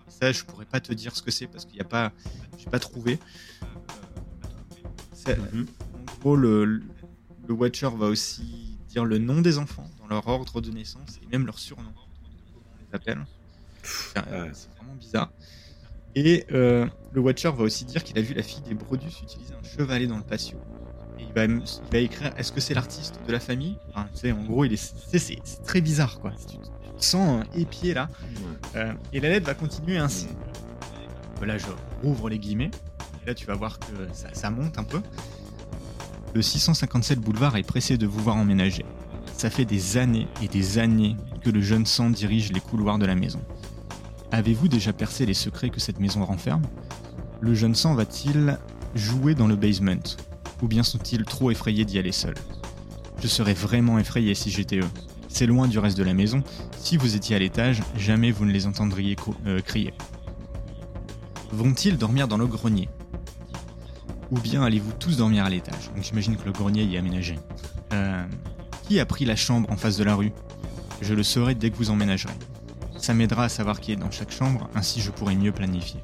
Ça, 0.08 0.30
je 0.30 0.44
pourrais 0.44 0.64
pas 0.64 0.80
te 0.80 0.92
dire 0.92 1.16
ce 1.16 1.22
que 1.22 1.30
c'est 1.30 1.46
parce 1.46 1.64
qu'il 1.64 1.74
n'y 1.74 1.80
a 1.80 1.88
pas, 1.88 2.12
j'ai 2.56 2.70
pas 2.70 2.78
trouvé. 2.78 3.18
Euh, 5.28 5.36
mhm. 5.52 5.66
En 5.94 6.20
gros, 6.20 6.36
le, 6.36 6.82
Watcher 7.48 7.90
va 7.96 8.06
aussi 8.06 8.78
dire 8.88 9.04
le 9.04 9.18
nom 9.18 9.40
des 9.40 9.58
enfants 9.58 9.90
dans 9.98 10.06
leur 10.06 10.26
ordre 10.28 10.60
de 10.60 10.70
naissance 10.70 11.18
et 11.22 11.26
même 11.26 11.46
leur 11.46 11.58
surnom. 11.58 11.92
On 11.96 12.78
les 12.80 12.94
appelle. 12.94 13.24
C'est 13.82 14.20
vraiment 14.76 14.94
bizarre. 14.98 15.32
Et 16.14 16.44
euh, 16.52 16.86
le 17.12 17.20
Watcher 17.20 17.50
va 17.50 17.64
aussi 17.64 17.84
dire 17.84 18.04
qu'il 18.04 18.18
a 18.18 18.22
vu 18.22 18.34
la 18.34 18.42
fille 18.42 18.62
des 18.62 18.74
Brodus 18.74 19.08
utiliser 19.22 19.54
un 19.54 19.62
chevalet 19.62 20.06
dans 20.06 20.18
le 20.18 20.22
patio 20.22 20.58
il 21.36 21.80
va, 21.90 21.98
écrire 21.98 22.32
est-ce 22.36 22.52
que 22.52 22.60
c'est 22.60 22.74
l'artiste 22.74 23.20
de 23.26 23.32
la 23.32 23.40
famille? 23.40 23.76
Enfin, 23.94 24.32
En 24.32 24.44
gros, 24.44 24.64
il 24.64 24.72
est, 24.72 24.76
c'est, 24.76 25.40
très 25.64 25.80
bizarre, 25.80 26.20
quoi. 26.20 26.32
Tu, 26.48 26.56
te 26.58 27.04
sens 27.04 27.44
épié 27.54 27.94
là. 27.94 28.08
Euh, 28.76 28.92
et 29.12 29.20
la 29.20 29.28
lettre 29.28 29.46
va 29.46 29.54
continuer 29.54 29.98
ainsi. 29.98 30.28
Là, 31.44 31.58
je 31.58 31.66
rouvre 32.02 32.28
les 32.28 32.38
guillemets. 32.38 32.70
Et 33.22 33.26
là, 33.26 33.34
tu 33.34 33.46
vas 33.46 33.54
voir 33.54 33.78
que 33.78 33.86
ça, 34.32 34.50
monte 34.50 34.78
un 34.78 34.84
peu. 34.84 35.00
Le 36.34 36.40
657 36.40 37.20
boulevard 37.20 37.56
est 37.58 37.62
pressé 37.62 37.98
de 37.98 38.06
vous 38.06 38.20
voir 38.20 38.36
emménager. 38.36 38.86
Ça 39.36 39.50
fait 39.50 39.66
des 39.66 39.98
années 39.98 40.28
et 40.42 40.48
des 40.48 40.78
années 40.78 41.16
que 41.42 41.50
le 41.50 41.60
jeune 41.60 41.84
sang 41.84 42.08
dirige 42.08 42.52
les 42.52 42.60
couloirs 42.60 42.98
de 42.98 43.04
la 43.04 43.14
maison. 43.14 43.40
Avez-vous 44.30 44.68
déjà 44.68 44.94
percé 44.94 45.26
les 45.26 45.34
secrets 45.34 45.68
que 45.68 45.78
cette 45.78 46.00
maison 46.00 46.24
renferme? 46.24 46.62
Le 47.42 47.52
jeune 47.54 47.74
sang 47.74 47.94
va-t-il 47.94 48.58
jouer 48.94 49.34
dans 49.34 49.46
le 49.46 49.56
basement? 49.56 50.16
Ou 50.62 50.68
bien 50.68 50.82
sont-ils 50.82 51.24
trop 51.24 51.50
effrayés 51.50 51.84
d'y 51.84 51.98
aller 51.98 52.12
seuls? 52.12 52.38
Je 53.20 53.28
serais 53.28 53.52
vraiment 53.52 53.98
effrayé 53.98 54.34
si 54.34 54.50
j'étais 54.50 54.78
eux. 54.78 54.90
C'est 55.28 55.46
loin 55.46 55.68
du 55.68 55.78
reste 55.78 55.98
de 55.98 56.02
la 56.02 56.14
maison. 56.14 56.42
Si 56.78 56.96
vous 56.96 57.14
étiez 57.14 57.36
à 57.36 57.40
l'étage, 57.40 57.82
jamais 57.96 58.30
vous 58.30 58.46
ne 58.46 58.52
les 58.52 58.66
entendriez 58.66 59.16
euh, 59.46 59.60
crier. 59.60 59.92
Vont-ils 61.50 61.98
dormir 61.98 62.26
dans 62.26 62.38
le 62.38 62.46
grenier 62.46 62.88
Ou 64.32 64.40
bien 64.40 64.62
allez-vous 64.62 64.92
tous 64.92 65.18
dormir 65.18 65.44
à 65.44 65.50
l'étage 65.50 65.90
Donc 65.94 66.02
j'imagine 66.04 66.36
que 66.36 66.46
le 66.46 66.52
grenier 66.52 66.84
y 66.84 66.94
est 66.94 66.98
aménagé. 66.98 67.38
Euh, 67.92 68.24
qui 68.84 68.98
a 68.98 69.04
pris 69.04 69.26
la 69.26 69.36
chambre 69.36 69.70
en 69.70 69.76
face 69.76 69.98
de 69.98 70.04
la 70.04 70.14
rue? 70.14 70.32
Je 71.02 71.12
le 71.12 71.22
saurai 71.22 71.54
dès 71.54 71.70
que 71.70 71.76
vous 71.76 71.90
emménagerez. 71.90 72.32
Ça 72.96 73.12
m'aidera 73.12 73.44
à 73.44 73.48
savoir 73.50 73.78
qui 73.78 73.92
est 73.92 73.96
dans 73.96 74.10
chaque 74.10 74.30
chambre, 74.32 74.70
ainsi 74.74 75.02
je 75.02 75.10
pourrai 75.10 75.36
mieux 75.36 75.52
planifier. 75.52 76.02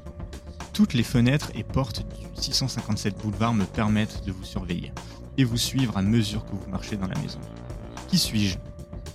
Toutes 0.73 0.93
les 0.93 1.01
fenêtres 1.01 1.49
et 1.55 1.63
portes 1.63 2.03
du 2.19 2.27
657 2.35 3.17
boulevard 3.17 3.55
me 3.55 3.65
permettent 3.65 4.23
de 4.25 4.31
vous 4.31 4.43
surveiller 4.43 4.93
et 5.39 5.43
vous 5.43 5.57
suivre 5.57 5.97
à 5.97 6.03
mesure 6.03 6.45
que 6.45 6.51
vous 6.51 6.69
marchez 6.69 6.97
dans 6.97 7.07
la 7.07 7.19
maison. 7.19 7.39
Qui 8.09 8.19
suis-je? 8.19 8.59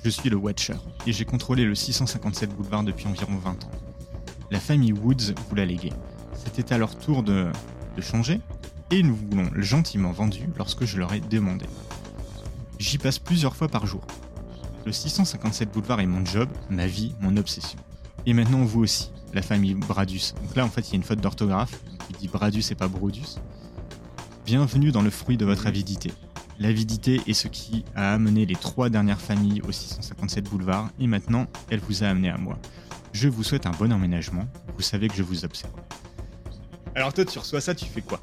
Je 0.03 0.11
suis 0.11 0.29
le 0.29 0.37
Watcher 0.37 0.74
et 1.07 1.12
j'ai 1.12 1.24
contrôlé 1.24 1.64
le 1.64 1.77
657 1.77 2.50
boulevard 2.50 2.83
depuis 2.83 3.07
environ 3.07 3.37
20 3.37 3.50
ans. 3.64 3.70
La 4.50 4.59
famille 4.59 4.92
Woods 4.92 5.35
vous 5.48 5.55
l'a 5.55 5.64
légué. 5.64 5.92
C'était 6.35 6.74
à 6.74 6.79
leur 6.79 6.98
tour 6.98 7.22
de, 7.22 7.46
de 7.96 8.03
changer 8.03 8.40
et 8.94 9.02
nous 9.02 9.16
vous 9.16 9.37
l'ont 9.37 9.50
gentiment 9.57 10.12
vendu 10.12 10.48
lorsque 10.57 10.85
je 10.85 10.98
leur 10.98 11.12
ai 11.12 11.18
demandé. 11.18 11.66
J'y 12.78 12.96
passe 12.96 13.18
plusieurs 13.18 13.57
fois 13.57 13.66
par 13.66 13.87
jour. 13.87 14.02
Le 14.87 14.92
657 14.92 15.72
boulevard 15.72 15.98
est 15.98 16.07
mon 16.07 16.24
job, 16.24 16.48
ma 16.70 16.87
vie, 16.87 17.12
mon 17.20 17.37
obsession. 17.37 17.78
Et 18.24 18.35
maintenant 18.35 18.62
vous 18.62 18.83
aussi, 18.83 19.11
la 19.33 19.42
famille 19.42 19.74
Bradus. 19.74 20.35
Donc 20.40 20.54
là 20.54 20.64
en 20.64 20.68
fait 20.68 20.83
il 20.83 20.90
y 20.92 20.94
a 20.94 20.96
une 20.98 21.02
faute 21.02 21.20
d'orthographe, 21.20 21.80
il 22.09 22.16
dit 22.18 22.28
Bradus 22.28 22.62
et 22.70 22.76
pas 22.76 22.87
Brodus. 22.87 23.40
Bienvenue 24.46 24.92
dans 24.92 25.02
le 25.02 25.11
fruit 25.11 25.37
de 25.37 25.44
votre 25.44 25.66
avidité. 25.66 26.12
L'avidité 26.61 27.20
est 27.26 27.35
ce 27.35 27.48
qui 27.48 27.85
a 27.96 28.12
amené 28.12 28.46
les 28.46 28.54
trois 28.54 28.90
dernières 28.90 29.20
familles 29.20 29.61
au 29.62 29.72
657 29.72 30.44
boulevard 30.44 30.90
et 31.00 31.09
maintenant 31.09 31.48
elle 31.68 31.80
vous 31.80 32.04
a 32.04 32.07
amené 32.07 32.30
à 32.30 32.38
moi. 32.38 32.61
Je 33.11 33.28
vous 33.28 33.42
souhaite 33.42 33.66
un 33.66 33.72
bon 33.72 33.92
emménagement, 33.92 34.46
vous 34.76 34.83
savez 34.83 35.09
que 35.09 35.16
je 35.16 35.24
vous 35.24 35.44
observe. 35.44 35.72
Alors 36.94 37.12
toi 37.12 37.24
tu 37.24 37.40
reçois 37.40 37.61
ça, 37.61 37.74
tu 37.74 37.87
fais 37.87 38.00
quoi? 38.02 38.20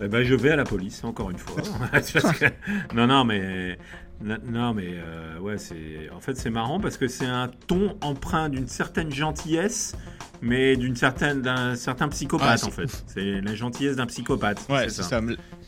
Eh 0.00 0.08
ben, 0.08 0.22
je 0.22 0.34
vais 0.34 0.50
à 0.50 0.56
la 0.56 0.64
police, 0.64 1.02
encore 1.04 1.30
une 1.30 1.38
fois. 1.38 1.62
Non, 2.94 3.06
non, 3.06 3.24
mais. 3.24 3.78
Non, 4.20 4.72
mais 4.72 4.94
euh, 4.94 5.38
ouais, 5.40 5.58
c'est. 5.58 6.10
En 6.14 6.20
fait, 6.20 6.36
c'est 6.36 6.50
marrant 6.50 6.80
parce 6.80 6.96
que 6.96 7.06
c'est 7.06 7.26
un 7.26 7.50
ton 7.66 7.96
empreint 8.00 8.48
d'une 8.48 8.66
certaine 8.66 9.12
gentillesse, 9.12 9.94
mais 10.40 10.76
d'une 10.76 10.96
certaine 10.96 11.42
d'un 11.42 11.74
certain 11.74 12.08
psychopathe 12.08 12.60
ah, 12.62 12.66
en 12.66 12.70
fait. 12.70 13.04
C'est 13.06 13.40
la 13.42 13.54
gentillesse 13.54 13.96
d'un 13.96 14.06
psychopathe. 14.06 14.64
Ouais, 14.70 14.88
c'est 14.88 15.02
ça. 15.02 15.20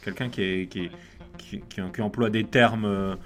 Quelqu'un 0.03 0.31
qui, 0.31 0.69
qui, 0.69 0.91
qui, 1.37 1.61
qui, 1.71 2.01
emploie 2.01 2.31
des 2.31 2.45
termes 2.45 2.87
euh, 2.87 3.17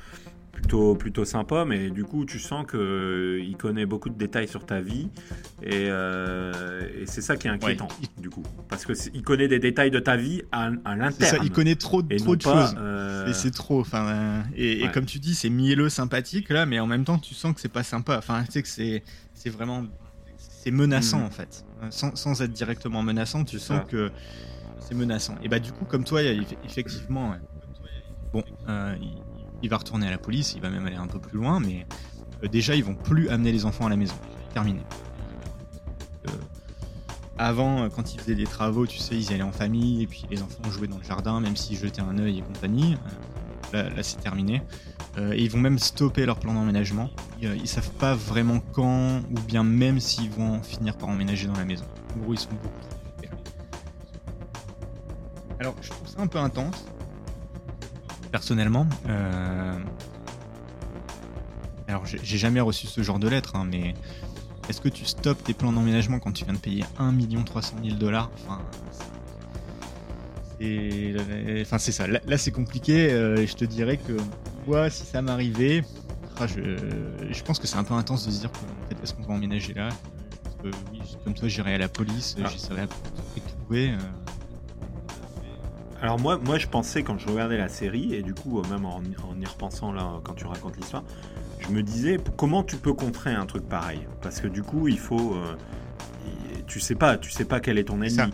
plutôt, 0.53 0.95
plutôt 0.95 1.25
sympa, 1.25 1.65
mais 1.65 1.91
du 1.91 2.05
coup, 2.05 2.25
tu 2.25 2.38
sens 2.38 2.67
qu'il 2.67 2.79
euh, 2.79 3.53
connaît 3.59 3.87
beaucoup 3.87 4.11
de 4.11 4.19
détails 4.19 4.47
sur 4.47 4.65
ta 4.67 4.81
vie. 4.81 5.09
Et, 5.62 5.88
euh, 5.88 7.07
c'est 7.07 7.23
ça 7.23 7.37
qui 7.37 7.49
est 7.49 7.51
inquiétant, 7.51 7.88
du 8.19 8.29
coup. 8.29 8.43
Parce 8.69 8.85
qu'il 8.85 9.23
connaît 9.23 9.49
des 9.49 9.59
détails 9.59 9.91
de 9.91 9.99
ta 9.99 10.17
vie 10.17 10.43
à, 10.53 10.71
à 10.85 10.95
l'interne. 10.95 11.38
Il 11.43 11.51
connaît 11.51 11.75
trop, 11.75 12.03
trop 12.03 12.37
de 12.37 12.43
choses. 12.43 12.77
Euh, 12.79 13.27
et 13.27 13.33
c'est 13.33 13.51
trop. 13.51 13.81
Enfin, 13.81 14.45
et, 14.55 14.87
comme 14.93 15.07
tu 15.07 15.19
dis, 15.19 15.35
c'est 15.35 15.51
mielleux, 15.51 15.88
sympathique, 15.88 16.51
là, 16.51 16.67
mais 16.67 16.79
en 16.79 16.87
même 16.87 17.05
temps, 17.05 17.19
tu 17.19 17.35
sens 17.35 17.55
que 17.55 17.61
c'est 17.61 17.69
pas 17.73 17.83
sympa. 17.83 18.19
Enfin, 18.19 18.45
tu 18.45 18.53
sais 18.53 18.62
que 18.62 19.03
c'est 19.35 19.51
vraiment. 19.51 19.85
C'est 20.37 20.71
menaçant, 20.71 21.21
mm. 21.21 21.25
en 21.25 21.31
fait. 21.31 21.65
Sans, 21.91 22.15
sans, 22.15 22.41
être 22.43 22.53
directement 22.53 23.03
menaçant, 23.03 23.43
tu 23.43 23.59
sens 23.59 23.81
que 23.88 24.11
c'est 24.79 24.95
menaçant. 24.95 25.35
Et 25.43 25.49
bah, 25.49 25.59
du 25.59 25.73
coup, 25.73 25.87
comme 25.87 26.05
toi, 26.05 26.21
effectivement. 26.65 27.35
Bon, 28.33 28.45
il 28.69 29.12
il 29.62 29.70
va 29.70 29.79
retourner 29.79 30.07
à 30.07 30.11
la 30.11 30.18
police, 30.18 30.55
il 30.55 30.61
va 30.61 30.70
même 30.70 30.87
aller 30.87 30.96
un 30.96 31.07
peu 31.07 31.18
plus 31.18 31.38
loin, 31.38 31.61
mais 31.61 31.87
euh, 32.42 32.48
déjà 32.48 32.75
ils 32.75 32.85
vont 32.85 32.94
plus 32.94 33.29
amener 33.29 33.53
les 33.53 33.64
enfants 33.64 33.87
à 33.87 33.90
la 33.90 33.96
maison. 33.96 34.14
Terminé. 34.53 34.81
Euh, 36.29 36.33
avant, 37.38 37.83
euh, 37.83 37.88
quand 37.88 38.12
ils 38.12 38.20
faisaient 38.20 38.35
des 38.35 38.44
travaux, 38.44 38.87
tu 38.87 38.98
sais, 38.98 39.14
ils 39.14 39.31
y 39.31 39.35
allaient 39.35 39.42
en 39.42 39.53
famille, 39.53 40.03
et 40.03 40.07
puis 40.07 40.25
les 40.31 40.42
enfants 40.42 40.70
jouaient 40.70 40.88
dans 40.88 40.98
le 40.98 41.05
jardin, 41.05 41.40
même 41.40 41.57
s'ils 41.57 41.79
jetaient 41.79 42.03
un 42.03 42.18
œil 42.18 42.38
et 42.38 42.42
compagnie. 42.42 42.96
là, 43.72 44.03
c'est 44.03 44.20
terminé. 44.20 44.62
et 45.18 45.42
ils 45.42 45.51
vont 45.51 45.59
même 45.59 45.79
stopper 45.79 46.27
leur 46.27 46.38
plan 46.38 46.53
d'emménagement. 46.53 47.09
Ils, 47.40 47.55
ils, 47.57 47.68
savent 47.68 47.92
pas 47.92 48.14
vraiment 48.14 48.61
quand, 48.72 49.20
ou 49.20 49.40
bien 49.46 49.64
même 49.64 49.98
s'ils 49.98 50.31
vont 50.31 50.62
finir 50.62 50.98
par 50.98 51.09
emménager 51.09 51.46
dans 51.46 51.57
la 51.57 51.64
maison. 51.64 51.87
En 52.14 52.18
gros, 52.22 52.35
ils 52.35 52.38
sont 52.38 52.51
beaucoup 52.51 52.81
trop 52.81 53.03
Alors, 55.59 55.77
je 55.81 55.90
trouve 55.90 56.09
ça 56.09 56.20
un 56.20 56.27
peu 56.27 56.38
intense 56.38 56.85
personnellement. 58.33 58.88
Euh, 59.09 59.79
alors, 61.87 62.05
j'ai 62.07 62.38
jamais 62.38 62.61
reçu 62.61 62.87
ce 62.87 63.03
genre 63.03 63.18
de 63.18 63.29
lettre, 63.29 63.55
hein, 63.55 63.66
mais 63.71 63.95
est-ce 64.68 64.81
que 64.81 64.88
tu 64.88 65.05
stoppes 65.05 65.45
tes 65.45 65.53
plans 65.53 65.73
d'emménagement 65.73 66.18
quand 66.18 66.33
tu 66.33 66.45
viens 66.45 66.55
de 66.55 66.59
payer 66.59 66.85
1 66.99 67.12
300 67.45 67.77
000 67.85 67.97
dollars? 67.97 68.31
Enfin, 68.42 68.59
c'est 71.79 71.92
ça. 71.92 72.07
Là, 72.07 72.38
c'est 72.38 72.53
compliqué. 72.53 73.12
Euh, 73.12 73.47
je 73.47 73.55
te 73.55 73.64
dirais 73.64 73.99
que 73.99 74.16
moi, 74.66 74.88
si 74.88 75.05
ça 75.05 75.21
m'arrivait, 75.21 75.85
ah, 76.40 76.47
je, 76.47 77.42
pense 77.42 77.59
que 77.59 77.66
c'est 77.66 77.77
un 77.77 77.85
peu 77.85 77.95
intense 77.95 78.27
de 78.27 78.31
se 78.31 78.40
dire 78.40 78.51
est-ce 79.03 79.12
qu'on 79.12 79.23
va 79.23 79.35
emménager 79.35 79.75
là? 79.75 79.90
Oui, 80.64 80.71
comme 81.25 81.35
toi, 81.35 81.49
j'irai 81.49 81.75
à 81.75 81.79
la 81.79 81.88
police, 81.88 82.37
ah. 82.42 82.49
j'essaierai 82.49 82.87
de 82.87 82.92
trouver. 83.61 83.92
Alors 86.03 86.19
moi, 86.19 86.37
moi, 86.45 86.59
je 86.59 86.67
pensais 86.67 87.05
quand 87.05 87.17
je 87.17 87.29
regardais 87.29 87.57
la 87.57 87.69
série, 87.69 88.12
et 88.12 88.23
du 88.23 88.35
coup, 88.35 88.59
euh, 88.59 88.62
même 88.69 88.85
en, 88.85 89.01
y 89.05 89.47
repensant 89.47 89.93
là, 89.93 90.15
quand 90.25 90.35
tu 90.35 90.47
racontes 90.47 90.77
l'histoire, 90.77 91.05
je 91.61 91.69
me 91.69 91.81
disais 91.81 92.19
comment 92.37 92.65
tu 92.65 92.77
peux 92.77 92.93
contrer 92.93 93.31
un 93.31 93.47
truc 93.47 93.69
pareil? 93.69 94.01
Parce 94.21 94.41
que 94.41 94.49
du 94.49 94.65
coup, 94.65 94.88
il 94.88 94.99
faut, 94.99 95.37
euh, 95.37 95.55
tu 96.67 96.81
sais 96.81 96.97
pas, 96.97 97.17
tu 97.19 97.31
sais 97.31 97.45
pas 97.45 97.61
quel 97.61 97.79
est 97.79 97.85
ton 97.85 98.03
ennemi. 98.03 98.33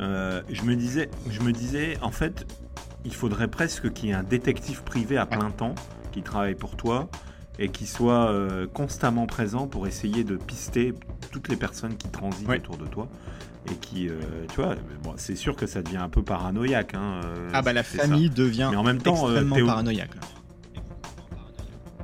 Euh, 0.00 0.42
je 0.50 0.62
me 0.62 0.74
disais, 0.74 1.08
je 1.30 1.40
me 1.42 1.52
disais, 1.52 1.96
en 2.02 2.10
fait, 2.10 2.44
il 3.04 3.14
faudrait 3.14 3.48
presque 3.48 3.92
qu'il 3.92 4.08
y 4.08 4.12
ait 4.12 4.16
un 4.16 4.24
détective 4.24 4.82
privé 4.82 5.16
à 5.16 5.26
plein 5.26 5.52
temps 5.52 5.76
qui 6.10 6.22
travaille 6.22 6.56
pour 6.56 6.76
toi 6.76 7.08
et 7.60 7.68
qui 7.68 7.86
soit 7.86 8.34
constamment 8.74 9.26
présent 9.26 9.68
pour 9.68 9.86
essayer 9.86 10.24
de 10.24 10.36
pister 10.36 10.92
toutes 11.30 11.48
les 11.48 11.56
personnes 11.56 11.96
qui 11.96 12.08
transitent 12.08 12.50
autour 12.50 12.78
de 12.78 12.86
toi 12.86 13.08
et 13.70 13.76
qui, 13.76 14.08
euh, 14.08 14.14
tu 14.48 14.56
vois, 14.56 14.74
bon, 15.02 15.14
c'est 15.16 15.36
sûr 15.36 15.56
que 15.56 15.66
ça 15.66 15.82
devient 15.82 15.96
un 15.98 16.08
peu 16.08 16.22
paranoïaque. 16.22 16.94
Hein, 16.94 17.20
euh, 17.24 17.50
ah 17.52 17.62
bah 17.62 17.72
la 17.72 17.82
famille 17.82 18.30
devient 18.30 18.68
Mais 18.70 18.76
en 18.76 18.82
même 18.82 19.00
temps, 19.00 19.28
euh, 19.28 19.40
extrêmement 19.40 19.66
paranoïaque. 19.66 20.10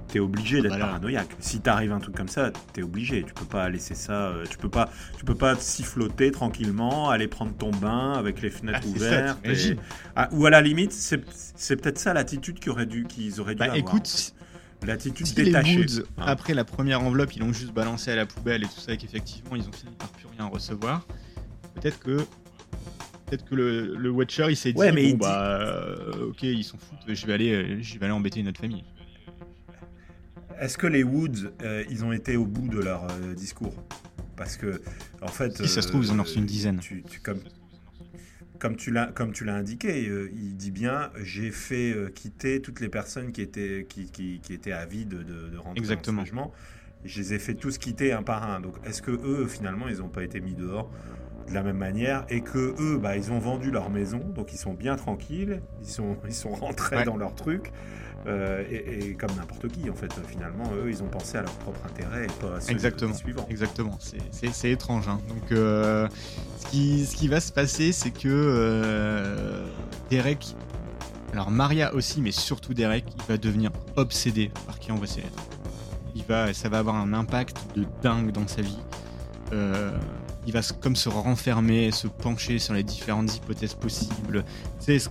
T'es 0.08 0.18
obligé 0.18 0.60
d'être 0.60 0.78
paranoïaque. 0.78 1.30
Si 1.40 1.60
t'arrive 1.60 1.90
un 1.92 1.98
truc 1.98 2.14
comme 2.14 2.28
ça, 2.28 2.52
t'es 2.74 2.82
obligé. 2.82 3.22
Tu 3.22 3.32
peux 3.32 3.46
pas 3.46 3.70
laisser 3.70 3.94
ça. 3.94 4.34
tu 4.50 4.58
peux 4.58 4.68
pas, 4.68 4.90
tu 5.16 5.24
peux 5.24 5.34
pas 5.34 5.56
siffloter 5.56 6.30
tranquillement, 6.30 7.08
aller 7.08 7.28
prendre 7.28 7.54
ton 7.54 7.70
bain 7.70 8.12
avec 8.12 8.42
les 8.42 8.50
fenêtres 8.50 8.80
ah, 8.82 8.88
ouvertes. 8.88 9.38
Ah, 10.14 10.28
ou 10.32 10.44
à 10.44 10.50
la 10.50 10.60
limite, 10.60 10.92
c'est 10.92 11.76
peut-être 11.76 11.98
ça 11.98 12.12
l'attitude 12.12 12.60
qu'ils 12.60 12.72
auraient 12.72 12.84
dû, 12.84 13.04
qu'ils 13.04 13.40
auraient 13.40 13.54
dû 13.54 13.60
bah, 13.60 13.72
avoir. 13.72 13.78
Écoute, 13.78 14.34
l'attitude 14.86 15.26
si 15.26 15.34
détachée. 15.34 15.84
Les 15.84 15.98
hein. 16.00 16.04
après 16.18 16.54
la 16.54 16.64
première 16.64 17.02
enveloppe, 17.02 17.34
ils 17.34 17.40
l'ont 17.40 17.52
juste 17.52 17.72
balancé 17.72 18.10
à 18.10 18.16
la 18.16 18.26
poubelle 18.26 18.64
et 18.64 18.66
tout 18.66 18.80
ça, 18.80 18.92
et 18.92 18.96
qu'effectivement, 18.96 19.56
ils 19.56 19.66
ont 19.68 19.72
fini 19.72 19.92
par 19.98 20.08
plus 20.08 20.26
rien 20.26 20.46
recevoir 20.46 21.06
peut-être 21.74 21.98
que 22.00 22.18
peut-être 23.26 23.44
que 23.44 23.54
le, 23.54 23.96
le, 23.96 24.10
Watcher 24.10 24.46
il 24.50 24.56
s'est 24.56 24.72
dit 24.72 24.78
bon, 24.78 25.16
bah 25.16 25.60
euh, 25.60 26.28
ok 26.28 26.42
ils 26.42 26.64
s'en 26.64 26.78
foutent 26.78 26.98
je 27.08 27.26
vais 27.26 27.32
aller 27.32 27.52
euh, 27.52 27.78
je 27.80 27.98
vais 27.98 28.04
aller 28.04 28.14
embêter 28.14 28.42
notre 28.42 28.60
famille. 28.60 28.84
Est-ce 30.60 30.78
que 30.78 30.86
les 30.86 31.02
Woods 31.02 31.52
euh, 31.62 31.84
ils 31.90 32.04
ont 32.04 32.12
été 32.12 32.36
au 32.36 32.46
bout 32.46 32.68
de 32.68 32.78
leur 32.78 33.06
discours? 33.34 33.74
Parce 34.36 34.56
que 34.56 34.80
en 35.20 35.28
fait 35.28 35.56
si 35.56 35.68
ça 35.68 35.82
se 35.82 35.88
trouve 35.88 36.04
ils 36.04 36.12
en 36.12 36.18
ont 36.18 36.22
reçu 36.22 36.38
une 36.38 36.46
dizaine. 36.46 36.80
comme 37.22 37.40
comme 38.58 38.76
tu 38.76 38.90
l'as 38.90 39.06
comme 39.06 39.32
tu 39.32 39.44
l'as 39.44 39.56
indiqué 39.56 40.08
il 40.34 40.56
dit 40.56 40.70
bien 40.70 41.10
j'ai 41.22 41.50
fait 41.50 41.94
quitter 42.14 42.60
toutes 42.60 42.80
les 42.80 42.88
personnes 42.88 43.32
qui 43.32 43.40
étaient 43.40 43.86
qui, 43.88 44.06
qui, 44.10 44.40
qui 44.40 44.52
étaient 44.52 44.72
avides 44.72 45.08
de, 45.08 45.48
de, 45.48 45.56
rentrer 45.56 45.80
Exactement. 45.80 46.22
dans 46.22 46.26
ce 46.26 46.30
logement 46.30 46.52
je 47.04 47.20
les 47.20 47.34
ai 47.34 47.38
fait 47.38 47.54
tous 47.54 47.78
quitter 47.78 48.12
un 48.12 48.22
par 48.22 48.48
un. 48.48 48.60
Donc 48.60 48.76
est-ce 48.84 49.02
que 49.02 49.10
eux 49.10 49.46
finalement 49.46 49.88
ils 49.88 49.98
n'ont 49.98 50.08
pas 50.08 50.22
été 50.22 50.40
mis 50.40 50.54
dehors? 50.54 50.90
De 51.48 51.54
la 51.54 51.62
même 51.62 51.76
manière 51.76 52.24
et 52.28 52.40
que 52.40 52.74
eux 52.80 52.98
bah, 52.98 53.16
ils 53.16 53.32
ont 53.32 53.38
vendu 53.38 53.70
leur 53.70 53.90
maison 53.90 54.18
donc 54.18 54.52
ils 54.52 54.58
sont 54.58 54.74
bien 54.74 54.96
tranquilles 54.96 55.60
ils 55.82 55.88
sont 55.88 56.16
ils 56.26 56.34
sont 56.34 56.50
rentrés 56.50 57.04
dans 57.04 57.16
leur 57.16 57.34
truc 57.34 57.72
euh, 58.26 58.62
et, 58.70 59.14
comme 59.14 59.34
n'importe 59.36 59.66
qui 59.68 59.90
en 59.90 59.94
fait 59.94 60.12
finalement 60.28 60.64
eux 60.76 60.88
ils 60.88 61.02
ont 61.02 61.08
pensé 61.08 61.38
à 61.38 61.42
leur 61.42 61.52
propre 61.54 61.80
intérêt 61.86 62.26
et 62.26 62.40
pas 62.40 62.56
à 62.56 62.60
ceux 62.60 62.70
exactement. 62.70 63.14
suivants. 63.14 63.46
Exactement. 63.50 63.98
C'est 64.30 64.70
étrange 64.70 65.08
hein. 65.08 65.18
donc 65.28 65.50
euh, 65.50 66.08
ce, 66.58 66.66
qui, 66.66 67.04
ce 67.04 67.16
qui 67.16 67.26
va 67.26 67.40
se 67.40 67.52
passer 67.52 67.90
c'est 67.90 68.12
que 68.12 68.28
euh, 68.28 69.66
Derek 70.08 70.54
alors 71.32 71.50
Maria 71.50 71.94
aussi 71.94 72.20
mais 72.20 72.30
surtout 72.30 72.74
Derek 72.74 73.04
il 73.16 73.22
va 73.28 73.38
devenir 73.38 73.72
obsédé 73.96 74.52
par 74.66 74.78
qui 74.78 74.92
envoie 74.92 75.08
ses 75.08 75.22
lettres 75.22 75.42
il 76.14 76.24
va, 76.24 76.52
ça 76.52 76.68
va 76.68 76.78
avoir 76.78 76.96
un 76.96 77.12
impact 77.12 77.56
de 77.76 77.86
dingue 78.02 78.32
dans 78.32 78.46
sa 78.46 78.62
vie. 78.62 78.78
Euh, 79.52 79.90
il 80.46 80.52
va 80.52 80.60
comme 80.80 80.96
se 80.96 81.08
renfermer, 81.08 81.90
se 81.92 82.06
pencher 82.08 82.58
sur 82.58 82.74
les 82.74 82.82
différentes 82.82 83.36
hypothèses 83.36 83.74
possibles. 83.74 84.44
Sais, 84.78 84.98
ce 84.98 85.08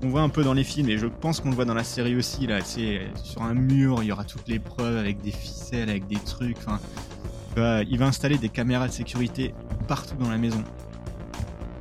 qu'on 0.00 0.08
voit 0.08 0.22
un 0.22 0.28
peu 0.28 0.42
dans 0.42 0.54
les 0.54 0.64
films, 0.64 0.88
et 0.88 0.98
je 0.98 1.06
pense 1.06 1.40
qu'on 1.40 1.50
le 1.50 1.54
voit 1.54 1.64
dans 1.64 1.74
la 1.74 1.84
série 1.84 2.16
aussi, 2.16 2.46
là, 2.46 2.60
c'est 2.62 3.02
sur 3.22 3.42
un 3.42 3.54
mur, 3.54 4.02
il 4.02 4.06
y 4.06 4.12
aura 4.12 4.24
toutes 4.24 4.48
les 4.48 4.58
preuves 4.58 4.96
avec 4.96 5.20
des 5.20 5.30
ficelles, 5.30 5.90
avec 5.90 6.06
des 6.06 6.16
trucs. 6.16 6.56
Enfin, 6.58 6.80
il 7.56 7.98
va 7.98 8.06
installer 8.06 8.38
des 8.38 8.48
caméras 8.48 8.88
de 8.88 8.92
sécurité 8.92 9.54
partout 9.88 10.16
dans 10.16 10.30
la 10.30 10.38
maison. 10.38 10.62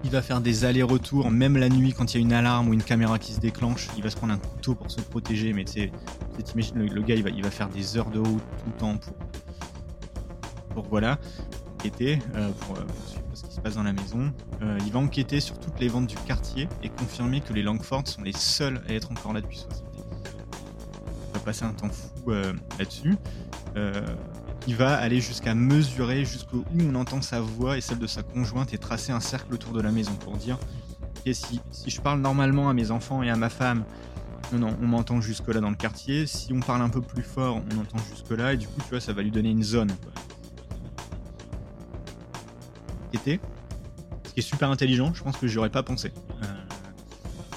Il 0.04 0.12
va 0.12 0.22
faire 0.22 0.40
des 0.40 0.66
allers-retours, 0.66 1.32
même 1.32 1.58
la 1.58 1.68
nuit 1.68 1.94
quand 1.94 2.14
il 2.14 2.18
y 2.18 2.20
a 2.20 2.22
une 2.22 2.34
alarme 2.34 2.70
ou 2.70 2.74
une 2.74 2.84
caméra 2.84 3.18
qui 3.18 3.34
se 3.34 3.40
déclenche. 3.40 3.88
Il 3.98 4.04
va 4.04 4.12
se 4.12 4.16
prendre 4.16 4.34
un 4.34 4.38
couteau 4.38 4.76
pour 4.76 4.92
se 4.92 5.02
protéger, 5.02 5.52
mais 5.52 5.66
tu 5.66 5.72
sais, 5.74 5.92
le, 6.76 6.86
le 6.86 7.02
gars, 7.02 7.16
il 7.16 7.24
va, 7.24 7.32
il 7.32 7.42
va 7.42 7.50
faire 7.50 7.70
des 7.70 7.98
heures 7.98 8.12
de 8.12 8.20
route 8.20 8.44
tout 8.60 8.70
le 8.72 8.78
temps 8.78 8.98
pour, 8.98 9.14
pour 10.76 10.88
voilà, 10.90 11.18
enquêter, 11.86 12.20
euh, 12.36 12.50
pour, 12.62 12.78
euh, 12.78 12.82
suivre 13.08 13.26
ce 13.34 13.44
qui 13.44 13.54
se 13.54 13.62
passe 13.62 13.76
dans 13.76 13.84
la 13.84 13.94
maison. 13.94 14.34
Euh, 14.62 14.78
il 14.86 14.92
va 14.92 15.00
enquêter 15.00 15.40
sur 15.40 15.60
toutes 15.60 15.80
les 15.80 15.88
ventes 15.88 16.08
du 16.08 16.16
quartier 16.16 16.68
et 16.84 16.90
confirmer 16.90 17.42
que 17.42 17.54
les 17.54 17.64
Langford 17.64 18.08
sont 18.08 18.22
les 18.22 18.34
seuls 18.34 18.82
à 18.88 18.94
être 18.94 19.12
encore 19.12 19.34
là 19.34 19.42
depuis 19.42 19.58
60 19.58 19.84
ans. 19.84 20.08
Il 21.30 21.34
va 21.34 21.40
passer 21.40 21.66
un 21.66 21.74
temps 21.74 21.90
fou 21.90 22.32
là-dessus 22.80 23.16
il 24.68 24.76
va 24.76 24.96
aller 24.96 25.20
jusqu'à 25.22 25.54
mesurer 25.54 26.26
jusqu'où 26.26 26.64
on 26.80 26.96
entend 26.96 27.22
sa 27.22 27.40
voix 27.40 27.78
et 27.78 27.82
celle 27.82 28.00
de 28.00 28.08
sa 28.08 28.24
conjointe 28.24 28.74
et 28.74 28.80
tracer 28.80 29.12
un 29.12 29.20
cercle 29.20 29.54
autour 29.54 29.74
de 29.74 29.82
la 29.82 29.92
maison 29.92 30.14
pour 30.16 30.38
dire 30.38 30.58
si, 31.34 31.62
si 31.72 31.90
je 31.90 32.02
parle 32.02 32.20
normalement 32.20 32.70
à 32.70 32.74
mes 32.74 32.90
enfants 32.90 33.22
et 33.22 33.30
à 33.30 33.36
ma 33.36 33.50
femme, 33.50 33.84
non, 34.54 34.60
non, 34.60 34.78
on 34.82 34.88
m'entend 34.88 35.22
jusque-là 35.22 35.60
dans 35.60 35.70
le 35.70 35.76
quartier. 35.76 36.28
Si 36.28 36.54
on 36.54 36.60
parle 36.60 36.82
un 36.82 36.90
peu 36.90 37.02
plus 37.02 37.24
fort, 37.24 37.62
on 37.72 37.80
entend 37.80 37.98
jusque-là. 38.10 38.54
Et 38.54 38.58
du 38.58 38.68
coup, 38.68 38.82
tu 38.82 38.90
vois, 38.90 39.00
ça 39.00 39.14
va 39.14 39.24
lui 39.24 39.32
donner 39.32 39.50
une 39.50 39.64
zone. 39.64 39.92
Ce 43.18 44.34
qui 44.34 44.40
est 44.40 44.42
super 44.42 44.70
intelligent, 44.70 45.14
je 45.14 45.24
pense 45.24 45.38
que 45.38 45.48
j'aurais 45.48 45.70
pas 45.70 45.84
pensé. 45.84 46.12
Euh, 46.44 46.46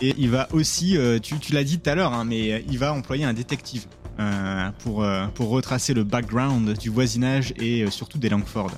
et 0.01 0.15
il 0.19 0.31
va 0.31 0.49
aussi, 0.53 0.97
euh, 0.97 1.19
tu, 1.19 1.35
l'as 1.53 1.65
dit 1.65 1.81
tout 1.81 1.91
à 1.91 1.95
l'heure, 1.95 2.13
hein, 2.13 2.25
mais 2.25 2.65
il 2.69 2.79
va 2.79 2.93
employer 2.93 3.25
un 3.25 3.35
détective. 3.35 3.87
Euh, 4.21 4.71
pour, 4.81 5.49
retracer 5.49 5.95
le 5.95 6.03
background 6.03 6.77
du 6.77 6.91
voisinage 6.91 7.55
et 7.57 7.89
surtout 7.89 8.19
des 8.19 8.29
Langford. 8.29 8.73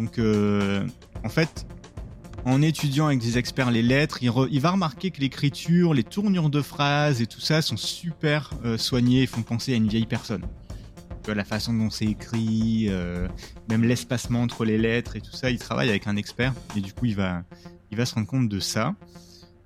Donc 0.00 0.18
en 0.18 1.28
fait, 1.28 1.64
en 2.44 2.60
étudiant 2.60 3.06
avec 3.06 3.20
des 3.20 3.38
experts 3.38 3.70
les 3.70 3.82
lettres, 3.82 4.18
il, 4.20 4.60
va 4.60 4.70
remarquer 4.72 5.12
que 5.12 5.20
l'écriture, 5.20 5.94
les 5.94 6.02
tournures 6.02 6.50
de 6.50 6.60
phrases 6.60 7.22
et 7.22 7.28
tout 7.28 7.40
ça 7.40 7.62
sont 7.62 7.76
super 7.76 8.50
soignés 8.76 9.22
et 9.22 9.26
font 9.26 9.42
penser 9.42 9.74
à 9.74 9.76
une 9.76 9.86
vieille 9.86 10.06
personne. 10.06 10.42
La 11.26 11.44
façon 11.44 11.72
dont 11.72 11.90
c'est 11.90 12.04
écrit, 12.04 12.90
même 13.70 13.82
l'espacement 13.82 14.42
entre 14.42 14.64
les 14.64 14.78
lettres 14.78 15.16
et 15.16 15.20
tout 15.20 15.32
ça, 15.32 15.50
il 15.50 15.58
travaille 15.58 15.88
avec 15.88 16.06
un 16.06 16.16
expert 16.16 16.52
et 16.76 16.80
du 16.80 16.92
coup 16.92 17.06
il 17.06 17.16
va, 17.16 17.42
il 17.90 17.96
va 17.96 18.04
se 18.04 18.14
rendre 18.14 18.26
compte 18.26 18.48
de 18.48 18.60
ça. 18.60 18.94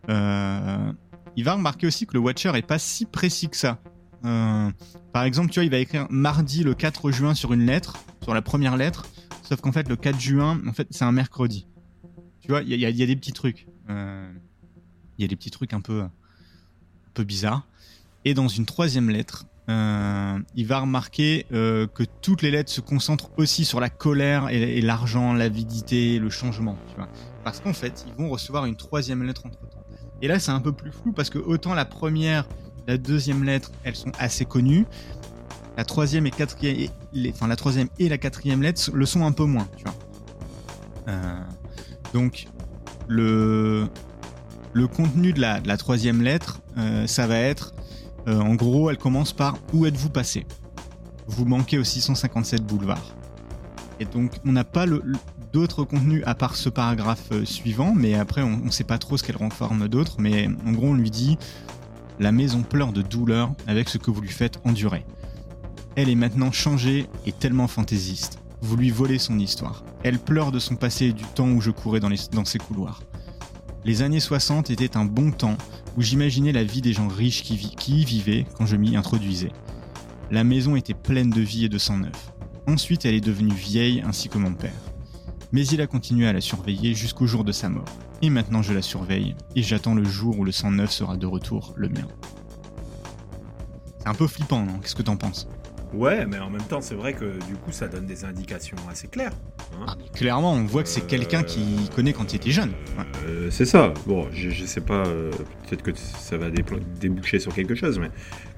il 0.08 1.44
va 1.44 1.54
remarquer 1.54 1.86
aussi 1.86 2.06
que 2.06 2.14
le 2.14 2.20
Watcher 2.20 2.52
est 2.54 2.66
pas 2.66 2.78
si 2.78 3.06
précis 3.06 3.48
que 3.48 3.56
ça. 3.56 3.80
Euh, 4.24 4.70
par 5.12 5.24
exemple, 5.24 5.50
tu 5.50 5.60
vois, 5.60 5.64
il 5.64 5.70
va 5.70 5.78
écrire 5.78 6.06
mardi 6.10 6.64
le 6.64 6.74
4 6.74 7.10
juin 7.10 7.34
sur 7.34 7.52
une 7.52 7.66
lettre, 7.66 7.96
sur 8.22 8.34
la 8.34 8.42
première 8.42 8.76
lettre, 8.76 9.06
sauf 9.42 9.60
qu'en 9.60 9.72
fait, 9.72 9.88
le 9.88 9.96
4 9.96 10.20
juin, 10.20 10.60
c'est 10.90 11.04
un 11.04 11.12
mercredi. 11.12 11.66
Tu 12.40 12.48
vois, 12.48 12.62
il 12.62 12.74
y, 12.74 12.86
a, 12.86 13.06
des 13.06 13.16
petits 13.16 13.32
trucs. 13.32 13.66
Euh, 13.90 14.32
il 15.18 15.22
y 15.22 15.24
a 15.24 15.28
des 15.28 15.36
petits 15.36 15.50
trucs 15.50 15.74
un 15.74 15.80
peu, 15.80 16.02
un 16.02 16.10
peu 17.14 17.24
bizarres. 17.24 17.66
Et 18.24 18.34
dans 18.34 18.48
une 18.48 18.64
troisième 18.64 19.10
lettre, 19.10 19.46
euh, 19.68 20.38
il 20.54 20.66
va 20.66 20.80
remarquer 20.80 21.46
que 21.50 22.04
toutes 22.22 22.42
les 22.42 22.50
lettres 22.50 22.70
se 22.70 22.80
concentrent 22.80 23.30
aussi 23.36 23.64
sur 23.64 23.80
la 23.80 23.90
colère 23.90 24.48
et, 24.48 24.80
l'argent, 24.80 25.32
l'avidité, 25.32 26.18
le 26.18 26.30
changement. 26.30 26.76
Parce 27.44 27.60
qu'en 27.60 27.72
fait, 27.72 28.04
ils 28.06 28.14
vont 28.14 28.28
recevoir 28.30 28.64
une 28.64 28.76
troisième 28.76 29.22
lettre 29.22 29.46
entre 29.46 29.58
temps. 29.68 29.84
Et 30.22 30.28
là, 30.28 30.38
c'est 30.38 30.50
un 30.50 30.60
peu 30.60 30.72
plus 30.72 30.90
flou 30.90 31.12
parce 31.12 31.30
que 31.30 31.38
autant 31.38 31.74
la 31.74 31.84
première, 31.84 32.46
la 32.86 32.98
deuxième 32.98 33.44
lettre, 33.44 33.70
elles 33.84 33.96
sont 33.96 34.12
assez 34.18 34.44
connues. 34.44 34.86
La 35.76 35.84
troisième 35.84 36.26
et 36.26 36.30
quatrième, 36.30 36.90
enfin 37.28 37.46
la 37.46 37.54
troisième 37.54 37.88
et 38.00 38.08
la 38.08 38.18
quatrième 38.18 38.62
lettre 38.62 38.90
le 38.92 39.06
sont 39.06 39.24
un 39.24 39.30
peu 39.30 39.44
moins. 39.44 39.68
Euh, 41.06 41.40
donc 42.12 42.48
le 43.06 43.86
le 44.72 44.86
contenu 44.86 45.32
de 45.32 45.40
la, 45.40 45.76
troisième 45.76 46.22
lettre, 46.22 46.60
euh, 46.76 47.06
ça 47.06 47.26
va 47.26 47.38
être, 47.38 47.74
euh, 48.26 48.40
en 48.40 48.54
gros, 48.54 48.90
elle 48.90 48.98
commence 48.98 49.32
par 49.32 49.56
où 49.72 49.86
êtes-vous 49.86 50.10
passé? 50.10 50.46
Vous 51.26 51.44
manquez 51.44 51.78
au 51.78 51.84
657 51.84 52.64
boulevard. 52.64 53.14
Et 54.00 54.04
donc 54.04 54.32
on 54.46 54.52
n'a 54.52 54.64
pas 54.64 54.86
d'autres 55.52 55.84
contenus 55.84 56.22
à 56.26 56.34
part 56.34 56.56
ce 56.56 56.68
paragraphe 56.68 57.32
suivant, 57.44 57.92
mais 57.94 58.14
après 58.14 58.42
on 58.42 58.56
ne 58.58 58.70
sait 58.70 58.84
pas 58.84 58.98
trop 58.98 59.16
ce 59.16 59.24
qu'elle 59.24 59.36
renforme 59.36 59.88
d'autres, 59.88 60.16
mais 60.18 60.48
en 60.66 60.72
gros 60.72 60.88
on 60.88 60.94
lui 60.94 61.10
dit 61.10 61.38
la 62.20 62.32
maison 62.32 62.62
pleure 62.62 62.92
de 62.92 63.02
douleur 63.02 63.52
avec 63.66 63.88
ce 63.88 63.98
que 63.98 64.10
vous 64.10 64.20
lui 64.20 64.30
faites 64.30 64.60
endurer. 64.64 65.04
Elle 65.96 66.08
est 66.08 66.14
maintenant 66.14 66.52
changée 66.52 67.08
et 67.26 67.32
tellement 67.32 67.66
fantaisiste. 67.66 68.38
Vous 68.60 68.76
lui 68.76 68.90
volez 68.90 69.18
son 69.18 69.38
histoire. 69.38 69.84
Elle 70.04 70.18
pleure 70.18 70.52
de 70.52 70.58
son 70.58 70.76
passé 70.76 71.06
et 71.06 71.12
du 71.12 71.24
temps 71.24 71.48
où 71.48 71.60
je 71.60 71.70
courais 71.70 72.00
dans, 72.00 72.10
dans 72.32 72.44
ses 72.44 72.58
couloirs. 72.58 73.00
Les 73.84 74.02
années 74.02 74.20
60 74.20 74.70
étaient 74.70 74.96
un 74.96 75.04
bon 75.04 75.30
temps 75.30 75.56
où 75.96 76.02
j'imaginais 76.02 76.52
la 76.52 76.64
vie 76.64 76.82
des 76.82 76.92
gens 76.92 77.08
riches 77.08 77.42
qui, 77.42 77.54
y 77.88 78.04
vivaient 78.04 78.46
quand 78.56 78.66
je 78.66 78.76
m'y 78.76 78.96
introduisais. 78.96 79.52
La 80.30 80.44
maison 80.44 80.76
était 80.76 80.94
pleine 80.94 81.30
de 81.30 81.40
vie 81.40 81.64
et 81.64 81.68
de 81.68 81.78
sang 81.78 81.98
neuf. 81.98 82.32
Ensuite, 82.66 83.06
elle 83.06 83.14
est 83.14 83.20
devenue 83.20 83.54
vieille 83.54 84.02
ainsi 84.04 84.28
que 84.28 84.38
mon 84.38 84.52
père. 84.52 84.72
Mais 85.52 85.66
il 85.66 85.80
a 85.80 85.86
continué 85.86 86.26
à 86.26 86.32
la 86.32 86.40
surveiller 86.40 86.94
jusqu'au 86.94 87.26
jour 87.26 87.44
de 87.44 87.52
sa 87.52 87.68
mort. 87.68 87.88
Et 88.20 88.30
maintenant 88.30 88.62
je 88.62 88.72
la 88.72 88.82
surveille, 88.82 89.36
et 89.54 89.62
j'attends 89.62 89.94
le 89.94 90.04
jour 90.04 90.38
où 90.38 90.44
le 90.44 90.52
109 90.52 90.90
sera 90.90 91.16
de 91.16 91.26
retour, 91.26 91.72
le 91.76 91.88
mien. 91.88 92.06
C'est 94.00 94.08
un 94.08 94.14
peu 94.14 94.26
flippant, 94.26 94.64
non? 94.64 94.78
Qu'est-ce 94.80 94.96
que 94.96 95.02
t'en 95.02 95.16
penses? 95.16 95.48
Ouais, 95.94 96.26
mais 96.26 96.38
en 96.38 96.50
même 96.50 96.62
temps, 96.62 96.80
c'est 96.80 96.94
vrai 96.94 97.14
que 97.14 97.24
du 97.46 97.54
coup, 97.54 97.72
ça 97.72 97.88
donne 97.88 98.06
des 98.06 98.24
indications 98.24 98.76
assez 98.90 99.08
claires. 99.08 99.32
Hein. 99.72 99.86
Ah, 99.88 99.96
clairement, 100.14 100.52
on 100.52 100.64
voit 100.64 100.82
que 100.82 100.88
c'est 100.88 101.06
quelqu'un 101.06 101.42
qui 101.42 101.60
euh, 101.60 101.94
connaît 101.94 102.12
quand 102.12 102.32
il 102.32 102.36
était 102.36 102.50
jeune. 102.50 102.72
Euh, 103.26 103.50
c'est 103.50 103.64
ça. 103.64 103.94
Bon, 104.06 104.28
je, 104.32 104.50
je 104.50 104.64
sais 104.66 104.80
pas, 104.82 105.06
euh, 105.06 105.30
peut-être 105.66 105.82
que 105.82 105.92
ça 105.94 106.36
va 106.36 106.50
déboucher 106.50 107.38
sur 107.38 107.54
quelque 107.54 107.74
chose, 107.74 107.98
mais 107.98 108.10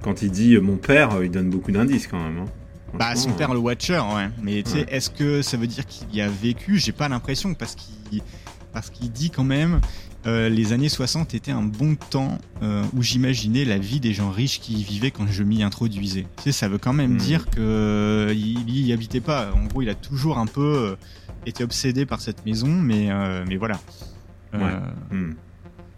quand 0.02 0.22
il 0.22 0.30
dit 0.30 0.58
mon 0.58 0.76
père, 0.76 1.22
il 1.22 1.30
donne 1.30 1.50
beaucoup 1.50 1.70
d'indices 1.70 2.08
quand 2.08 2.22
même. 2.22 2.38
Hein. 2.38 2.46
Bah, 2.94 3.14
son 3.14 3.30
père, 3.30 3.54
le 3.54 3.60
Watcher, 3.60 4.00
ouais. 4.16 4.28
Mais 4.42 4.62
tu 4.64 4.70
sais, 4.72 4.86
est-ce 4.88 5.10
que 5.10 5.42
ça 5.42 5.56
veut 5.56 5.68
dire 5.68 5.86
qu'il 5.86 6.12
y 6.12 6.20
a 6.20 6.28
vécu? 6.28 6.78
J'ai 6.78 6.92
pas 6.92 7.08
l'impression, 7.08 7.54
parce 7.54 7.76
qu'il 7.76 8.22
parce 8.72 8.90
qu'il 8.90 9.10
dit 9.10 9.30
quand 9.30 9.44
même 9.44 9.80
euh, 10.26 10.50
les 10.50 10.72
années 10.72 10.90
60 10.90 11.34
étaient 11.34 11.50
un 11.50 11.62
bon 11.62 11.94
temps 11.94 12.38
euh, 12.62 12.84
où 12.94 13.02
j'imaginais 13.02 13.64
la 13.64 13.78
vie 13.78 14.00
des 14.00 14.12
gens 14.12 14.30
riches 14.30 14.60
qui 14.60 14.74
y 14.74 14.84
vivaient 14.84 15.10
quand 15.10 15.26
je 15.26 15.42
m'y 15.42 15.62
introduisais. 15.62 16.26
Tu 16.36 16.44
sais, 16.44 16.52
ça 16.52 16.68
veut 16.68 16.78
quand 16.78 16.92
même 16.92 17.14
hmm. 17.14 17.18
dire 17.18 17.46
qu'il 17.46 17.62
euh, 17.62 18.34
y 18.34 18.92
habitait 18.92 19.20
pas. 19.20 19.50
En 19.54 19.64
gros, 19.64 19.80
il 19.82 19.88
a 19.88 19.94
toujours 19.94 20.38
un 20.38 20.46
peu 20.46 20.96
été 21.46 21.64
obsédé 21.64 22.04
par 22.04 22.20
cette 22.20 22.44
maison, 22.44 22.68
mais, 22.68 23.08
mais 23.46 23.56
voilà. 23.56 23.80
Hmm. 24.52 25.32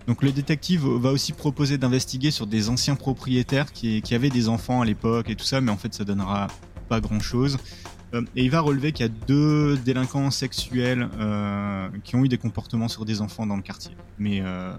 Donc 0.06 0.22
le 0.22 0.30
détective 0.32 0.84
va 0.86 1.10
aussi 1.10 1.32
proposer 1.32 1.78
d'investiguer 1.78 2.30
sur 2.30 2.46
des 2.46 2.68
anciens 2.68 2.96
propriétaires 2.96 3.72
qui, 3.72 4.02
qui 4.02 4.14
avaient 4.14 4.30
des 4.30 4.48
enfants 4.48 4.82
à 4.82 4.84
l'époque 4.84 5.30
et 5.30 5.36
tout 5.36 5.44
ça, 5.44 5.60
mais 5.60 5.70
en 5.70 5.76
fait 5.76 5.94
ça 5.94 6.04
donnera 6.04 6.48
pas 6.88 7.00
grand 7.00 7.20
chose. 7.20 7.58
Euh, 8.14 8.22
et 8.36 8.44
il 8.44 8.50
va 8.50 8.60
relever 8.60 8.92
qu'il 8.92 9.06
y 9.06 9.08
a 9.08 9.12
deux 9.26 9.76
délinquants 9.78 10.30
sexuels 10.30 11.08
euh, 11.18 11.88
qui 12.04 12.16
ont 12.16 12.24
eu 12.24 12.28
des 12.28 12.38
comportements 12.38 12.88
sur 12.88 13.04
des 13.04 13.20
enfants 13.20 13.46
dans 13.46 13.56
le 13.56 13.62
quartier. 13.62 13.96
Mais, 14.18 14.40
euh, 14.42 14.74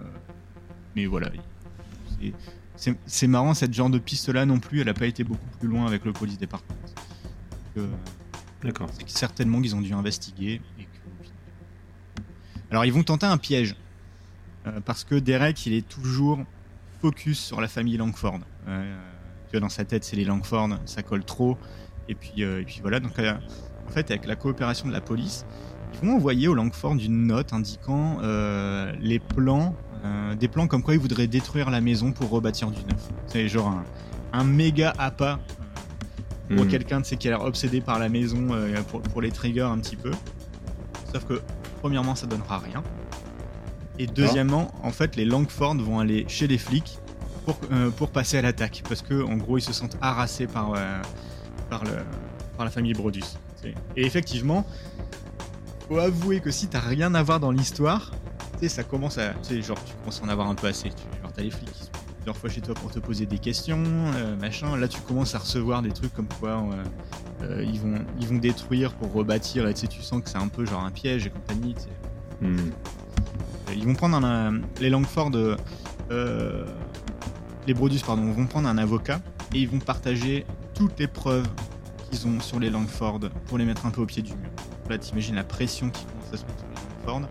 mais 0.95 1.05
voilà. 1.05 1.29
C'est 3.05 3.27
marrant, 3.27 3.53
cette 3.53 3.73
genre 3.73 3.89
de 3.89 3.99
piste-là 3.99 4.45
non 4.45 4.59
plus, 4.59 4.81
elle 4.81 4.87
n'a 4.87 4.93
pas 4.93 5.07
été 5.07 5.23
beaucoup 5.23 5.47
plus 5.59 5.67
loin 5.67 5.85
avec 5.85 6.05
le 6.05 6.13
police 6.13 6.37
département. 6.37 6.77
D'accord. 8.63 8.89
C'est 8.93 9.09
certainement 9.09 9.61
qu'ils 9.61 9.75
ont 9.75 9.81
dû 9.81 9.93
investiguer. 9.93 10.61
Alors 12.69 12.85
ils 12.85 12.93
vont 12.93 13.03
tenter 13.03 13.25
un 13.25 13.37
piège. 13.37 13.75
parce 14.85 15.03
que 15.03 15.15
Derek, 15.15 15.65
il 15.65 15.73
est 15.73 15.87
toujours 15.87 16.39
focus 17.01 17.39
sur 17.39 17.61
la 17.61 17.67
famille 17.67 17.97
Langford. 17.97 18.39
tu 18.65 18.71
vois, 19.51 19.59
dans 19.59 19.69
sa 19.69 19.85
tête, 19.85 20.03
c'est 20.03 20.15
les 20.15 20.25
Langford, 20.25 20.69
ça 20.85 21.03
colle 21.03 21.25
trop. 21.25 21.57
Et 22.09 22.15
puis, 22.15 22.43
euh, 22.43 22.61
et 22.61 22.63
puis 22.63 22.79
voilà, 22.81 22.99
donc 22.99 23.17
euh, 23.19 23.33
en 23.87 23.91
fait, 23.91 24.11
avec 24.11 24.25
la 24.25 24.35
coopération 24.35 24.87
de 24.87 24.93
la 24.93 25.01
police, 25.01 25.45
ils 25.93 26.07
vont 26.07 26.15
envoyer 26.15 26.47
au 26.47 26.53
Langford 26.53 26.95
une 26.95 27.27
note 27.27 27.53
indiquant 27.53 28.17
euh, 28.21 28.91
les 28.99 29.19
plans, 29.19 29.75
des 30.37 30.49
plans 30.49 30.67
comme 30.67 30.83
quoi 30.83 30.95
ils 30.95 30.99
voudraient 30.99 31.27
détruire 31.27 31.69
la 31.69 31.79
maison 31.79 32.11
pour 32.11 32.29
rebâtir 32.29 32.71
du 32.71 32.81
neuf. 32.83 33.09
C'est 33.27 33.47
genre 33.47 33.69
un, 33.69 33.85
un 34.33 34.43
méga 34.43 34.93
appât 34.97 35.39
pour 36.49 36.65
hmm. 36.65 36.67
quelqu'un 36.67 36.99
de 36.99 37.05
qui 37.05 37.27
a 37.29 37.31
l'air 37.31 37.41
obsédé 37.41 37.79
par 37.79 37.99
la 37.99 38.09
maison 38.09 38.49
pour, 38.89 39.01
pour, 39.01 39.21
les 39.21 39.31
triggers 39.31 39.61
un 39.61 39.77
petit 39.77 39.95
peu. 39.95 40.11
Sauf 41.13 41.23
que, 41.23 41.41
premièrement, 41.79 42.15
ça 42.15 42.27
donnera 42.27 42.57
rien. 42.59 42.83
Et 43.97 44.05
deuxièmement, 44.05 44.73
en 44.83 44.91
fait, 44.91 45.15
les 45.15 45.23
Langford 45.23 45.75
vont 45.75 45.99
aller 45.99 46.25
chez 46.27 46.47
les 46.47 46.57
flics 46.57 46.99
pour, 47.45 47.57
pour 47.95 48.09
passer 48.09 48.37
à 48.37 48.41
l'attaque. 48.41 48.83
Parce 48.89 49.03
que, 49.03 49.23
en 49.23 49.37
gros, 49.37 49.57
ils 49.57 49.61
se 49.61 49.71
sentent 49.71 49.97
harassés 50.01 50.47
par, 50.47 50.73
par, 51.73 51.83
le, 51.85 52.03
par 52.55 52.65
la 52.65 52.71
famille 52.71 52.93
Brodus. 52.93 53.37
Et 53.95 54.05
effectivement, 54.05 54.65
faut 55.87 55.97
avouer 55.97 56.39
que 56.39 56.51
si 56.51 56.67
t'as 56.67 56.81
rien 56.81 57.15
à 57.15 57.23
voir 57.23 57.39
dans 57.39 57.51
l'histoire, 57.51 58.11
tu 58.53 58.59
sais, 58.59 58.69
ça 58.69 58.83
commence 58.83 59.17
à. 59.17 59.33
Tu 59.35 59.55
sais, 59.55 59.61
genre, 59.61 59.83
tu 59.83 59.93
commences 59.95 60.21
à 60.21 60.25
en 60.25 60.29
avoir 60.29 60.47
un 60.49 60.55
peu 60.55 60.67
assez. 60.67 60.89
Tu, 60.89 61.21
genre, 61.21 61.31
t'as 61.33 61.41
les 61.41 61.49
flics 61.49 61.71
qui 61.71 61.83
sont 61.83 61.91
plusieurs 62.17 62.37
fois 62.37 62.49
chez 62.49 62.61
toi 62.61 62.75
pour 62.75 62.91
te 62.91 62.99
poser 62.99 63.25
des 63.25 63.39
questions, 63.39 63.83
euh, 63.85 64.35
machin. 64.35 64.77
Là, 64.77 64.87
tu 64.87 64.99
commences 65.01 65.33
à 65.33 65.39
recevoir 65.39 65.81
des 65.81 65.91
trucs 65.91 66.13
comme 66.13 66.27
quoi 66.39 66.51
euh, 66.51 66.83
euh, 67.43 67.63
ils, 67.63 67.79
vont, 67.79 68.05
ils 68.19 68.27
vont 68.27 68.37
détruire 68.37 68.93
pour 68.93 69.11
rebâtir, 69.11 69.67
et 69.67 69.73
tu 69.73 69.81
sais, 69.81 69.87
tu 69.87 70.01
sens 70.01 70.21
que 70.21 70.29
c'est 70.29 70.37
un 70.37 70.49
peu 70.49 70.65
genre 70.65 70.83
un 70.83 70.91
piège 70.91 71.25
et 71.25 71.29
compagnie. 71.29 71.75
Hmm. 72.41 72.69
Ils 73.75 73.85
vont 73.85 73.95
prendre 73.95 74.23
un, 74.23 74.61
les 74.79 74.89
Langford, 74.89 75.31
les 77.65 77.73
Brodus, 77.73 77.99
pardon, 78.05 78.29
vont 78.31 78.45
prendre 78.45 78.67
un 78.67 78.77
avocat 78.77 79.21
et 79.53 79.59
ils 79.59 79.69
vont 79.69 79.79
partager 79.79 80.45
toutes 80.73 80.99
les 80.99 81.07
preuves 81.07 81.47
qu'ils 82.09 82.27
ont 82.27 82.39
sur 82.39 82.59
les 82.59 82.69
Langford 82.69 83.19
pour 83.45 83.57
les 83.57 83.65
mettre 83.65 83.85
un 83.85 83.91
peu 83.91 84.01
au 84.01 84.05
pied 84.05 84.21
du 84.21 84.33
mur. 84.33 84.49
Là, 84.89 84.97
t'imagines 84.97 85.35
la 85.35 85.43
pression 85.43 85.89
qui 85.89 86.05
commence 86.05 86.33
à 86.33 86.37
se 86.37 86.45
mettre 86.45 86.59
sur 86.59 86.67
les 86.67 87.07
Langford. 87.07 87.29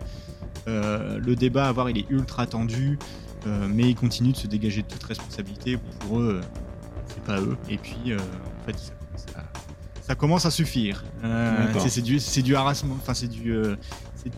Euh, 0.67 1.19
le 1.19 1.35
débat 1.35 1.65
à 1.65 1.69
avoir, 1.69 1.89
il 1.89 1.97
est 1.97 2.09
ultra 2.09 2.45
tendu, 2.47 2.97
euh, 3.45 3.67
mais 3.69 3.89
ils 3.89 3.95
continuent 3.95 4.31
de 4.31 4.37
se 4.37 4.47
dégager 4.47 4.81
de 4.81 4.87
toute 4.87 5.03
responsabilité. 5.03 5.77
Pour 5.99 6.19
eux, 6.19 6.41
euh, 6.41 6.47
c'est 7.07 7.23
pas 7.23 7.39
eux. 7.39 7.57
Et 7.69 7.77
puis, 7.77 8.13
en 8.15 8.65
fait, 8.65 8.93
ça, 10.01 10.15
commence 10.15 10.45
à 10.45 10.51
suffire. 10.51 11.03
C'est 11.87 12.01
du, 12.01 12.17
du 12.43 12.55
harassment, 12.55 12.93
enfin 12.93 13.13
c'est 13.13 13.27
du, 13.27 13.55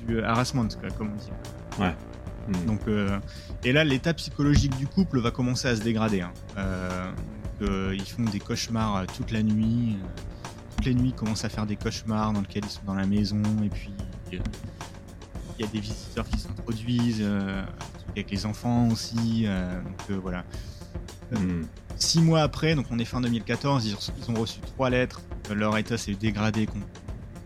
du 0.07 0.21
harassment, 0.21 0.67
quoi, 0.79 0.89
comme 0.97 1.11
on 1.13 1.15
dit. 1.15 1.31
Hmm. 1.79 2.65
Donc, 2.67 2.81
et 3.63 3.71
là, 3.71 3.83
l'état 3.83 4.13
psychologique 4.13 4.75
du 4.77 4.87
couple 4.87 5.19
va 5.19 5.31
commencer 5.31 5.67
à 5.67 5.75
se 5.75 5.81
dégrader. 5.81 6.21
hein. 6.21 6.31
Euh, 7.61 7.65
donc, 7.65 7.69
euh, 7.69 7.95
ils 7.95 8.05
font 8.05 8.23
des 8.23 8.39
cauchemars 8.39 8.95
euh, 8.97 9.05
toute 9.15 9.31
la 9.31 9.43
nuit. 9.43 9.97
euh, 10.01 10.07
toutes 10.75 10.85
les 10.85 10.93
nuits, 10.93 11.09
ils 11.09 11.15
commencent 11.15 11.45
à 11.45 11.49
faire 11.49 11.65
des 11.65 11.75
cauchemars 11.75 12.33
dans 12.33 12.41
lesquels 12.41 12.65
ils 12.65 12.69
sont 12.71 12.83
dans 12.85 12.95
la 12.95 13.05
maison. 13.05 13.41
Et 13.63 13.69
puis, 13.69 13.93
euh, 14.33 14.37
il 15.57 15.65
y 15.65 15.67
a 15.67 15.71
des 15.71 15.79
visiteurs 15.79 16.27
qui 16.27 16.37
s'introduisent, 16.39 17.21
euh, 17.21 17.63
avec 18.09 18.29
les 18.31 18.45
enfants 18.45 18.89
aussi. 18.89 19.43
euh, 19.45 19.81
donc, 19.81 20.01
euh, 20.11 20.19
voilà. 20.21 20.43
Hmm. 21.31 21.63
Six 21.97 22.19
mois 22.21 22.41
après, 22.41 22.75
donc 22.75 22.87
on 22.91 22.99
est 22.99 23.05
fin 23.05 23.21
2014, 23.21 23.85
ils 23.85 23.95
ont, 23.95 23.99
ils 24.17 24.31
ont 24.31 24.39
reçu 24.41 24.59
trois 24.59 24.89
lettres. 24.89 25.21
Leur 25.53 25.77
état 25.77 25.97
s'est 25.97 26.13
dégradé. 26.13 26.67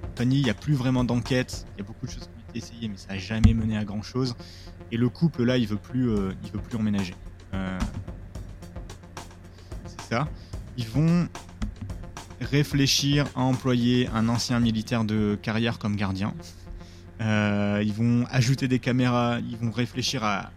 Compagnie, 0.01 0.39
il 0.39 0.43
n'y 0.43 0.49
a 0.49 0.55
plus 0.55 0.73
vraiment 0.73 1.03
d'enquête. 1.03 1.67
Il 1.75 1.81
y 1.81 1.83
a 1.83 1.85
beaucoup 1.85 2.07
de 2.07 2.11
choses 2.11 2.23
qui 2.23 2.29
ont 2.29 2.49
été 2.49 2.57
essayées, 2.57 2.87
mais 2.87 2.97
ça 2.97 3.09
n'a 3.13 3.19
jamais 3.19 3.53
mené 3.53 3.77
à 3.77 3.85
grand 3.85 4.01
chose. 4.01 4.35
Et 4.91 4.97
le 4.97 5.07
couple 5.09 5.43
là, 5.43 5.57
il 5.57 5.67
veut 5.67 5.77
plus, 5.77 6.05
il 6.43 6.51
veut 6.51 6.59
plus 6.59 6.77
emménager. 6.77 7.13
Ils 10.77 10.87
vont 10.87 11.27
réfléchir 12.41 13.25
à 13.35 13.41
employer 13.41 14.07
un 14.13 14.29
ancien 14.29 14.59
militaire 14.59 15.03
de 15.03 15.37
carrière 15.41 15.79
comme 15.79 15.95
gardien. 15.95 16.33
Euh, 17.21 17.83
ils 17.85 17.93
vont 17.93 18.25
ajouter 18.29 18.67
des 18.67 18.79
caméras. 18.79 19.39
Ils 19.39 19.57
vont 19.57 19.71
réfléchir 19.71 20.23
à, 20.23 20.51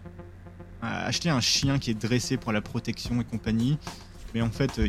acheter 0.81 1.31
un 1.31 1.41
chien 1.41 1.79
qui 1.79 1.91
est 1.91 2.01
dressé 2.01 2.37
pour 2.37 2.53
la 2.53 2.61
protection 2.61 3.21
et 3.21 3.25
compagnie. 3.25 3.79
Mais 4.35 4.43
en 4.43 4.51
fait, 4.51 4.81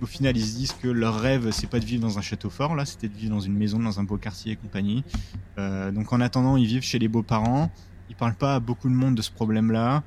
au 0.00 0.06
final, 0.06 0.36
ils 0.36 0.46
se 0.46 0.56
disent 0.56 0.72
que 0.72 0.88
leur 0.88 1.18
rêve, 1.18 1.50
c'est 1.50 1.68
pas 1.68 1.80
de 1.80 1.84
vivre 1.84 2.02
dans 2.02 2.18
un 2.18 2.22
château 2.22 2.50
fort, 2.50 2.74
là, 2.74 2.84
c'était 2.84 3.08
de 3.08 3.14
vivre 3.14 3.34
dans 3.34 3.40
une 3.40 3.56
maison, 3.56 3.78
dans 3.78 4.00
un 4.00 4.04
beau 4.04 4.16
quartier 4.16 4.52
et 4.52 4.56
compagnie. 4.56 5.04
Euh, 5.58 5.90
donc 5.90 6.12
en 6.12 6.20
attendant, 6.20 6.56
ils 6.56 6.66
vivent 6.66 6.82
chez 6.82 6.98
les 6.98 7.08
beaux-parents. 7.08 7.70
Ils 8.08 8.16
parlent 8.16 8.34
pas 8.34 8.56
à 8.56 8.60
beaucoup 8.60 8.88
de 8.88 8.94
monde 8.94 9.14
de 9.14 9.22
ce 9.22 9.30
problème-là. 9.30 10.02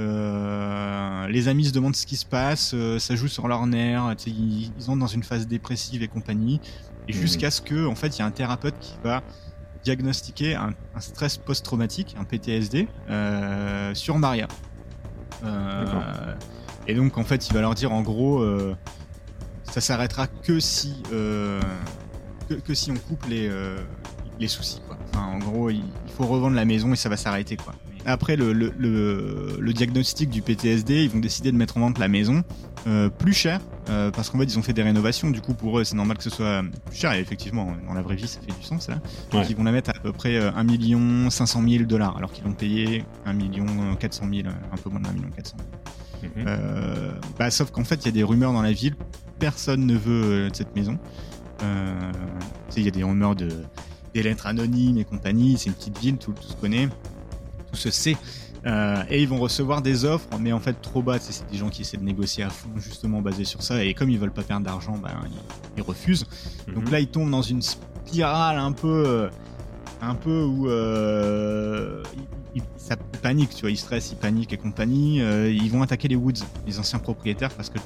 Euh, 0.00 1.26
les 1.28 1.46
amis 1.48 1.66
se 1.66 1.72
demandent 1.72 1.94
ce 1.96 2.06
qui 2.06 2.16
se 2.16 2.26
passe, 2.26 2.72
euh, 2.74 2.98
ça 2.98 3.14
joue 3.14 3.28
sur 3.28 3.46
leurs 3.46 3.66
nerfs, 3.66 4.14
tu 4.18 4.24
sais, 4.24 4.30
ils, 4.30 4.72
ils 4.78 4.90
entrent 4.90 4.98
dans 5.00 5.06
une 5.06 5.22
phase 5.22 5.46
dépressive 5.46 6.02
et 6.02 6.08
compagnie. 6.08 6.60
Et 7.08 7.12
Mhm. 7.12 7.20
jusqu'à 7.20 7.50
ce 7.50 7.60
que, 7.60 7.86
en 7.86 7.94
fait, 7.94 8.16
il 8.16 8.18
y 8.20 8.22
a 8.22 8.26
un 8.26 8.30
thérapeute 8.30 8.74
qui 8.80 8.94
va 9.04 9.22
diagnostiquer 9.84 10.54
un, 10.54 10.72
un 10.94 11.00
stress 11.00 11.36
post-traumatique, 11.36 12.16
un 12.18 12.24
PTSD, 12.24 12.88
euh, 13.10 13.94
sur 13.94 14.18
Maria. 14.18 14.48
Et 16.86 16.94
donc, 16.94 17.16
en 17.18 17.24
fait, 17.24 17.48
il 17.48 17.54
va 17.54 17.60
leur 17.60 17.74
dire, 17.74 17.92
en 17.92 18.02
gros, 18.02 18.44
ça 19.64 19.80
s'arrêtera 19.80 20.26
que 20.26 20.60
si, 20.60 21.02
que, 21.10 21.60
que 22.64 22.74
si 22.74 22.90
on 22.90 22.96
coupe 22.96 23.26
les, 23.26 23.50
les 24.40 24.48
soucis. 24.48 24.80
Quoi. 24.86 24.98
Enfin, 25.12 25.26
en 25.26 25.38
gros, 25.38 25.70
il, 25.70 25.82
il 26.06 26.12
faut 26.12 26.26
revendre 26.26 26.56
la 26.56 26.64
maison 26.64 26.92
et 26.92 26.96
ça 26.96 27.08
va 27.08 27.16
s'arrêter. 27.16 27.56
quoi. 27.56 27.74
Après 28.06 28.36
le, 28.36 28.52
le, 28.52 28.72
le, 28.78 29.56
le 29.58 29.72
diagnostic 29.72 30.30
du 30.30 30.42
PTSD, 30.42 31.04
ils 31.04 31.10
vont 31.10 31.20
décider 31.20 31.52
de 31.52 31.56
mettre 31.56 31.76
en 31.76 31.80
vente 31.80 31.98
la 31.98 32.08
maison 32.08 32.42
euh, 32.86 33.08
plus 33.08 33.32
cher 33.32 33.60
euh, 33.88 34.10
parce 34.10 34.28
qu'en 34.30 34.38
fait 34.38 34.44
ils 34.44 34.58
ont 34.58 34.62
fait 34.62 34.72
des 34.72 34.82
rénovations. 34.82 35.30
Du 35.30 35.40
coup 35.40 35.54
pour 35.54 35.78
eux 35.78 35.84
c'est 35.84 35.96
normal 35.96 36.16
que 36.18 36.22
ce 36.22 36.30
soit 36.30 36.62
plus 36.86 36.96
cher 36.96 37.12
et 37.12 37.20
effectivement 37.20 37.74
dans 37.86 37.94
la 37.94 38.02
vraie 38.02 38.16
vie 38.16 38.28
ça 38.28 38.40
fait 38.40 38.52
du 38.52 38.62
sens 38.62 38.88
là. 38.88 39.00
Donc 39.30 39.48
ils 39.48 39.56
vont 39.56 39.64
la 39.64 39.72
mettre 39.72 39.90
à 39.90 40.00
peu 40.00 40.12
près 40.12 40.36
euh, 40.36 40.50
1 40.54 40.64
million 40.64 41.30
500 41.30 41.62
000 41.66 41.84
dollars 41.84 42.16
alors 42.16 42.30
qu'ils 42.32 42.44
l'ont 42.44 42.52
payé 42.52 43.04
1 43.24 43.32
million 43.32 43.66
400 43.98 44.26
000, 44.32 44.48
un 44.48 44.76
peu 44.76 44.90
moins 44.90 45.00
de 45.00 45.08
1 45.08 45.12
million 45.12 45.30
400 45.30 45.56
000. 45.58 45.68
Mhm. 46.24 46.44
Euh, 46.46 47.12
bah, 47.38 47.50
sauf 47.50 47.70
qu'en 47.70 47.84
fait, 47.84 47.96
il 47.96 48.06
y 48.06 48.08
a 48.08 48.12
des 48.12 48.22
rumeurs 48.22 48.52
dans 48.52 48.62
la 48.62 48.72
ville. 48.72 48.94
Personne 49.38 49.86
ne 49.86 49.96
veut 49.96 50.24
euh, 50.24 50.50
de 50.50 50.56
cette 50.56 50.74
maison. 50.74 50.98
Euh, 51.62 52.12
il 52.76 52.82
y 52.82 52.88
a 52.88 52.90
des 52.90 53.04
rumeurs 53.04 53.36
de 53.36 53.48
des 54.14 54.22
lettres 54.22 54.46
anonymes 54.46 54.98
et 54.98 55.04
compagnie. 55.04 55.56
C'est 55.58 55.70
une 55.70 55.74
petite 55.74 55.98
ville, 55.98 56.16
tout, 56.18 56.32
tout 56.32 56.46
se 56.46 56.54
connaît, 56.54 56.88
tout 57.74 57.80
se 57.80 57.90
sait. 57.90 58.16
Euh, 58.66 59.02
et 59.10 59.20
ils 59.20 59.28
vont 59.28 59.38
recevoir 59.38 59.82
des 59.82 60.06
offres, 60.06 60.28
mais 60.40 60.52
en 60.52 60.60
fait 60.60 60.80
trop 60.80 61.02
bas. 61.02 61.18
C'est 61.20 61.46
des 61.50 61.58
gens 61.58 61.68
qui 61.68 61.82
essaient 61.82 61.98
de 61.98 62.02
négocier 62.04 62.44
à 62.44 62.48
fond, 62.50 62.70
justement 62.76 63.20
basé 63.20 63.44
sur 63.44 63.62
ça. 63.62 63.84
Et 63.84 63.92
comme 63.92 64.08
ils 64.08 64.18
veulent 64.18 64.32
pas 64.32 64.42
perdre 64.42 64.64
d'argent, 64.64 64.96
bah, 64.96 65.10
ils, 65.26 65.32
ils 65.76 65.82
refusent. 65.82 66.24
Donc 66.72 66.84
Mhm. 66.86 66.90
là, 66.90 67.00
ils 67.00 67.08
tombent 67.08 67.30
dans 67.30 67.42
une 67.42 67.60
spirale 67.60 68.56
un 68.58 68.72
peu, 68.72 69.04
euh, 69.06 69.28
un 70.00 70.14
peu 70.14 70.44
où 70.44 70.68
euh, 70.68 72.02
ils- 72.54 72.62
ça 72.78 72.96
panique, 73.20 73.50
tu 73.54 73.62
vois, 73.62 73.70
ils 73.70 73.76
stressent, 73.76 74.12
ils 74.12 74.16
paniquent 74.16 74.52
et 74.52 74.56
compagnie. 74.56 75.20
Euh, 75.20 75.50
ils 75.52 75.70
vont 75.70 75.82
attaquer 75.82 76.08
les 76.08 76.16
Woods, 76.16 76.42
les 76.66 76.78
anciens 76.78 76.98
propriétaires, 77.00 77.50
parce 77.50 77.68
que 77.68 77.78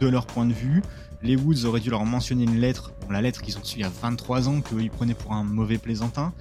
de 0.00 0.08
leur 0.08 0.26
point 0.26 0.46
de 0.46 0.52
vue, 0.52 0.82
les 1.22 1.36
Woods 1.36 1.64
auraient 1.64 1.80
dû 1.80 1.90
leur 1.90 2.04
mentionner 2.04 2.42
une 2.44 2.58
lettre, 2.58 2.92
bon, 3.02 3.12
la 3.12 3.22
lettre 3.22 3.40
qu'ils 3.40 3.56
ont 3.56 3.60
reçue 3.60 3.78
il 3.78 3.82
y 3.82 3.84
a 3.84 3.90
23 4.02 4.48
ans, 4.48 4.60
qu'ils 4.60 4.90
prenaient 4.90 5.14
pour 5.14 5.32
un 5.32 5.44
mauvais 5.44 5.78
plaisantin. 5.78 6.32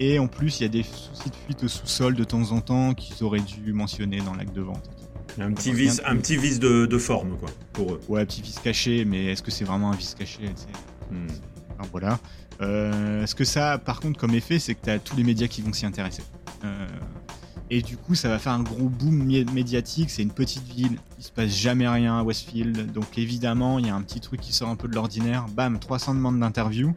Et 0.00 0.18
en 0.18 0.26
plus, 0.26 0.58
il 0.60 0.62
y 0.64 0.66
a 0.66 0.68
des 0.68 0.82
soucis 0.82 1.30
de 1.30 1.36
fuite 1.46 1.62
au 1.64 1.68
sous-sol 1.68 2.14
de 2.14 2.24
temps 2.24 2.50
en 2.52 2.60
temps 2.60 2.94
qu'ils 2.94 3.22
auraient 3.24 3.40
dû 3.40 3.72
mentionner 3.72 4.20
dans 4.20 4.34
l'acte 4.34 4.54
de 4.54 4.62
vente. 4.62 4.90
Un 5.38 5.52
petit 5.52 5.72
vice, 5.72 6.00
un 6.06 6.16
petit 6.16 6.36
vice 6.36 6.58
de, 6.60 6.86
de 6.86 6.98
forme, 6.98 7.36
quoi, 7.38 7.48
pour 7.72 7.92
eux. 7.94 8.00
Ouais, 8.08 8.24
petit 8.26 8.42
vice 8.42 8.58
caché, 8.62 9.04
mais 9.04 9.26
est-ce 9.26 9.42
que 9.42 9.50
c'est 9.50 9.64
vraiment 9.64 9.90
un 9.90 9.96
vice 9.96 10.14
caché 10.18 10.40
Hmm. 11.10 11.26
Voilà. 11.92 12.18
Euh, 12.62 13.26
ce 13.26 13.34
que 13.34 13.44
ça 13.44 13.72
a 13.72 13.78
par 13.78 14.00
contre 14.00 14.18
comme 14.18 14.34
effet, 14.34 14.58
c'est 14.58 14.74
que 14.74 14.84
tu 14.84 14.90
as 14.90 14.98
tous 14.98 15.16
les 15.16 15.24
médias 15.24 15.48
qui 15.48 15.60
vont 15.60 15.72
s'y 15.72 15.84
intéresser. 15.86 16.22
Euh, 16.64 16.86
et 17.70 17.82
du 17.82 17.96
coup, 17.96 18.14
ça 18.14 18.28
va 18.28 18.38
faire 18.38 18.52
un 18.52 18.62
gros 18.62 18.88
boom 18.88 19.26
mé- 19.26 19.50
médiatique. 19.52 20.10
C'est 20.10 20.22
une 20.22 20.30
petite 20.32 20.62
ville, 20.64 20.98
il 21.18 21.24
se 21.24 21.30
passe 21.32 21.50
jamais 21.50 21.86
rien 21.88 22.18
à 22.18 22.22
Westfield. 22.22 22.92
Donc 22.92 23.18
évidemment, 23.18 23.78
il 23.78 23.86
y 23.86 23.90
a 23.90 23.94
un 23.94 24.02
petit 24.02 24.20
truc 24.20 24.40
qui 24.40 24.52
sort 24.52 24.68
un 24.68 24.76
peu 24.76 24.88
de 24.88 24.94
l'ordinaire. 24.94 25.46
Bam, 25.54 25.78
300 25.78 26.14
demandes 26.14 26.38
d'interview. 26.40 26.94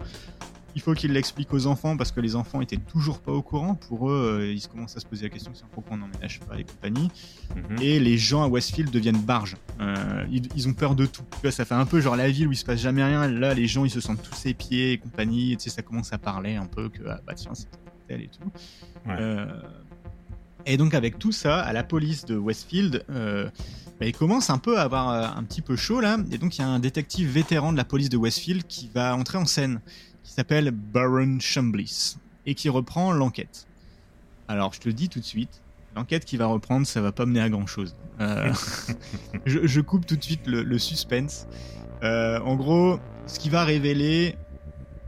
Il 0.78 0.82
faut 0.82 0.94
qu'il 0.94 1.12
l'explique 1.12 1.52
aux 1.56 1.66
enfants 1.66 1.98
parce 1.98 2.12
que 2.12 2.20
les 2.20 2.36
enfants 2.36 2.62
étaient 2.62 2.78
toujours 2.78 3.20
pas 3.20 3.32
au 3.32 3.42
courant. 3.42 3.74
Pour 3.74 4.12
eux, 4.12 4.42
euh, 4.42 4.54
ils 4.54 4.62
se 4.62 4.68
commencent 4.68 4.96
à 4.96 5.00
se 5.00 5.08
poser 5.08 5.24
la 5.24 5.30
question 5.30 5.52
sur 5.56 5.66
pourquoi 5.70 5.96
on 5.96 6.02
n'emménage 6.02 6.40
pas 6.42 6.60
et 6.60 6.64
compagnie 6.64 7.10
Mhm. 7.56 7.82
et 7.82 8.00
les 8.00 8.20
gens 8.20 8.44
à 8.44 8.48
Westfield 8.48 8.92
deviennent 8.92 9.20
barges. 9.20 9.56
Euh, 9.82 10.24
ils, 10.32 10.48
ils 10.56 10.68
ont 10.68 10.74
peur 10.74 10.94
de 10.94 11.08
tout. 11.08 11.24
Tu 11.32 11.42
vois, 11.42 11.52
ça 11.52 11.66
fait 11.66 11.74
un 11.74 11.88
peu 11.88 12.00
genre 12.00 12.16
la 12.16 12.30
ville 12.30 12.48
où 12.48 12.52
il 12.52 12.58
se 12.58 12.64
passe 12.64 12.80
jamais 12.80 13.04
rien. 13.04 13.28
Là, 13.28 13.56
les 13.56 13.66
gens 13.66 13.86
ils 13.86 13.90
se 13.90 14.00
sentent 14.00 14.22
tous 14.22 14.46
épiés 14.46 14.92
et 14.92 14.98
compagnie. 15.00 15.54
Et, 15.54 15.58
tu 15.58 15.64
sais, 15.64 15.76
ça 15.76 15.82
commence 15.82 16.14
à 16.14 16.20
parler 16.20 16.58
un 16.58 16.68
peu 16.68 16.90
que 16.90 17.02
ah, 17.08 17.22
bah 17.26 17.34
tiens 17.34 17.56
c'est 17.56 17.66
tel 18.08 18.22
et 18.22 18.28
tout. 18.28 18.48
Ouais. 19.08 19.16
Euh, 19.20 19.48
et 20.68 20.78
donc 20.78 20.94
avec 20.94 21.18
tout 21.18 21.32
ça, 21.32 21.60
à 21.62 21.74
la 21.74 21.84
police 21.84 22.26
de 22.26 22.36
Westfield, 22.38 23.04
euh, 23.10 23.50
bah, 24.00 24.06
il 24.06 24.14
commence 24.14 24.50
un 24.50 24.58
peu 24.58 24.78
à 24.78 24.82
avoir 24.84 25.10
euh, 25.10 25.40
un 25.40 25.44
petit 25.44 25.62
peu 25.62 25.76
chaud 25.76 26.02
là. 26.02 26.18
Et 26.32 26.38
donc 26.38 26.58
il 26.58 26.62
y 26.62 26.64
a 26.64 26.68
un 26.68 26.80
détective 26.80 27.30
vétéran 27.30 27.72
de 27.72 27.78
la 27.78 27.86
police 27.86 28.10
de 28.10 28.18
Westfield 28.18 28.68
qui 28.68 28.90
va 28.94 29.16
entrer 29.16 29.38
en 29.38 29.46
scène, 29.46 29.80
qui 30.28 30.34
s'appelle 30.34 30.72
Baron 30.72 31.38
Chambliss 31.40 32.18
et 32.46 32.54
qui 32.54 32.68
reprend 32.70 33.14
l'enquête. 33.14 33.66
Alors 34.50 34.74
je 34.74 34.80
te 34.82 34.90
le 34.90 34.94
dis 34.94 35.08
tout 35.10 35.20
de 35.20 35.26
suite, 35.26 35.62
l'enquête 35.96 36.26
qu'il 36.26 36.38
va 36.40 36.48
reprendre, 36.48 36.86
ça 36.86 37.00
va 37.02 37.12
pas 37.14 37.26
mener 37.26 37.40
à 37.40 37.50
grand 37.50 37.66
chose. 37.66 37.96
je, 39.46 39.66
je 39.66 39.82
coupe 39.82 40.06
tout 40.06 40.18
de 40.18 40.24
suite 40.24 40.46
le, 40.46 40.78
suspense. 40.80 41.48
Euh, 42.04 42.40
en 42.42 42.56
gros, 42.56 43.00
ce 43.26 43.40
qui 43.40 43.50
va 43.50 43.64
révéler, 43.64 44.36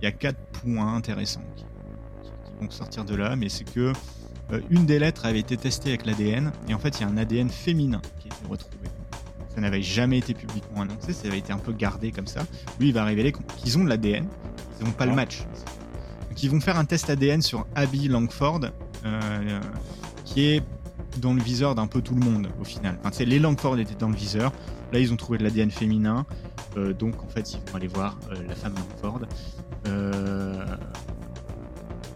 il 0.02 0.06
y 0.06 0.08
a 0.08 0.12
quatre 0.12 0.40
points 0.54 0.94
intéressants 0.96 1.44
qui, 1.56 1.64
qui- 1.64 2.30
qui 2.30 2.64
vont 2.66 2.70
sortir 2.72 3.04
de 3.06 3.16
là, 3.16 3.36
mais 3.36 3.50
c'est 3.50 3.66
que 3.70 3.92
euh, 4.52 4.62
une 4.70 4.86
des 4.86 5.00
lettres 5.00 5.26
avait 5.26 5.40
été 5.40 5.58
testée 5.58 5.90
avec 5.90 6.06
l'ADN, 6.06 6.52
et 6.68 6.74
en 6.74 6.80
fait, 6.80 6.98
il 7.00 7.02
y 7.02 7.06
a 7.06 7.10
un 7.10 7.18
ADN 7.18 7.50
féminin 7.50 8.02
qui 8.20 8.30
a 8.30 8.36
été 8.36 8.48
retrouvé. 8.48 8.88
Ça 9.54 9.62
n'avait 9.62 9.82
jamais 9.82 10.20
été 10.20 10.34
publiquement 10.34 10.82
annoncé, 10.84 11.12
ça 11.14 11.28
avait 11.28 11.40
été 11.40 11.52
un 11.52 11.58
peu 11.58 11.74
gardé 11.74 12.12
comme 12.12 12.28
ça. 12.28 12.42
Lui, 12.80 12.90
il 12.90 12.94
va 12.94 13.04
révéler 13.04 13.34
qu'ils 13.58 13.78
ont 13.78 13.84
de 13.84 13.90
l'ADN, 13.90 14.28
ils 14.80 14.86
n'ont 14.86 14.92
pas 14.92 15.06
le 15.06 15.12
Ah. 15.14 15.16
match. 15.16 15.40
Donc, 16.30 16.44
ils 16.44 16.50
vont 16.50 16.60
faire 16.60 16.78
un 16.78 16.86
test 16.86 17.10
ADN 17.10 17.42
sur 17.42 17.66
Abby 17.76 18.08
Langford, 18.08 18.62
euh, 19.06 19.60
qui 20.26 20.46
est 20.48 20.64
dans 21.18 21.34
le 21.34 21.42
viseur 21.42 21.76
d'un 21.76 21.88
peu 21.88 22.02
tout 22.02 22.16
le 22.16 22.22
monde 22.24 22.48
au 22.62 22.64
final. 22.64 22.98
Enfin, 23.04 23.24
les 23.26 23.40
Langford 23.40 23.80
étaient 23.80 23.96
dans 23.96 24.10
le 24.10 24.16
viseur. 24.16 24.52
Là, 24.94 25.00
ils 25.00 25.12
ont 25.12 25.18
trouvé 25.18 25.38
de 25.38 25.44
l'ADN 25.44 25.70
féminin, 25.72 26.26
euh, 26.78 26.94
donc 26.94 27.24
en 27.24 27.28
fait, 27.28 27.54
ils 27.54 27.60
vont 27.70 27.76
aller 27.78 27.88
voir 27.88 28.18
euh, 28.32 28.36
la 28.48 28.56
femme 28.56 28.74
Langford. 28.76 29.22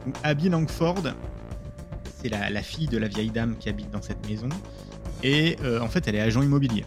Donc, 0.06 0.16
Abby 0.24 0.50
Langford, 0.50 1.04
c'est 2.22 2.30
la, 2.30 2.50
la 2.50 2.62
fille 2.62 2.88
de 2.88 2.98
la 2.98 3.08
vieille 3.08 3.32
dame 3.32 3.56
qui 3.58 3.70
habite 3.70 3.90
dans 3.92 4.02
cette 4.02 4.28
maison, 4.28 4.50
et 5.24 5.58
en 5.82 5.88
fait, 5.88 6.08
elle 6.08 6.16
est 6.16 6.22
agent 6.22 6.42
immobilier. 6.42 6.86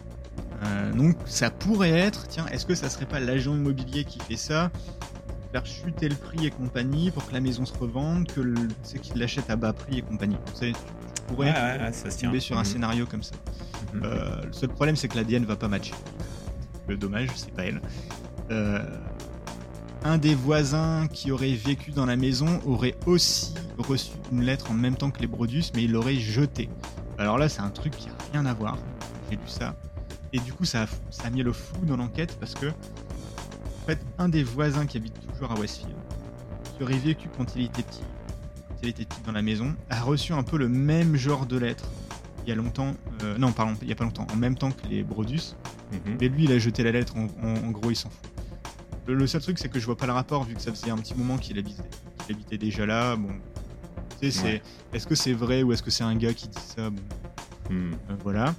Donc, 0.95 1.15
ça 1.25 1.49
pourrait 1.49 1.91
être, 1.91 2.27
tiens, 2.27 2.45
est-ce 2.51 2.65
que 2.65 2.75
ça 2.75 2.89
serait 2.89 3.05
pas 3.05 3.19
l'agent 3.19 3.53
immobilier 3.55 4.03
qui 4.05 4.19
fait 4.19 4.35
ça? 4.37 4.71
Faire 5.57 5.65
chuter 5.65 6.09
le 6.09 6.15
prix 6.15 6.45
et 6.45 6.51
compagnie 6.51 7.09
pour 7.11 7.25
que 7.27 7.33
la 7.33 7.39
maison 7.39 7.65
se 7.65 7.73
revende, 7.77 8.27
que 8.31 8.41
le- 8.41 8.67
c'est 8.83 8.99
qu'il 8.99 9.17
l'achète 9.19 9.49
à 9.49 9.55
bas 9.55 9.73
prix 9.73 9.99
et 9.99 10.01
compagnie. 10.01 10.37
Tu, 10.47 10.55
sais, 10.55 10.71
tu 10.71 11.21
pourrais 11.33 11.51
Ouais, 11.51 11.83
ouais, 11.85 11.93
ça 11.93 12.09
tomber 12.09 12.39
sur 12.39 12.57
un 12.57 12.61
Mhm. 12.61 12.65
scénario 12.65 13.05
comme 13.05 13.23
ça. 13.23 13.35
Mhm. 13.93 14.01
Euh, 14.03 14.41
le 14.45 14.53
seul 14.53 14.69
problème, 14.69 14.95
c'est 14.95 15.07
que 15.07 15.15
l'ADN 15.15 15.45
va 15.45 15.55
pas 15.55 15.67
matcher. 15.67 15.93
Le 16.87 16.95
dommage, 16.97 17.29
c'est 17.35 17.51
pas 17.53 17.65
elle. 17.65 17.81
Euh, 18.51 18.83
un 20.03 20.17
des 20.17 20.35
voisins 20.35 21.07
qui 21.11 21.31
aurait 21.31 21.53
vécu 21.53 21.91
dans 21.91 22.05
la 22.05 22.15
maison 22.15 22.59
aurait 22.65 22.95
aussi 23.05 23.53
reçu 23.77 24.11
une 24.31 24.43
lettre 24.43 24.71
en 24.71 24.73
même 24.75 24.95
temps 24.95 25.09
que 25.11 25.19
les 25.19 25.27
Brodus, 25.27 25.65
mais 25.75 25.83
il 25.83 25.91
l'aurait 25.91 26.15
jetée. 26.15 26.69
Alors 27.17 27.37
là, 27.37 27.49
c'est 27.49 27.61
un 27.61 27.69
truc 27.71 27.95
qui 27.95 28.09
a 28.09 28.13
rien 28.31 28.45
à 28.45 28.53
voir. 28.53 28.77
J'ai 29.29 29.35
lu 29.37 29.41
ça. 29.47 29.75
Et 30.33 30.39
du 30.39 30.53
coup, 30.53 30.65
ça 30.65 30.83
a, 30.83 30.87
ça 31.09 31.23
a 31.25 31.29
mis 31.29 31.41
le 31.41 31.51
flou 31.51 31.83
dans 31.85 31.97
l'enquête 31.97 32.37
parce 32.39 32.53
que, 32.53 32.67
fait, 33.87 33.99
un 34.17 34.29
des 34.29 34.43
voisins 34.43 34.85
qui 34.85 34.97
habite 34.97 35.15
toujours 35.33 35.51
à 35.51 35.55
Westfield, 35.59 35.95
qui 36.77 36.83
aurait 36.83 36.97
vécu 36.97 37.29
quand 37.35 37.55
il 37.55 37.63
était 37.65 37.83
petit, 37.83 38.01
quand 38.69 38.75
il 38.83 38.89
était 38.89 39.05
petit 39.05 39.21
dans 39.25 39.31
la 39.31 39.41
maison, 39.41 39.75
a 39.89 40.01
reçu 40.01 40.33
un 40.33 40.43
peu 40.43 40.57
le 40.57 40.67
même 40.69 41.15
genre 41.15 41.45
de 41.45 41.57
lettre 41.57 41.85
il 42.43 42.49
y 42.49 42.51
a 42.53 42.55
longtemps. 42.55 42.93
euh, 43.23 43.37
non, 43.37 43.51
pardon, 43.51 43.73
il 43.81 43.89
y 43.89 43.91
a 43.91 43.95
pas 43.95 44.05
longtemps, 44.05 44.25
en 44.31 44.35
même 44.37 44.55
temps 44.55 44.71
que 44.71 44.87
les 44.87 45.03
Brodus. 45.03 45.55
Mhm. 45.91 46.17
Mais 46.21 46.27
lui, 46.29 46.43
il 46.45 46.51
a 46.51 46.59
jeté 46.59 46.81
la 46.83 46.91
lettre, 46.91 47.15
en, 47.17 47.25
en- 47.45 47.67
en 47.67 47.71
gros, 47.71 47.89
il 47.91 47.95
s'en 47.95 48.09
fout. 48.09 48.29
Le, 49.05 49.15
le 49.15 49.27
seul 49.27 49.41
truc, 49.41 49.57
c'est 49.59 49.69
que 49.69 49.79
je 49.79 49.85
vois 49.85 49.97
pas 49.97 50.05
le 50.05 50.11
rapport, 50.13 50.43
vu 50.43 50.53
que 50.53 50.61
ça 50.61 50.71
faisait 50.71 50.89
un 50.91 50.97
petit 50.97 51.13
moment 51.15 51.37
qu'il 51.37 51.57
habitait, 51.59 51.83
qu'il 52.25 52.35
habitait 52.35 52.57
déjà 52.57 52.85
là. 52.85 53.15
Bon, 53.17 53.29
tu 54.21 54.31
sais, 54.31 54.31
c'est, 54.31 54.43
Ouais. 54.45 54.61
est-ce 54.93 55.07
que 55.07 55.15
c'est 55.15 55.33
vrai 55.33 55.63
ou 55.63 55.71
est-ce 55.73 55.83
que 55.83 55.91
c'est 55.91 56.03
un 56.05 56.15
gars 56.15 56.33
qui 56.33 56.47
dit 56.47 56.57
ça 56.75 56.89
Bon, 56.89 57.01
Mhm. 57.69 57.93
euh, 58.11 58.15
voilà. 58.23 58.53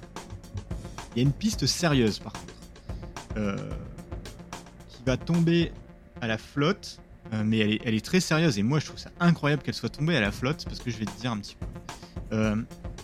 Il 1.15 1.21
y 1.21 1.25
a 1.25 1.27
une 1.27 1.33
piste 1.33 1.65
sérieuse, 1.65 2.19
par 2.19 2.33
contre, 2.33 2.53
euh, 3.37 3.57
va 5.09 5.17
tomber 5.17 5.71
à 6.21 6.27
la 6.27 6.37
flotte, 6.37 6.99
euh, 7.33 7.43
mais 7.43 7.79
elle 7.83 7.95
est, 7.95 8.05
très 8.05 8.19
sérieuse. 8.19 8.59
Et 8.59 8.63
moi, 8.63 8.79
je 8.79 8.85
trouve 8.85 8.99
ça 8.99 9.09
incroyable 9.19 9.63
qu'elle 9.63 9.73
soit 9.73 9.89
tombée 9.89 10.15
à 10.15 10.21
la 10.21 10.31
flotte, 10.31 10.65
parce 10.65 10.79
que 10.79 10.91
je 10.91 10.97
vais 10.97 11.05
te 11.05 11.19
dire 11.19 11.31
un 11.31 11.37
petit 11.37 11.55
peu. 11.55 11.65
Euh, 12.35 12.55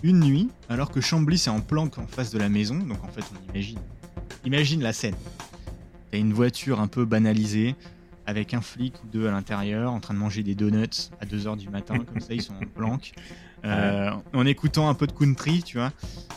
une 0.04 0.20
nuit, 0.20 0.50
alors 0.70 0.92
que 0.92 1.02
Chambly 1.02 1.36
est 1.36 1.48
en 1.48 1.62
planque 1.62 1.98
en 1.98 2.06
face 2.06 2.30
de 2.30 2.38
la 2.38 2.48
maison, 2.48 2.76
donc 2.76 3.04
en 3.04 3.08
fait, 3.08 3.24
on 3.34 3.52
imagine, 3.52 3.80
imagine 4.46 4.84
la 4.84 4.94
scène. 4.94 5.16
T'as 6.12 6.20
une 6.20 6.34
voiture 6.34 6.80
un 6.80 6.88
peu 6.88 7.06
banalisée, 7.06 7.76
avec 8.28 8.54
un 8.54 8.62
flic 8.62 8.94
ou 9.04 9.08
deux 9.08 9.28
à 9.28 9.32
l'intérieur, 9.32 9.92
en 9.92 10.00
train 10.00 10.14
de 10.14 10.20
manger 10.20 10.44
des 10.44 10.54
donuts 10.54 11.10
à 11.20 11.26
2h 11.26 11.58
du 11.58 11.70
matin, 11.70 11.98
comme 11.98 12.20
ça, 12.20 12.34
ils 12.34 12.42
sont 12.42 12.56
en 12.56 12.68
planque. 12.68 13.14
Euh, 13.66 14.12
en 14.34 14.46
écoutant 14.46 14.90
un 14.90 14.94
peu 14.94 15.08
de 15.08 15.12
country, 15.12 15.64
tu 15.64 15.78
vois. 15.78 15.92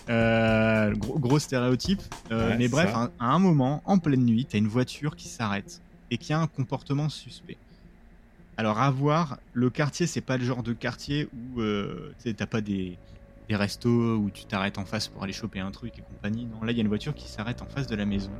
Euh, 0.08 0.94
gros, 0.94 1.18
gros 1.18 1.38
stéréotype. 1.38 2.00
Euh, 2.30 2.50
Ouais, 2.50 2.56
mais 2.56 2.68
bref, 2.68 2.90
à, 2.94 3.10
à 3.20 3.26
un 3.26 3.38
moment, 3.38 3.82
en 3.84 3.98
pleine 3.98 4.24
nuit, 4.24 4.46
t'as 4.46 4.58
une 4.58 4.68
voiture 4.68 5.14
qui 5.16 5.28
s'arrête 5.28 5.82
et 6.10 6.16
qui 6.18 6.32
a 6.32 6.40
un 6.40 6.46
comportement 6.46 7.08
suspect. 7.08 7.58
Alors, 8.56 8.78
à 8.80 8.90
voir, 8.90 9.38
le 9.52 9.70
quartier, 9.70 10.06
c'est 10.06 10.20
pas 10.22 10.36
le 10.38 10.44
genre 10.44 10.62
de 10.62 10.72
quartier 10.72 11.28
où 11.56 11.60
t'as 12.36 12.46
pas 12.46 12.60
des, 12.60 12.96
des 13.48 13.56
restos 13.56 14.16
où 14.16 14.30
tu 14.30 14.44
t'arrêtes 14.46 14.78
en 14.78 14.84
face 14.84 15.08
pour 15.08 15.22
aller 15.22 15.32
choper 15.32 15.60
un 15.60 15.70
truc 15.70 15.98
et 15.98 16.02
compagnie. 16.02 16.46
Non, 16.46 16.64
là, 16.64 16.72
il 16.72 16.76
y 16.76 16.80
a 16.80 16.82
une 16.82 16.88
voiture 16.88 17.14
qui 17.14 17.28
s'arrête 17.28 17.62
en 17.62 17.66
face 17.66 17.86
de 17.86 17.94
la 17.96 18.04
maison 18.06 18.30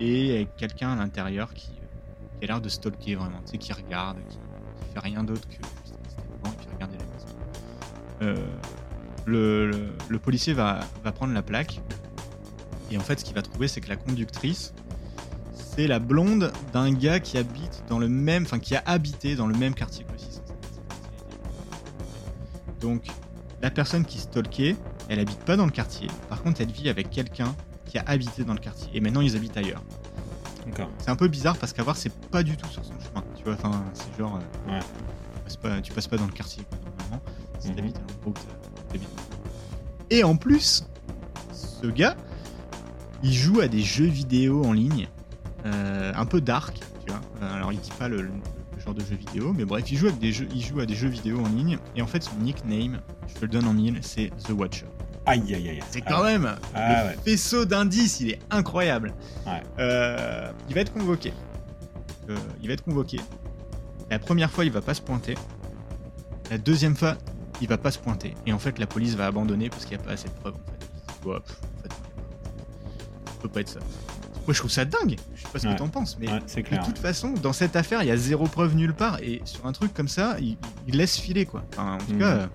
et 0.00 0.34
avec 0.36 0.56
quelqu'un 0.56 0.92
à 0.92 0.96
l'intérieur 0.96 1.52
qui, 1.54 1.68
qui 1.68 2.44
a 2.44 2.46
l'air 2.46 2.60
de 2.60 2.68
stalker 2.68 3.14
vraiment, 3.14 3.38
tu 3.44 3.52
sais, 3.52 3.58
qui 3.58 3.72
regarde, 3.72 4.16
qui, 4.28 4.36
qui 4.36 4.92
fait 4.94 5.00
rien 5.00 5.22
d'autre 5.22 5.46
que 5.48 5.54
juste 5.84 5.94
et 6.44 6.56
puis 6.58 6.66
regarder 6.74 6.96
la 6.98 7.04
maison. 7.04 7.26
Euh, 8.22 8.34
le, 9.26 9.70
le- 9.70 9.88
le 10.08 10.18
policier 10.18 10.52
va, 10.52 10.80
va 11.04 11.12
prendre 11.12 11.32
la 11.34 11.42
plaque 11.42 11.80
et 12.90 12.96
en 12.96 13.00
fait, 13.00 13.20
ce 13.20 13.24
qu'il 13.24 13.34
va 13.34 13.42
trouver, 13.42 13.68
c'est 13.68 13.80
que 13.80 13.88
la 13.88 13.96
conductrice, 13.96 14.74
c'est 15.54 15.86
la 15.86 15.98
blonde 15.98 16.52
d'un 16.72 16.92
gars 16.92 17.20
qui 17.20 17.38
habite 17.38 17.84
dans 17.88 17.98
le 17.98 18.08
même, 18.08 18.42
enfin 18.44 18.58
qui 18.58 18.74
a 18.76 18.82
habité 18.84 19.34
dans 19.36 19.46
le 19.46 19.56
même 19.56 19.74
quartier 19.74 20.04
que 20.04 20.12
le 20.12 20.18
607. 20.18 20.42
Donc, 22.80 23.06
la 23.62 23.70
personne 23.70 24.04
qui 24.04 24.18
stalkait, 24.18 24.76
elle 25.08 25.20
habite 25.20 25.38
pas 25.44 25.56
dans 25.56 25.64
le 25.64 25.70
quartier. 25.70 26.08
Par 26.28 26.42
contre, 26.42 26.60
elle 26.60 26.70
vit 26.70 26.88
avec 26.88 27.10
quelqu'un 27.10 27.54
qui 27.86 27.96
a 27.98 28.02
habité 28.06 28.44
dans 28.44 28.54
le 28.54 28.58
quartier. 28.58 28.90
Et 28.92 29.00
maintenant, 29.00 29.20
ils 29.20 29.36
habitent 29.36 29.56
ailleurs. 29.56 29.82
D'accord. 30.66 30.90
C'est 30.98 31.10
un 31.10 31.16
peu 31.16 31.28
bizarre 31.28 31.56
parce 31.56 31.72
qu'à 31.72 31.82
voir, 31.82 31.96
c'est 31.96 32.12
pas 32.28 32.42
du 32.42 32.56
tout 32.56 32.68
sur 32.68 32.84
son 32.84 32.92
chemin. 33.00 33.24
Tu 33.36 33.44
vois, 33.44 33.54
enfin, 33.54 33.84
c'est 33.94 34.14
genre. 34.18 34.36
euh, 34.68 34.72
Ouais. 34.72 34.80
tu, 34.80 35.40
passes 35.44 35.56
pas, 35.56 35.80
tu 35.80 35.92
passes 35.92 36.08
pas 36.08 36.16
dans 36.18 36.26
le 36.26 36.32
quartier, 36.32 36.64
quoi, 36.68 36.78
normalement. 36.98 37.22
Si 37.62 37.68
Mhm. 37.70 37.76
t'habites 37.76 37.96
à 37.98 38.90
t'habites. 38.92 39.08
Et 40.10 40.24
en 40.24 40.36
plus, 40.36 40.84
ce 41.52 41.86
gars, 41.86 42.16
il 43.22 43.32
joue 43.32 43.60
à 43.60 43.68
des 43.68 43.80
jeux 43.82 44.06
vidéo 44.06 44.64
en 44.64 44.72
ligne, 44.72 45.08
euh, 45.64 46.12
un 46.14 46.26
peu 46.26 46.40
dark, 46.40 46.80
tu 47.06 47.12
vois. 47.12 47.20
Euh, 47.42 47.54
Alors, 47.54 47.72
il 47.72 47.78
dit 47.80 47.90
pas 47.98 48.08
le, 48.08 48.28
genre 48.84 48.94
de 48.94 49.04
jeu 49.04 49.14
vidéo, 49.14 49.52
mais 49.56 49.64
bref, 49.64 49.90
il 49.92 49.96
joue, 49.96 50.06
avec 50.08 50.18
des 50.18 50.32
jeux, 50.32 50.48
il 50.52 50.60
joue 50.60 50.80
à 50.80 50.86
des 50.86 50.94
jeux 50.96 51.08
vidéo 51.08 51.38
en 51.40 51.48
ligne. 51.48 51.78
Et 51.96 52.02
en 52.02 52.06
fait, 52.08 52.22
son 52.24 52.34
nickname, 52.36 53.00
je 53.28 53.34
te 53.34 53.40
le 53.42 53.48
donne 53.48 53.66
en 53.68 53.72
mille, 53.72 53.98
c'est 54.02 54.30
The 54.44 54.50
Watcher. 54.50 54.86
Aïe, 55.24 55.54
aïe, 55.54 55.68
aïe. 55.68 55.78
C'est 55.88 56.02
Ah 56.04 56.10
quand 56.10 56.22
ouais. 56.24 56.36
même 56.36 56.56
Ah 56.74 57.04
le 57.04 57.08
ouais. 57.10 57.16
faisceau 57.24 57.64
d'indices, 57.64 58.18
il 58.20 58.30
est 58.32 58.40
incroyable. 58.50 59.14
Ouais. 59.46 59.62
Euh, 59.78 60.50
il 60.68 60.74
va 60.74 60.80
être 60.80 60.92
convoqué. 60.92 61.32
Euh, 62.28 62.36
il 62.60 62.66
va 62.66 62.74
être 62.74 62.82
convoqué. 62.82 63.20
La 64.10 64.18
première 64.18 64.50
fois, 64.50 64.64
il 64.64 64.72
va 64.72 64.80
pas 64.82 64.94
se 64.94 65.00
pointer. 65.00 65.36
La 66.50 66.58
deuxième 66.58 66.96
fois, 66.96 67.16
il 67.62 67.68
va 67.68 67.78
pas 67.78 67.90
se 67.90 67.98
pointer. 67.98 68.34
Et 68.46 68.52
en 68.52 68.58
fait, 68.58 68.78
la 68.78 68.86
police 68.86 69.14
va 69.14 69.26
abandonner 69.26 69.70
parce 69.70 69.84
qu'il 69.86 69.96
n'y 69.96 70.02
a 70.02 70.06
pas 70.06 70.12
assez 70.12 70.28
de 70.28 70.34
preuves. 70.34 70.54
En 70.54 70.58
fait, 71.22 71.28
Ouais, 71.28 71.38
pff, 71.40 71.56
en 71.78 71.82
fait, 71.82 71.88
ça 71.88 73.32
peut 73.40 73.48
pas 73.48 73.60
être 73.60 73.68
ça. 73.68 73.78
Moi, 73.80 74.52
je 74.54 74.58
trouve 74.58 74.70
ça 74.72 74.84
dingue. 74.84 75.16
Je 75.36 75.42
sais 75.42 75.48
pas 75.52 75.58
ce 75.60 75.66
Ouais. 75.68 75.74
que 75.74 75.78
t'en 75.78 75.88
penses, 75.88 76.16
mais 76.18 76.28
Ouais, 76.28 76.40
de 76.40 76.84
toute 76.84 76.98
façon, 76.98 77.32
dans 77.34 77.52
cette 77.52 77.76
affaire, 77.76 78.02
il 78.02 78.08
y 78.08 78.10
a 78.10 78.16
zéro 78.16 78.46
preuve 78.48 78.74
nulle 78.74 78.92
part. 78.94 79.20
Et 79.22 79.40
sur 79.44 79.64
un 79.66 79.72
truc 79.72 79.94
comme 79.94 80.08
ça, 80.08 80.36
il, 80.40 80.56
il 80.88 80.96
laisse 80.96 81.16
filer, 81.18 81.46
quoi. 81.46 81.62
Enfin, 81.72 81.94
en 81.94 81.98
tout 81.98 82.12
Mhm. 82.14 82.18
cas. 82.18 82.48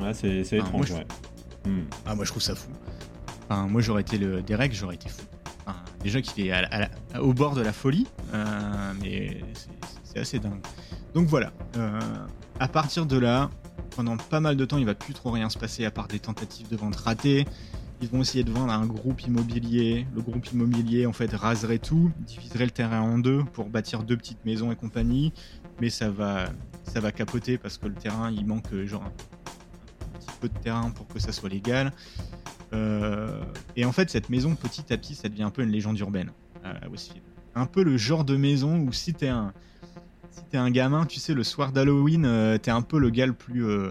Ouais, 0.00 0.14
c'est 0.14 0.28
moi, 0.52 0.66
étrange, 0.68 0.86
je-. 0.86 1.68
Hmm. 1.70 1.84
ah, 2.06 2.14
moi 2.14 2.24
je 2.24 2.30
trouve 2.30 2.42
ça 2.42 2.54
fou. 2.54 2.68
Enfin, 3.48 3.66
moi 3.68 3.80
j'aurais 3.80 4.02
été 4.02 4.18
le 4.18 4.42
Derek, 4.42 4.72
j'aurais 4.74 4.96
été 4.96 5.08
fou. 5.08 5.22
Enfin, 5.66 5.78
déjà 6.02 6.20
qu'il 6.20 6.46
est 6.46 6.50
à 6.52 6.62
la- 6.62 6.68
à 6.68 6.78
la- 7.14 7.22
au 7.22 7.32
bord 7.32 7.54
de 7.54 7.62
la 7.62 7.72
folie, 7.72 8.06
euh, 8.34 8.92
mais 9.00 9.40
c'est- 9.54 9.68
c'est 10.04 10.18
assez 10.20 10.38
dingue. 10.38 10.60
Donc 11.14 11.26
voilà. 11.28 11.52
euh, 11.76 11.98
à 12.60 12.68
partir 12.68 13.06
de 13.06 13.16
là, 13.18 13.50
pendant 13.94 14.16
pas 14.16 14.40
mal 14.40 14.56
de 14.56 14.64
temps, 14.64 14.78
il 14.78 14.86
va 14.86 14.94
plus 14.94 15.14
trop 15.14 15.30
rien 15.30 15.48
se 15.48 15.58
passer 15.58 15.84
à 15.84 15.90
part 15.90 16.08
des 16.08 16.18
tentatives 16.18 16.68
de 16.68 16.76
vente 16.76 16.96
ratées. 16.96 17.46
Ils 18.02 18.08
vont 18.08 18.20
essayer 18.20 18.44
de 18.44 18.50
vendre 18.50 18.72
à 18.72 18.76
un 18.76 18.86
groupe 18.86 19.22
immobilier. 19.22 20.06
Le 20.14 20.20
groupe 20.20 20.46
immobilier 20.52 21.06
en 21.06 21.12
fait 21.12 21.32
raserait 21.32 21.78
tout, 21.78 22.10
diviserait 22.20 22.64
le 22.64 22.70
terrain 22.70 23.00
en 23.00 23.18
deux 23.18 23.44
pour 23.52 23.66
bâtir 23.66 24.02
deux 24.02 24.16
petites 24.16 24.44
maisons 24.44 24.72
et 24.72 24.76
compagnie. 24.76 25.32
Mais 25.80 25.90
ça 25.90 26.10
va, 26.10 26.46
ça 26.82 27.00
va 27.00 27.12
capoter 27.12 27.56
parce 27.56 27.78
que 27.78 27.86
le 27.86 27.94
terrain, 27.94 28.30
il 28.30 28.46
manque 28.46 28.72
euh, 28.72 28.86
genre 28.86 29.04
un 29.04 30.18
petit 30.18 30.36
peu 30.40 30.48
de 30.48 30.58
terrain 30.58 30.90
pour 30.90 31.06
que 31.08 31.18
ça 31.18 31.32
soit 31.32 31.48
légal. 31.48 31.92
Euh, 32.72 33.42
et 33.76 33.84
en 33.84 33.92
fait, 33.92 34.10
cette 34.10 34.28
maison, 34.28 34.54
petit 34.54 34.92
à 34.92 34.96
petit, 34.96 35.14
ça 35.14 35.28
devient 35.28 35.44
un 35.44 35.50
peu 35.50 35.62
une 35.62 35.70
légende 35.70 35.98
urbaine 35.98 36.30
Westfield. 36.90 37.22
Un 37.54 37.66
peu 37.66 37.84
le 37.84 37.96
genre 37.98 38.24
de 38.24 38.36
maison 38.36 38.78
où 38.78 38.92
si 38.92 39.12
t'es 39.12 39.28
un, 39.28 39.52
si 40.36 40.44
t'es 40.50 40.56
un 40.56 40.70
gamin, 40.70 41.06
tu 41.06 41.20
sais, 41.20 41.34
le 41.34 41.44
soir 41.44 41.72
d'Halloween, 41.72 42.24
euh, 42.26 42.58
t'es 42.58 42.70
un 42.70 42.82
peu 42.82 42.98
le 42.98 43.10
gars 43.10 43.26
le 43.26 43.32
plus, 43.32 43.64
euh, 43.66 43.90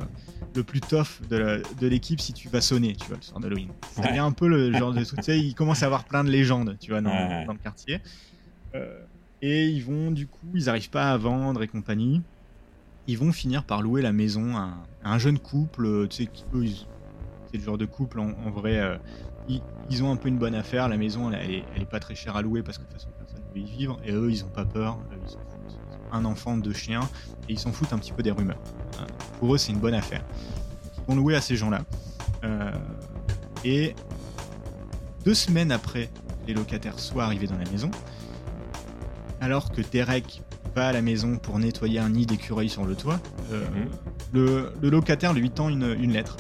le 0.56 0.64
plus 0.64 0.82
tough 0.82 1.22
de 1.30 1.88
l'équipe 1.88 2.20
si 2.20 2.34
tu 2.34 2.50
vas 2.50 2.62
sonner, 2.62 2.96
tu 2.96 3.08
vois, 3.08 3.18
le 3.18 3.22
soir 3.22 3.40
d'Halloween. 3.40 3.70
Ouais. 3.98 4.08
devient 4.08 4.20
un 4.20 4.32
peu 4.32 4.48
le 4.48 4.72
genre 4.74 4.94
de 4.94 5.04
truc. 5.04 5.20
Tu 5.20 5.26
sais, 5.26 5.40
il 5.40 5.56
commence 5.56 5.84
à 5.84 5.86
avoir 5.88 6.04
plein 6.06 6.24
de 6.24 6.30
légendes, 6.30 6.78
tu 6.80 6.92
vois, 6.92 7.02
dans, 7.02 7.10
Ouais, 7.12 7.28
ouais. 7.28 7.46
dans 7.46 7.54
le 7.54 7.60
quartier. 7.60 8.02
Euh, 8.76 9.00
et 9.42 9.68
ils 9.68 9.84
vont, 9.84 10.12
du 10.12 10.28
coup, 10.28 10.48
ils 10.54 10.70
arrivent 10.70 10.90
pas 10.90 11.12
à 11.12 11.18
vendre 11.18 11.64
et 11.64 11.68
compagnie. 11.68 12.22
Ils 13.08 13.18
vont 13.18 13.32
finir 13.32 13.64
par 13.66 13.82
louer 13.82 14.02
la 14.02 14.14
maison 14.14 14.56
à, 14.56 14.78
à 15.04 15.14
un 15.14 15.18
jeune 15.18 15.40
couple, 15.40 15.86
euh, 15.86 16.08
tu 16.08 16.24
sais, 16.26 16.30
c'est 17.52 17.58
le 17.58 17.64
genre 17.64 17.78
de 17.78 17.86
couple 17.86 18.20
en, 18.20 18.30
en 18.46 18.50
vrai. 18.50 19.00
ils, 19.48 19.62
ils 19.90 20.04
ont 20.04 20.12
un 20.12 20.16
peu 20.16 20.28
une 20.30 20.38
bonne 20.40 20.56
affaire. 20.56 20.88
La 20.90 20.98
maison, 20.98 21.30
elle, 21.32 21.40
elle 21.44 21.52
est, 21.52 21.64
elle 21.76 21.82
est 21.84 21.90
pas 21.90 22.00
très 22.00 22.16
chère 22.16 22.36
à 22.36 22.42
louer 22.42 22.64
parce 22.64 22.78
que 22.78 22.84
de 22.84 22.88
toute 22.88 22.98
façon, 23.00 23.10
personne 23.18 23.42
ne 23.50 23.54
veut 23.62 23.68
y 23.68 23.70
vivre. 23.78 24.00
Et 24.06 24.12
eux, 24.14 24.32
ils 24.32 24.44
ont 24.46 24.50
pas 24.50 24.66
peur. 24.66 24.98
Ils 25.12 25.38
un 26.14 26.24
enfant, 26.26 26.56
deux 26.58 26.74
chiens. 26.74 27.02
Et 27.50 27.54
ils 27.54 27.60
s'en 27.60 27.72
foutent 27.74 27.92
un 27.94 27.98
petit 27.98 28.14
peu 28.14 28.24
des 28.24 28.32
rumeurs. 28.32 28.60
Euh, 29.00 29.06
pour 29.40 29.54
eux, 29.54 29.58
c'est 29.58 29.72
une 29.74 29.80
bonne 29.80 29.94
affaire. 29.96 30.24
Ils 30.98 31.04
vont 31.08 31.16
louer 31.16 31.36
à 31.36 31.42
ces 31.42 31.56
gens-là. 31.58 31.82
Euh, 32.46 32.72
et 33.66 33.96
deux 35.26 35.34
semaines 35.34 35.72
après 35.72 36.10
les 36.48 36.54
locataires 36.54 37.00
soient 37.00 37.24
arrivés 37.26 37.48
dans 37.48 37.58
la 37.58 37.70
maison, 37.72 37.90
alors 39.42 39.72
que 39.72 39.82
Derek 39.82 40.42
va 40.76 40.88
à 40.88 40.92
la 40.92 41.02
maison 41.02 41.38
pour 41.38 41.60
nettoyer 41.60 42.00
un 42.00 42.10
nid 42.10 42.26
d'écureuil 42.26 42.68
sur 42.70 42.86
le 42.86 42.96
toit, 42.96 43.20
euh, 43.52 43.64
Mhm. 43.70 43.90
le, 44.34 44.74
le 44.82 44.90
locataire 44.90 45.34
lui 45.34 45.50
tend 45.50 45.70
une, 45.70 45.96
une 46.00 46.12
lettre 46.14 46.38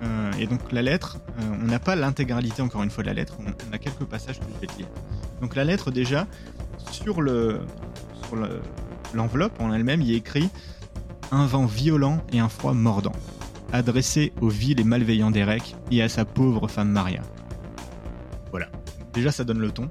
Euh, 0.00 0.30
et 0.38 0.46
donc 0.46 0.70
la 0.70 0.80
lettre, 0.80 1.18
euh, 1.40 1.42
on 1.60 1.66
n'a 1.66 1.80
pas 1.80 1.96
l'intégralité 1.96 2.62
encore 2.62 2.84
une 2.84 2.90
fois 2.90 3.02
de 3.02 3.08
la 3.08 3.14
lettre, 3.14 3.34
on, 3.40 3.50
on 3.68 3.72
a 3.72 3.78
quelques 3.78 4.04
passages 4.04 4.38
que 4.38 4.44
je 4.54 4.60
vais 4.60 4.68
te 4.68 4.78
lire. 4.78 4.86
Donc 5.40 5.56
la 5.56 5.64
lettre 5.64 5.90
déjà, 5.90 6.28
sur 6.92 7.20
le 7.20 7.58
sur 8.24 8.36
le- 8.36 8.60
l'enveloppe 9.14 9.60
en 9.60 9.72
elle-même, 9.72 10.02
il 10.02 10.12
est 10.12 10.16
écrit 10.16 10.50
un 11.30 11.46
vent 11.46 11.66
violent 11.66 12.22
et 12.32 12.40
un 12.40 12.48
froid 12.48 12.72
mordant, 12.72 13.12
adressé 13.72 14.32
au 14.40 14.48
vil 14.48 14.80
et 14.80 14.84
malveillant 14.84 15.30
Derek 15.30 15.76
et 15.90 16.02
à 16.02 16.08
sa 16.08 16.24
pauvre 16.24 16.68
femme 16.68 16.90
Maria. 16.90 17.22
Voilà. 18.50 18.68
Déjà 19.12 19.30
ça 19.30 19.44
donne 19.44 19.58
le 19.58 19.70
ton. 19.70 19.90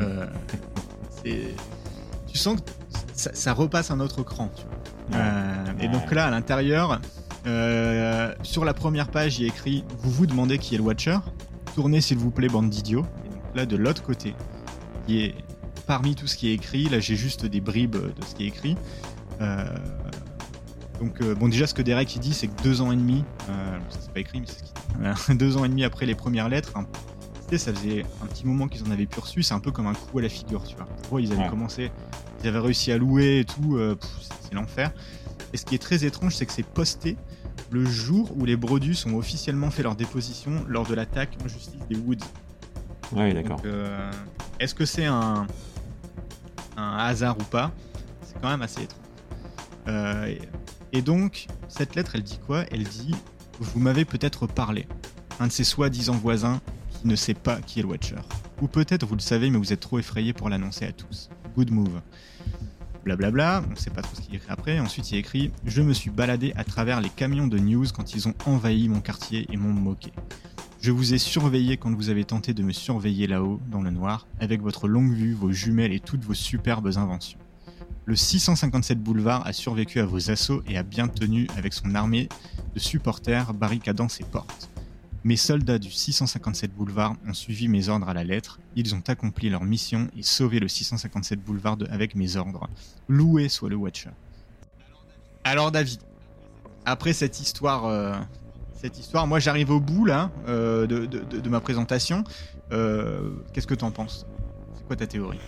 Euh, 0.00 0.26
tu 1.24 2.38
sens 2.38 2.60
que 2.60 2.70
ça, 3.12 3.30
ça 3.34 3.52
repasse 3.52 3.90
un 3.90 4.00
autre 4.00 4.22
cran. 4.22 4.50
tu 4.54 4.62
vois. 4.62 5.20
Euh, 5.20 5.64
et 5.80 5.88
donc 5.88 6.10
là, 6.12 6.26
à 6.26 6.30
l'intérieur, 6.30 7.00
euh, 7.46 8.32
sur 8.42 8.64
la 8.64 8.74
première 8.74 9.08
page, 9.08 9.38
il 9.38 9.42
y 9.42 9.44
a 9.44 9.48
écrit 9.48 9.84
Vous 9.98 10.10
vous 10.10 10.26
demandez 10.26 10.58
qui 10.58 10.74
est 10.74 10.78
le 10.78 10.84
Watcher? 10.84 11.18
Tournez 11.74 12.00
s'il 12.00 12.18
vous 12.18 12.30
plaît, 12.30 12.48
bande 12.48 12.70
d'idiots. 12.70 13.06
Là, 13.54 13.66
de 13.66 13.76
l'autre 13.76 14.02
côté, 14.02 14.34
qui 15.06 15.22
est 15.22 15.34
parmi 15.86 16.14
tout 16.14 16.26
ce 16.26 16.36
qui 16.36 16.48
est 16.48 16.54
écrit, 16.54 16.88
là 16.88 17.00
j'ai 17.00 17.16
juste 17.16 17.44
des 17.46 17.60
bribes 17.60 17.96
de 17.96 18.24
ce 18.26 18.34
qui 18.34 18.44
est 18.44 18.48
écrit. 18.48 18.76
Euh, 19.40 19.64
donc, 21.00 21.20
euh, 21.20 21.34
bon, 21.34 21.48
déjà, 21.48 21.66
ce 21.66 21.74
que 21.74 21.82
Derek 21.82 22.14
il 22.14 22.20
dit, 22.20 22.32
c'est 22.32 22.46
que 22.46 22.62
deux 22.62 22.80
ans 22.80 22.92
et 22.92 22.96
demi, 22.96 23.24
euh, 23.48 23.78
ça 23.88 23.98
c'est 24.02 24.12
pas 24.12 24.20
écrit, 24.20 24.40
mais 24.40 24.46
c'est 24.46 24.58
ce 24.58 24.62
qu'il 24.62 24.72
dit. 24.74 24.80
Voilà. 24.98 25.14
deux 25.34 25.56
ans 25.56 25.64
et 25.64 25.68
demi 25.68 25.82
après 25.84 26.06
les 26.06 26.14
premières 26.14 26.48
lettres, 26.48 26.70
hein, 26.76 26.86
ça 27.56 27.74
faisait 27.74 28.06
un 28.22 28.26
petit 28.26 28.46
moment 28.46 28.66
qu'ils 28.68 28.82
en 28.86 28.90
avaient 28.92 29.04
plus 29.06 29.20
reçu, 29.20 29.42
c'est 29.42 29.52
un 29.52 29.60
peu 29.60 29.72
comme 29.72 29.86
un 29.86 29.92
coup 29.94 30.18
à 30.18 30.22
la 30.22 30.28
figure, 30.30 30.62
tu 30.64 30.74
vois. 30.76 30.86
Pour 31.08 31.18
eux, 31.18 31.20
ils 31.22 31.32
avaient 31.32 31.42
Ouais. 31.42 31.48
commencé, 31.50 31.90
ils 32.42 32.48
avaient 32.48 32.60
réussi 32.60 32.92
à 32.92 32.96
louer 32.98 33.40
et 33.40 33.44
tout, 33.44 33.76
euh, 33.76 33.94
c'est- 34.20 34.54
l'enfer. 34.54 34.90
Et 35.52 35.56
ce 35.58 35.64
qui 35.66 35.74
est 35.74 35.78
très 35.78 36.04
étrange, 36.04 36.34
c'est 36.36 36.46
que 36.46 36.52
c'est 36.52 36.62
posté 36.64 37.16
le 37.70 37.84
jour 37.84 38.30
où 38.38 38.44
les 38.46 38.56
Brodus 38.56 38.96
ont 39.06 39.16
officiellement 39.16 39.70
fait 39.70 39.82
leur 39.82 39.96
déposition 39.96 40.52
lors 40.68 40.86
de 40.86 40.94
l'attaque 40.94 41.30
en 41.44 41.48
justice 41.48 41.80
des 41.90 41.96
Woods. 41.96 42.24
Ouais, 43.12 43.34
d'accord. 43.34 43.60
Euh, 43.66 44.10
est-ce 44.60 44.74
que 44.74 44.84
c'est 44.86 45.04
un, 45.06 45.46
un 46.76 46.96
hasard 46.98 47.38
ou 47.38 47.44
pas 47.44 47.72
C'est 48.22 48.40
quand 48.40 48.48
même 48.48 48.62
assez 48.62 48.82
étrange. 48.82 49.02
Euh, 49.88 50.34
et, 50.92 51.02
donc, 51.02 51.46
cette 51.68 51.94
lettre, 51.94 52.12
elle 52.14 52.22
dit 52.22 52.38
quoi? 52.46 52.64
Elle 52.70 52.84
dit 52.84 53.14
Vous 53.60 53.80
m'avez 53.80 54.04
peut-être 54.04 54.46
parlé. 54.46 54.86
Un 55.40 55.46
de 55.46 55.52
ces 55.52 55.64
soi-disant 55.64 56.14
voisins 56.14 56.60
qui 56.90 57.08
ne 57.08 57.16
sait 57.16 57.34
pas 57.34 57.60
qui 57.60 57.80
est 57.80 57.82
le 57.82 57.88
Watcher. 57.88 58.20
Ou 58.60 58.68
peut-être 58.68 59.06
vous 59.06 59.14
le 59.16 59.20
savez, 59.20 59.50
mais 59.50 59.58
vous 59.58 59.72
êtes 59.72 59.80
trop 59.80 59.98
effrayé 59.98 60.32
pour 60.32 60.48
l'annoncer 60.48 60.84
à 60.84 60.92
tous. 60.92 61.30
Good 61.56 61.70
move. 61.70 62.00
Blablabla, 63.04 63.64
on 63.66 63.70
ne 63.70 63.76
sait 63.76 63.90
pas 63.90 64.02
trop 64.02 64.14
ce 64.14 64.20
qu'il 64.20 64.34
écrit 64.34 64.50
après. 64.50 64.78
Ensuite, 64.78 65.10
il 65.10 65.18
écrit 65.18 65.50
Je 65.64 65.82
me 65.82 65.92
suis 65.92 66.10
baladé 66.10 66.52
à 66.56 66.62
travers 66.62 67.00
les 67.00 67.08
camions 67.08 67.48
de 67.48 67.58
news 67.58 67.86
quand 67.94 68.14
ils 68.14 68.28
ont 68.28 68.34
envahi 68.46 68.88
mon 68.88 69.00
quartier 69.00 69.46
et 69.50 69.56
m'ont 69.56 69.72
moqué. 69.72 70.12
Je 70.82 70.90
vous 70.90 71.14
ai 71.14 71.18
surveillé 71.18 71.76
quand 71.76 71.94
vous 71.94 72.08
avez 72.08 72.24
tenté 72.24 72.54
de 72.54 72.62
me 72.64 72.72
surveiller 72.72 73.28
là-haut, 73.28 73.60
dans 73.70 73.82
le 73.82 73.92
noir, 73.92 74.26
avec 74.40 74.60
votre 74.62 74.88
longue 74.88 75.12
vue, 75.12 75.32
vos 75.32 75.52
jumelles 75.52 75.92
et 75.92 76.00
toutes 76.00 76.24
vos 76.24 76.34
superbes 76.34 76.90
inventions. 76.96 77.38
Le 78.04 78.16
657 78.16 79.00
boulevard 79.00 79.46
a 79.46 79.52
survécu 79.52 80.00
à 80.00 80.06
vos 80.06 80.32
assauts 80.32 80.60
et 80.66 80.76
a 80.76 80.82
bien 80.82 81.06
tenu 81.06 81.46
avec 81.56 81.72
son 81.72 81.94
armée 81.94 82.28
de 82.74 82.80
supporters 82.80 83.54
barricadant 83.54 84.08
ses 84.08 84.24
portes. 84.24 84.70
Mes 85.22 85.36
soldats 85.36 85.78
du 85.78 85.88
657 85.88 86.74
boulevard 86.74 87.14
ont 87.28 87.32
suivi 87.32 87.68
mes 87.68 87.88
ordres 87.88 88.08
à 88.08 88.14
la 88.14 88.24
lettre, 88.24 88.58
ils 88.74 88.92
ont 88.96 89.04
accompli 89.06 89.50
leur 89.50 89.62
mission 89.62 90.08
et 90.16 90.24
sauvé 90.24 90.58
le 90.58 90.66
657 90.66 91.38
boulevard 91.44 91.76
avec 91.90 92.16
mes 92.16 92.34
ordres. 92.34 92.68
Loué 93.06 93.48
soit 93.48 93.68
le 93.68 93.76
Watcher. 93.76 94.10
Alors 95.44 95.70
David, 95.70 96.00
après 96.84 97.12
cette 97.12 97.38
histoire, 97.38 97.84
euh, 97.84 98.14
cette 98.82 98.98
histoire, 98.98 99.28
moi 99.28 99.38
j'arrive 99.38 99.70
au 99.70 99.78
bout 99.78 100.04
là 100.04 100.30
euh, 100.48 100.88
de, 100.88 101.48
ma 101.48 101.60
présentation. 101.60 102.24
Euh, 102.72 103.30
Qu'est-ce 103.52 103.68
que 103.68 103.74
t'en 103.74 103.92
penses? 103.92 104.26
C'est 104.74 104.84
quoi 104.84 104.96
ta 104.96 105.06
théorie? 105.06 105.38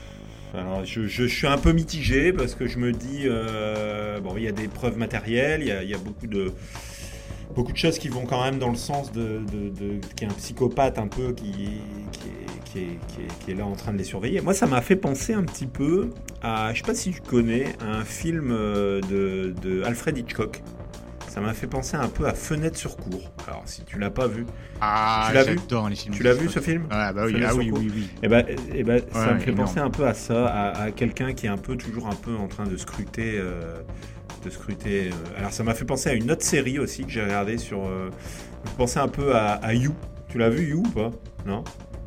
Je, 0.85 1.26
suis 1.26 1.49
un 1.49 1.59
peu 1.59 1.72
mitigé 1.72 2.32
parce 2.32 2.55
que 2.55 2.68
je 2.68 2.78
me 2.78 2.93
dis, 2.93 3.22
euh, 3.24 4.20
bon, 4.20 4.37
il 4.37 4.45
y 4.45 4.49
a 4.49 4.53
des 4.53 4.68
preuves 4.68 4.97
matérielles, 4.97 5.62
il 5.62 5.89
y 5.91 5.95
a, 5.95 5.99
beaucoup 5.99 6.28
de 6.28 6.53
beaucoup 7.57 7.72
de 7.72 7.76
choses 7.76 7.99
qui 7.99 8.09
vont 8.09 8.24
quand 8.24 8.43
même 8.43 8.59
dans 8.59 8.70
le 8.70 8.76
sens 8.76 9.11
de, 9.11 9.41
de, 9.51 9.99
qu'il 10.14 10.28
y 10.28 10.30
a 10.30 10.32
un 10.32 10.37
psychopathe 10.37 10.99
un 10.99 11.09
peu 11.09 11.32
qui, 11.32 11.80
est, 12.76 13.55
là 13.55 13.66
en 13.66 13.74
train 13.74 13.93
de 13.93 13.99
les 13.99 14.05
surveiller. 14.05 14.41
Moi, 14.43 14.55
ça 14.55 14.66
m'a 14.66 14.80
fait 14.80 14.97
penser 14.97 15.35
un 15.35 15.43
petit 15.43 15.66
peu 15.66 16.11
à, 16.41 16.72
je 16.72 16.78
sais 16.78 16.87
pas 16.87 16.95
si 16.95 17.11
tu 17.11 17.20
connais, 17.20 17.74
un 17.80 18.05
film 18.05 18.51
de 18.51 19.82
Alfred 19.85 20.16
Hitchcock. 20.18 20.62
Ça 21.35 21.41
m'a 21.41 21.53
fait 21.53 21.66
penser 21.66 21.97
un 21.97 22.07
peu 22.09 22.28
à 22.28 22.32
Fenêtre 22.32 22.78
sur 22.78 22.97
cour. 22.97 23.32
Alors, 23.49 23.62
si 23.66 23.82
tu 23.85 23.99
l'as 23.99 24.11
pas 24.11 24.28
vu, 24.28 24.47
Ah, 24.80 25.26
Tu 25.30 25.35
l'as 25.35 25.43
vu 25.45 25.59
j'adore 25.59 25.89
les 25.89 25.97
films. 25.97 26.14
tu 26.14 26.20
de 26.22 26.28
l'as 26.28 26.35
vu 26.35 26.47
Hitchcock. 26.47 26.62
ce 26.62 26.70
film 26.70 26.87
Ah 26.91 27.12
bah 27.12 27.22
oui, 27.26 27.43
ah 27.45 27.55
oui, 27.57 27.72
oui, 27.74 27.91
oui. 27.93 28.09
Eh 28.22 28.28
ben, 28.28 28.45
ça 29.12 29.35
me 29.35 29.41
fait 29.41 29.51
énorme. 29.51 29.66
penser 29.66 29.80
un 29.80 29.91
peu 29.91 30.07
à 30.07 30.14
ça, 30.14 30.47
à, 30.47 30.82
à 30.85 30.91
quelqu'un 30.93 31.32
qui 31.32 31.47
est 31.47 31.49
un 31.49 31.57
peu 31.59 31.76
toujours 31.76 32.07
un 32.07 32.14
peu 32.14 32.37
en 32.37 32.47
train 32.47 32.66
de 32.66 32.76
scruter, 32.76 33.37
euh, 33.39 33.80
de 34.45 34.51
scruter. 34.51 35.09
euh. 35.09 35.39
Alors 35.39 35.51
ça 35.53 35.64
m'a 35.64 35.74
fait 35.74 35.85
penser 35.85 36.09
à 36.11 36.12
une 36.12 36.30
autre 36.30 36.45
série 36.45 36.78
aussi 36.78 37.03
que 37.05 37.11
j'ai 37.11 37.22
regardée 37.24 37.59
sur. 37.59 37.85
Euh, 37.85 38.11
je 38.66 38.70
pensais 38.76 39.01
un 39.01 39.09
peu 39.09 39.35
à, 39.35 39.55
à 39.55 39.74
You. 39.74 39.93
Tu 40.28 40.39
l'as 40.39 40.51
vu 40.51 40.68
You 40.68 40.85
ou 40.87 40.91
pas? 40.91 41.11
Non? 41.47 41.64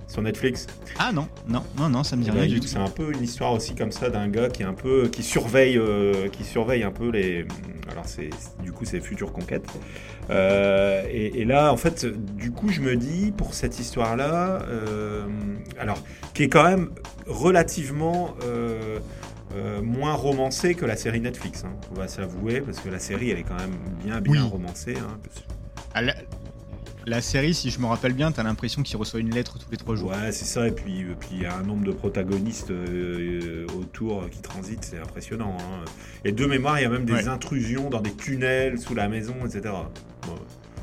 Sur 0.08 0.22
Netflix. 0.22 0.68
Ah 0.99 1.12
non, 1.12 1.28
non, 1.47 1.64
non, 1.78 1.89
non, 1.89 2.03
ça 2.03 2.16
me 2.16 2.24
dit 2.24 2.32
rien 2.32 2.45
du 2.47 2.60
tout. 2.62 2.68
C'est 2.68 2.78
un 2.78 2.89
peu 2.89 3.12
une 3.14 3.22
histoire 3.24 3.51
aussi 3.53 3.76
comme 3.76 3.91
ça 3.91 4.10
d'un 4.10 4.30
gars 4.30 4.47
qui 4.49 4.62
est 4.64 4.66
un 4.66 4.74
peu 4.74 5.10
qui 5.10 5.22
surveille, 5.22 5.78
euh, 5.78 6.30
qui 6.30 6.43
surveille 6.45 6.84
un 6.84 6.91
peu 6.91 7.10
les. 7.10 7.45
Alors 7.91 8.05
c'est 8.05 8.30
du 8.64 8.72
coup 8.72 8.86
c'est 8.86 8.99
futures 9.01 9.34
conquêtes. 9.34 9.68
Euh, 10.30 11.03
et, 11.10 11.41
et 11.41 11.45
là, 11.45 11.72
en 11.74 11.78
fait, 11.78 12.05
du 12.05 12.51
coup, 12.51 12.70
je 12.70 12.82
me 12.82 12.95
dis 12.95 13.32
pour 13.36 13.53
cette 13.53 13.80
histoire-là, 13.80 14.60
euh, 14.70 15.26
alors 15.80 15.97
qui 16.34 16.43
est 16.43 16.49
quand 16.49 16.64
même 16.64 16.89
relativement 17.26 18.34
euh, 18.45 18.99
moins 19.82 20.14
romancée 20.14 20.74
que 20.76 20.86
la 20.86 20.95
série 20.95 21.20
Netflix. 21.22 21.64
hein, 21.66 21.72
on 21.91 21.99
va 21.99 22.08
s'avouer 22.08 22.62
parce 22.62 22.80
que 22.80 22.89
la 22.89 22.99
série, 22.99 23.32
elle 23.32 23.39
est 23.39 23.43
quand 23.43 23.58
même 23.60 23.76
bien 24.03 24.20
bien 24.22 24.43
Oui. 24.43 24.49
romancée. 24.49 24.95
hein, 24.97 25.18
la, 27.08 27.22
série, 27.22 27.53
si 27.53 27.70
je 27.70 27.80
me 27.80 27.86
rappelle 27.86 28.14
bien, 28.14 28.32
t'as 28.32 28.43
l'impression 28.43 28.84
qu'il 28.84 28.97
reçoit 28.97 29.20
une 29.20 29.34
lettre 29.34 29.58
tous 29.58 29.70
les 29.72 29.78
trois 29.78 29.95
jours. 29.95 30.10
Ouais, 30.12 30.32
c'est 30.32 30.45
ça. 30.45 30.68
Et 30.68 30.72
puis, 30.72 31.03
euh, 31.03 31.16
puis 31.20 31.30
il 31.34 31.41
y 31.41 31.45
a 31.45 31.55
un 31.55 31.64
nombre 31.64 31.86
de 31.86 31.91
protagonistes 31.91 32.72
euh, 32.72 33.66
autour 33.80 34.24
euh, 34.24 34.28
qui 34.30 34.41
transitent, 34.41 34.84
c'est 34.86 34.99
impressionnant. 34.99 35.58
hein. 35.60 35.86
Et 36.26 36.32
de 36.32 36.45
mémoire, 36.45 36.80
il 36.80 36.84
y 36.84 36.86
a 36.86 36.89
même 36.89 37.05
des 37.05 37.14
Ouais. 37.14 37.28
intrusions 37.28 37.89
dans 37.89 38.01
des 38.01 38.14
tunnels 38.14 38.80
sous 38.80 38.93
la 38.95 39.08
maison, 39.08 39.36
etc. 39.45 39.62
Bon, 40.28 40.36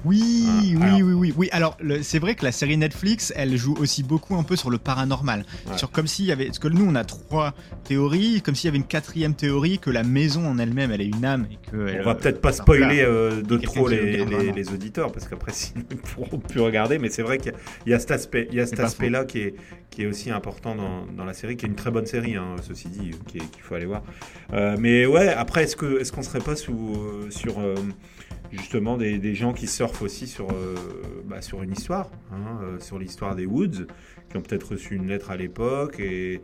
Oui, 0.04 0.74
oui, 0.76 0.82
alors- 0.82 0.96
oui, 1.00 1.12
oui, 1.14 1.34
oui. 1.36 1.48
Alors, 1.52 1.76
c'est 2.02 2.18
vrai 2.18 2.34
que 2.34 2.44
la 2.44 2.52
série 2.52 2.76
Netflix, 2.76 3.32
elle 3.36 3.56
joue 3.56 3.74
aussi 3.78 4.02
beaucoup 4.02 4.36
un 4.36 4.42
peu 4.42 4.56
sur 4.56 4.70
le 4.70 4.78
paranormal. 4.78 5.44
Ouais. 5.70 5.78
Sur 5.78 5.90
comme 5.90 6.06
s'il 6.06 6.26
y 6.26 6.32
avait, 6.32 6.46
parce 6.46 6.58
que 6.58 6.68
nous, 6.68 6.84
on 6.86 6.94
a 6.94 7.04
trois 7.04 7.54
théories, 7.84 8.42
comme 8.42 8.54
s'il 8.54 8.68
y 8.68 8.70
avait 8.70 8.78
une 8.78 8.84
quatrième 8.86 9.34
théorie 9.34 9.78
que 9.78 9.90
la 9.90 10.02
maison 10.02 10.46
en 10.46 10.58
elle-même, 10.58 10.90
elle 10.90 11.00
a 11.00 11.04
une 11.04 11.24
âme 11.24 11.46
et 11.50 11.58
que. 11.70 11.88
elle, 11.88 12.00
on 12.00 12.04
va 12.04 12.10
euh, 12.10 12.14
peut-être 12.14 12.40
pas 12.40 12.52
spoiler 12.52 13.00
euh, 13.02 13.42
de 13.42 13.56
trop 13.58 13.88
les, 13.88 14.22
regarde 14.22 14.56
les- 14.56 14.68
auditeurs, 14.72 15.12
parce 15.12 15.26
qu'après, 15.28 15.52
ils 15.90 15.96
pourront 15.96 16.38
plus 16.38 16.60
regarder. 16.60 16.98
Mais 16.98 17.08
c'est 17.08 17.22
vrai 17.22 17.38
qu'il 17.38 17.52
y 17.86 17.90
y 17.90 17.94
a 17.94 17.98
cet 17.98 18.10
aspect, 18.10 18.48
il 18.50 18.56
y 18.56 18.60
a 18.60 18.66
cet 18.66 18.76
pas 18.78 18.84
aspect-là 18.84 19.24
qui 19.24 19.38
est, 19.40 19.54
qui 19.90 20.02
est 20.02 20.06
aussi 20.06 20.30
important 20.30 20.74
dans, 20.74 21.06
dans 21.16 21.24
la 21.24 21.34
série, 21.34 21.56
qui 21.56 21.66
est 21.66 21.68
une 21.68 21.74
très 21.76 21.90
bonne 21.90 22.06
série, 22.06 22.34
hein, 22.36 22.56
ceci 22.62 22.88
dit, 22.88 23.12
qui 23.26 23.38
est- 23.38 23.50
qu'il 23.50 23.62
faut 23.62 23.74
aller 23.74 23.86
voir. 23.86 24.02
Euh, 24.52 24.76
mais 24.78 25.06
ouais, 25.06 25.28
après, 25.28 25.64
est-ce 25.64 25.76
que 25.76 26.00
est-ce 26.00 26.12
qu'on 26.12 26.22
serait 26.22 26.40
pas 26.40 26.56
sous, 26.56 26.94
euh, 26.96 27.30
sur 27.30 27.60
euh, 27.60 27.74
justement 28.56 28.96
des, 28.96 29.18
des 29.18 29.34
gens 29.34 29.52
qui 29.52 29.66
surfent 29.66 30.02
aussi 30.02 30.26
sur, 30.26 30.50
euh, 30.50 30.74
bah, 31.26 31.42
sur 31.42 31.62
une 31.62 31.72
histoire, 31.72 32.10
hein, 32.32 32.60
euh, 32.62 32.80
sur 32.80 32.98
l'histoire 32.98 33.34
des 33.34 33.46
Woods, 33.46 33.86
qui 34.30 34.36
ont 34.36 34.40
peut-être 34.42 34.72
reçu 34.72 34.94
une 34.96 35.06
lettre 35.08 35.30
à 35.30 35.36
l'époque 35.36 36.00
et, 36.00 36.40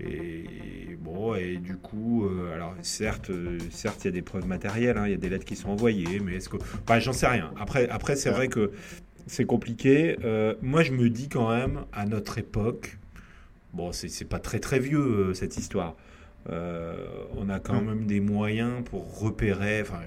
et 0.00 0.96
bon 1.00 1.34
et 1.34 1.56
du 1.56 1.76
coup, 1.76 2.26
euh, 2.26 2.54
alors 2.54 2.74
certes, 2.82 3.30
certes, 3.70 4.04
il 4.04 4.06
y 4.06 4.08
a 4.08 4.12
des 4.12 4.22
preuves 4.22 4.46
matérielles, 4.46 4.98
hein, 4.98 5.06
il 5.06 5.10
y 5.12 5.14
a 5.14 5.18
des 5.18 5.28
lettres 5.28 5.44
qui 5.44 5.56
sont 5.56 5.70
envoyées, 5.70 6.20
mais 6.20 6.36
est-ce 6.36 6.48
que, 6.48 6.56
bah, 6.86 6.98
j'en 7.00 7.12
sais 7.12 7.26
rien. 7.26 7.52
Après, 7.58 7.88
après, 7.88 8.16
c'est 8.16 8.30
vrai 8.30 8.48
que 8.48 8.70
c'est 9.26 9.44
compliqué. 9.44 10.16
Moi, 10.62 10.82
je 10.82 10.92
me 10.92 11.10
dis 11.10 11.28
quand 11.28 11.50
même, 11.50 11.80
à 11.92 12.06
notre 12.06 12.38
époque, 12.38 12.98
bon, 13.74 13.92
c'est 13.92 14.08
c'est 14.08 14.24
pas 14.24 14.38
très 14.38 14.60
très 14.60 14.78
vieux 14.78 15.34
cette 15.34 15.56
histoire. 15.56 15.96
On 16.48 17.48
a 17.48 17.58
quand 17.58 17.80
Mm. 17.82 17.86
même 17.86 18.06
des 18.06 18.20
moyens 18.20 18.82
pour 18.84 19.18
repérer, 19.20 19.82
enfin, 19.82 20.00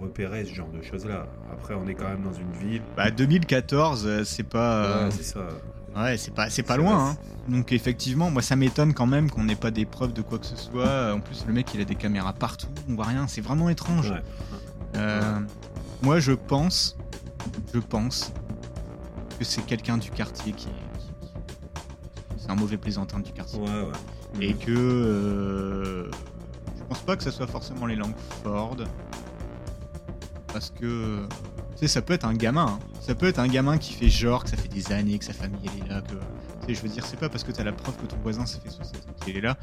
repérer 0.00 0.44
ce 0.44 0.52
genre 0.54 0.68
de 0.70 0.82
choses-là. 0.82 1.26
Après, 1.52 1.74
on 1.74 1.86
est 1.86 1.94
quand 1.94 2.08
même 2.08 2.22
dans 2.22 2.32
une 2.32 2.50
ville. 2.52 2.82
Bah, 2.96 3.10
2014, 3.10 4.06
euh, 4.06 4.24
c'est 4.24 4.42
pas. 4.42 4.84
euh, 4.84 5.04
Ouais, 5.06 5.10
c'est 5.10 5.22
ça. 5.22 5.40
Ouais, 5.96 6.16
c'est 6.18 6.32
pas, 6.34 6.50
c'est 6.50 6.62
pas 6.62 6.76
loin. 6.76 7.10
hein. 7.10 7.16
Donc 7.48 7.72
effectivement, 7.72 8.30
moi 8.30 8.42
ça 8.42 8.56
m'étonne 8.56 8.92
quand 8.92 9.06
même 9.06 9.30
qu'on 9.30 9.44
n'ait 9.44 9.56
pas 9.56 9.70
des 9.70 9.86
preuves 9.86 10.12
de 10.12 10.20
quoi 10.22 10.38
que 10.38 10.44
ce 10.46 10.54
soit. 10.56 11.12
En 11.14 11.20
plus, 11.20 11.44
le 11.46 11.52
mec 11.54 11.72
il 11.74 11.80
a 11.80 11.84
des 11.84 11.94
caméras 11.94 12.34
partout, 12.34 12.68
on 12.88 12.94
voit 12.94 13.06
rien. 13.06 13.26
C'est 13.26 13.40
vraiment 13.40 13.68
étrange. 13.70 14.10
Ouais. 14.10 14.22
Euh, 14.96 15.40
moi 16.02 16.20
je 16.20 16.32
pense, 16.32 16.96
je 17.74 17.80
pense 17.80 18.32
que 19.38 19.44
c'est 19.44 19.62
quelqu'un 19.62 19.96
du 19.96 20.10
quartier 20.10 20.52
qui, 20.52 20.66
qui- 20.66 20.70
qui- 20.70 21.32
c'est 22.36 22.50
un 22.50 22.54
mauvais 22.54 22.76
plaisantin 22.76 23.18
du 23.20 23.32
quartier. 23.32 23.58
Ouais, 23.58 23.66
ouais. 23.66 24.44
Et 24.46 24.54
que 24.54 24.70
euh, 24.70 26.04
je 26.76 26.84
pense 26.88 27.00
pas 27.00 27.16
que 27.16 27.22
ça 27.24 27.30
soit 27.32 27.46
forcément 27.46 27.86
les 27.86 27.96
Langford. 27.96 28.76
Parce 30.52 30.70
que 30.70 31.26
Tu 31.72 31.78
sais, 31.86 31.88
ça 31.88 32.02
peut 32.02 32.12
être 32.14 32.24
un 32.24 32.34
gamin. 32.34 32.66
hein. 32.66 32.78
Ça 33.00 33.14
peut 33.14 33.26
être 33.26 33.38
un 33.38 33.46
gamin 33.48 33.78
qui 33.78 33.92
fait 33.94 34.08
genre 34.08 34.42
que 34.44 34.50
ça 34.50 34.56
fait 34.56 34.68
des 34.68 34.90
années 34.92 35.18
que 35.18 35.24
sa 35.24 35.32
famille 35.32 35.60
elle 35.64 35.86
est 35.86 35.88
là. 35.88 36.00
Que, 36.02 36.14
tu 36.66 36.66
sais, 36.66 36.74
je 36.74 36.82
veux 36.82 36.88
dire, 36.88 37.04
c'est 37.06 37.18
pas 37.18 37.28
parce 37.28 37.44
que 37.44 37.52
t'as 37.52 37.64
la 37.64 37.72
preuve 37.72 37.96
que 37.96 38.06
ton 38.06 38.16
voisin 38.22 38.44
ça 38.46 38.58
fait 38.60 38.70
60 38.70 38.96
ans 38.96 39.12
qu'il 39.24 39.36
est 39.36 39.40
là 39.40 39.56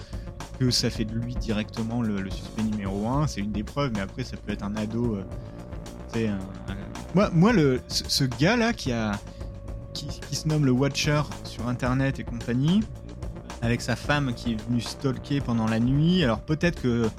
que 0.60 0.72
ça 0.72 0.90
fait 0.90 1.04
de 1.04 1.14
lui 1.14 1.36
directement 1.36 2.02
le, 2.02 2.30
suspect 2.30 2.64
numéro 2.64 3.08
1. 3.10 3.28
C'est 3.28 3.42
une 3.42 3.52
des 3.52 3.64
preuves, 3.64 3.92
mais 3.94 4.00
après 4.00 4.24
ça 4.24 4.38
peut 4.38 4.54
être 4.54 4.64
un 4.64 4.76
ado. 4.78 5.16
euh, 5.16 5.24
tu 6.14 6.20
sais, 6.20 6.28
un- 6.30 6.40
Moi, 7.14 7.30
moi 7.34 7.52
le, 7.52 7.82
ce, 7.90 8.04
ce 8.08 8.24
gars 8.24 8.56
là 8.56 8.72
qui 8.72 8.92
a 8.94 9.12
qui, 9.94 10.08
qui 10.08 10.36
se 10.36 10.48
nomme 10.48 10.66
le 10.66 10.72
Watcher 10.72 11.22
sur 11.46 11.68
internet 11.68 12.20
et 12.20 12.24
compagnie, 12.24 12.82
avec 13.62 13.82
sa 13.82 13.96
femme 13.98 14.34
qui 14.34 14.54
est 14.54 14.62
venue 14.68 14.82
stalker 14.82 15.42
pendant 15.42 15.68
la 15.68 15.80
nuit. 15.80 16.24
Alors 16.24 16.40
peut-être 16.40 16.82
que 16.82 17.10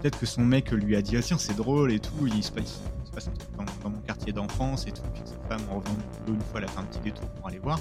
peut-être 0.00 0.18
que 0.18 0.26
son 0.26 0.42
mec 0.44 0.70
lui 0.72 0.96
a 0.96 1.02
dit 1.02 1.16
ah 1.16 1.22
tiens 1.22 1.38
c'est 1.38 1.56
drôle 1.56 1.92
et 1.92 2.00
tout, 2.00 2.26
il 2.26 2.42
se 2.42 2.50
passe, 2.50 2.80
truc 3.20 3.34
dans, 3.56 3.64
dans 3.82 3.90
mon 3.90 4.00
quartier 4.02 4.32
d'enfance 4.32 4.86
et 4.86 4.92
tout, 4.92 5.02
puis 5.12 5.22
que 5.22 5.28
sa 5.28 5.36
femme 5.48 5.60
en 5.70 5.76
revenant 5.76 5.96
une 6.28 6.40
fois 6.40 6.58
elle 6.60 6.64
a 6.64 6.68
fait 6.68 6.80
un 6.80 6.84
petit 6.84 7.00
détour 7.00 7.28
pour 7.28 7.48
aller 7.48 7.58
voir. 7.58 7.80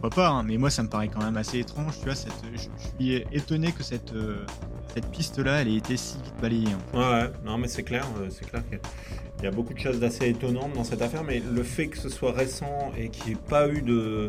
Pourquoi 0.00 0.10
pas, 0.10 0.28
hein, 0.28 0.42
mais 0.44 0.58
moi 0.58 0.70
ça 0.70 0.84
me 0.84 0.88
paraît 0.88 1.08
quand 1.08 1.24
même 1.24 1.36
assez 1.36 1.58
étrange, 1.58 1.98
tu 1.98 2.04
vois, 2.04 2.14
je 2.14 2.58
suis 2.58 3.24
étonné 3.32 3.72
que 3.72 3.82
cette, 3.82 4.12
euh, 4.12 4.46
cette 4.94 5.10
piste-là 5.10 5.62
elle 5.62 5.68
ait 5.68 5.76
été 5.76 5.96
si 5.96 6.18
vite 6.22 6.34
balayée. 6.40 6.68
hein. 6.68 6.78
Ouais, 6.96 7.00
ouais, 7.24 7.32
non, 7.44 7.58
mais 7.58 7.66
c'est 7.66 7.82
clair, 7.82 8.06
euh, 8.20 8.28
c'est 8.30 8.48
clair 8.48 8.62
qu'il 8.68 9.44
y 9.44 9.46
a 9.48 9.50
beaucoup 9.50 9.74
de 9.74 9.78
choses 9.80 9.98
d'assez 9.98 10.28
étonnantes 10.28 10.72
dans 10.74 10.84
cette 10.84 11.02
affaire, 11.02 11.24
mais 11.24 11.40
le 11.40 11.62
fait 11.64 11.88
que 11.88 11.98
ce 11.98 12.08
soit 12.08 12.30
récent 12.32 12.92
et 12.96 13.08
qu'il 13.08 13.26
n'y 13.26 13.32
ait 13.32 13.42
pas 13.48 13.68
eu 13.68 13.82
de 13.82 14.28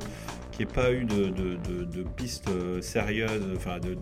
qu'il 0.59 0.65
n'y 0.67 0.71
ait 0.71 0.75
pas 0.75 0.91
eu 0.93 1.05
de, 1.05 1.29
de, 1.29 1.55
de, 1.55 1.83
de 1.85 2.03
pistes 2.03 2.49
euh, 2.49 2.81
sérieuses, 2.81 3.43
enfin 3.55 3.79
de, 3.79 3.97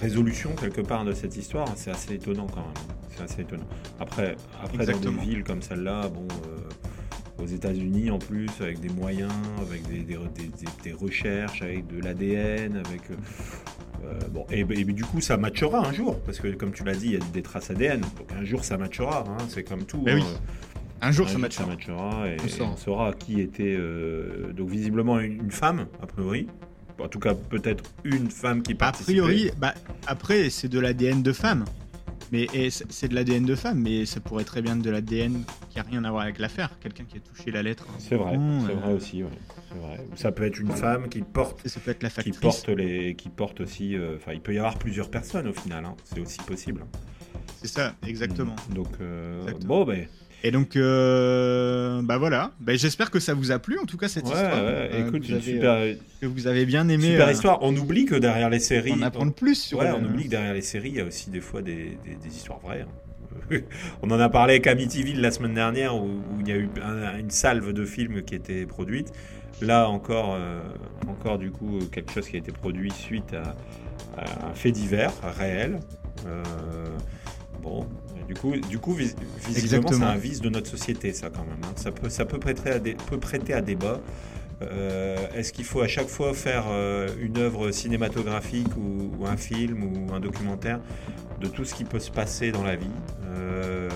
résolution 0.00 0.54
quelque 0.54 0.80
part 0.80 1.04
de 1.04 1.12
cette 1.12 1.36
histoire, 1.36 1.68
c'est 1.76 1.90
assez 1.90 2.14
étonnant 2.14 2.46
quand 2.46 2.60
même. 2.62 2.96
C'est 3.16 3.22
assez 3.22 3.42
étonnant. 3.42 3.66
Après, 3.98 4.36
après 4.62 4.84
dans 4.92 4.98
des 4.98 5.06
villes 5.20 5.44
comme 5.44 5.62
celle-là, 5.62 6.08
bon, 6.08 6.26
euh, 6.48 7.42
aux 7.42 7.46
États-Unis 7.46 8.10
en 8.10 8.18
plus, 8.18 8.48
avec 8.60 8.80
des 8.80 8.88
moyens, 8.88 9.32
avec 9.60 9.86
des, 9.88 9.98
des, 10.00 10.16
des- 10.34 10.48
des- 10.48 10.82
des 10.84 10.92
recherches, 10.92 11.62
avec 11.62 11.86
de 11.86 12.00
l'ADN, 12.02 12.76
avec 12.76 13.02
euh, 13.10 14.18
bon, 14.30 14.46
et, 14.50 14.60
et 14.60 14.84
du 14.84 15.04
coup, 15.04 15.20
ça 15.20 15.36
matchera 15.36 15.86
un 15.86 15.92
jour, 15.92 16.18
parce 16.20 16.38
que 16.40 16.48
comme 16.48 16.72
tu 16.72 16.84
l'as 16.84 16.94
dit, 16.94 17.06
il 17.06 17.12
y 17.12 17.16
a 17.16 17.20
des 17.32 17.42
traces 17.42 17.70
ADN. 17.70 18.00
Donc 18.00 18.32
un 18.38 18.44
jour, 18.44 18.64
ça 18.64 18.76
matchera. 18.78 19.24
hein, 19.28 19.36
c'est 19.48 19.62
comme 19.62 19.84
tout. 19.84 20.02
Mais 20.04 20.14
oui, 20.14 20.22
hein. 20.22 20.40
Un 21.02 21.12
jour 21.12 21.26
Un 21.26 21.28
ça 21.28 21.32
jour, 21.34 21.40
matchera. 21.40 21.66
matchera 21.66 22.28
et, 22.28 22.36
On 22.44 22.48
saura. 22.48 22.70
on 22.72 22.76
saura 22.76 23.12
qui 23.12 23.40
était. 23.40 23.74
euh, 23.78 24.52
donc 24.52 24.68
visiblement 24.68 25.18
une, 25.20 25.50
femme, 25.50 25.86
a 26.02 26.06
priori. 26.06 26.46
En 26.98 27.08
tout 27.08 27.18
cas, 27.18 27.34
peut-être 27.34 27.84
une 28.04 28.30
femme 28.30 28.62
qui 28.62 28.72
A 28.72 28.76
participait. 28.76 29.12
priori, 29.12 29.50
bah, 29.58 29.74
après, 30.06 30.50
c'est 30.50 30.68
de 30.68 30.78
l'ADN 30.78 31.22
de 31.22 31.32
femme. 31.32 31.64
Mais 32.32 32.46
c'est 32.70 33.08
de 33.08 33.14
l'ADN 33.16 33.44
de 33.44 33.56
femme, 33.56 33.80
mais 33.80 34.06
ça 34.06 34.20
pourrait 34.20 34.44
très 34.44 34.62
bien 34.62 34.76
être 34.76 34.82
de 34.82 34.90
l'ADN 34.90 35.42
qui 35.68 35.80
a 35.80 35.82
rien 35.82 36.04
à 36.04 36.10
voir 36.12 36.22
avec 36.22 36.38
l'affaire. 36.38 36.70
Quelqu'un 36.80 37.02
qui 37.04 37.16
a 37.16 37.20
touché 37.20 37.50
la 37.50 37.60
lettre. 37.62 37.86
C'est 37.98 38.14
vrai, 38.14 38.38
c'est 38.66 38.72
euh, 38.72 38.76
vrai 38.76 38.92
aussi. 38.92 39.24
ouais, 39.24 39.30
c'est 39.68 39.78
vrai. 39.78 40.06
Ça 40.14 40.30
peut 40.30 40.44
être 40.44 40.60
une 40.60 40.70
femme 40.70 41.08
qui 41.08 41.22
porte, 41.22 41.66
Ça 41.66 41.80
peut 41.80 41.90
être 41.90 42.04
la 42.04 42.10
qui 42.10 42.30
porte 42.30 42.68
les, 42.68 43.16
qui 43.16 43.30
porte 43.30 43.60
aussi. 43.62 43.96
euh, 43.96 44.14
Enfin, 44.16 44.32
il 44.32 44.40
peut 44.40 44.54
y 44.54 44.58
avoir 44.58 44.78
plusieurs 44.78 45.10
personnes 45.10 45.48
au 45.48 45.52
final. 45.52 45.84
hein, 45.84 45.96
C'est 46.04 46.20
aussi 46.20 46.38
possible. 46.46 46.84
C'est 47.62 47.68
ça, 47.68 47.94
exactement. 48.06 48.54
Donc 48.72 48.88
euh, 49.00 49.40
Exactement. 49.42 49.66
bon, 49.80 49.84
ben. 49.86 50.06
Et 50.42 50.50
donc, 50.50 50.74
euh, 50.76 52.00
bah 52.02 52.16
voilà. 52.18 52.52
Bah, 52.60 52.74
J'espère 52.74 53.10
que 53.10 53.20
ça 53.20 53.34
vous 53.34 53.50
a 53.52 53.58
plu, 53.58 53.78
en 53.78 53.84
tout 53.84 53.96
cas, 53.98 54.08
cette 54.08 54.24
Ouais, 54.24 54.30
histoire. 54.32 54.52
ouais, 54.52 54.90
Euh, 54.92 55.06
écoute, 55.06 55.22
vous 55.22 55.28
une 55.28 55.34
avez, 55.34 55.42
super, 55.52 55.70
euh, 55.72 55.94
que 56.22 56.26
vous 56.26 56.46
avez 56.46 56.64
bien 56.64 56.88
aimé. 56.88 57.10
super 57.10 57.28
euh, 57.28 57.32
histoire. 57.32 57.58
On 57.62 57.76
oublie 57.76 58.06
que 58.06 58.14
derrière 58.14 58.48
les 58.48 58.58
séries, 58.60 58.92
En 58.92 59.02
apprendre 59.02 59.34
plus 59.34 59.54
sur. 59.54 59.78
Ouais, 59.78 59.90
on 59.94 60.02
oublie 60.04 60.24
que 60.24 60.30
derrière 60.30 60.54
les 60.54 60.62
séries, 60.62 60.88
il 60.90 60.96
y 60.96 61.00
a 61.00 61.04
aussi 61.04 61.28
des 61.30 61.40
fois 61.42 61.60
des, 61.60 61.98
des- 62.04 62.14
des 62.16 62.28
histoires 62.34 62.58
vraies. 62.60 62.86
hein. 62.86 63.58
on 64.02 64.10
en 64.10 64.18
a 64.18 64.28
parlé 64.28 64.54
avec 64.54 64.66
Amityville 64.66 65.20
la 65.20 65.30
semaine 65.30 65.54
dernière 65.54 65.94
où, 65.94 66.06
où 66.08 66.40
il 66.40 66.48
y 66.48 66.52
a 66.52 66.56
eu 66.56 66.68
un- 66.82 67.18
une 67.18 67.30
salve 67.30 67.72
de 67.72 67.84
films 67.84 68.22
qui 68.22 68.34
était 68.34 68.64
produite. 68.66 69.12
Là 69.60 69.88
encore, 69.90 70.38
encore 71.06 71.36
du 71.38 71.50
coup 71.50 71.80
quelque 71.92 72.10
chose 72.12 72.26
qui 72.26 72.36
a 72.36 72.38
été 72.38 72.50
produit 72.50 72.90
suite 72.92 73.34
à, 73.34 73.54
à 74.18 74.48
un 74.50 74.54
fait 74.54 74.72
divers 74.72 75.12
réel. 75.38 75.80
Bon, 77.62 77.86
du 78.32 78.40
coup, 78.40 78.52
du 78.56 78.78
coup, 78.78 78.92
vis- 78.94 79.16
visiblement, 79.44 79.88
c'est 79.98 80.04
un 80.04 80.16
vice 80.16 80.40
de 80.40 80.48
notre 80.50 80.68
société, 80.70 81.12
ça 81.12 81.30
quand 81.30 81.44
même. 81.44 81.58
hein. 81.64 81.72
Ça 81.74 81.90
peut, 81.90 82.08
ça 82.08 82.24
peut 82.24 82.38
prêter 82.38 82.70
à, 82.70 82.78
dé- 82.78 82.96
peut 83.08 83.18
prêter 83.18 83.52
à 83.54 83.60
débat. 83.60 84.00
Euh, 84.62 85.16
Est-ce 85.34 85.52
qu'il 85.52 85.64
faut 85.64 85.80
à 85.80 85.88
chaque 85.88 86.06
fois 86.08 86.32
faire 86.32 86.66
euh, 86.68 87.08
une 87.20 87.38
œuvre 87.38 87.72
cinématographique 87.72 88.68
ou, 88.76 89.10
ou 89.18 89.26
un 89.26 89.36
film 89.36 89.82
ou 89.82 90.14
un 90.14 90.20
documentaire 90.20 90.78
de 91.40 91.48
tout 91.48 91.64
ce 91.64 91.74
qui 91.74 91.84
peut 91.84 91.98
se 91.98 92.10
passer 92.12 92.52
dans 92.52 92.62
la 92.62 92.76
vie? 92.76 92.86
Euh, 93.26 93.88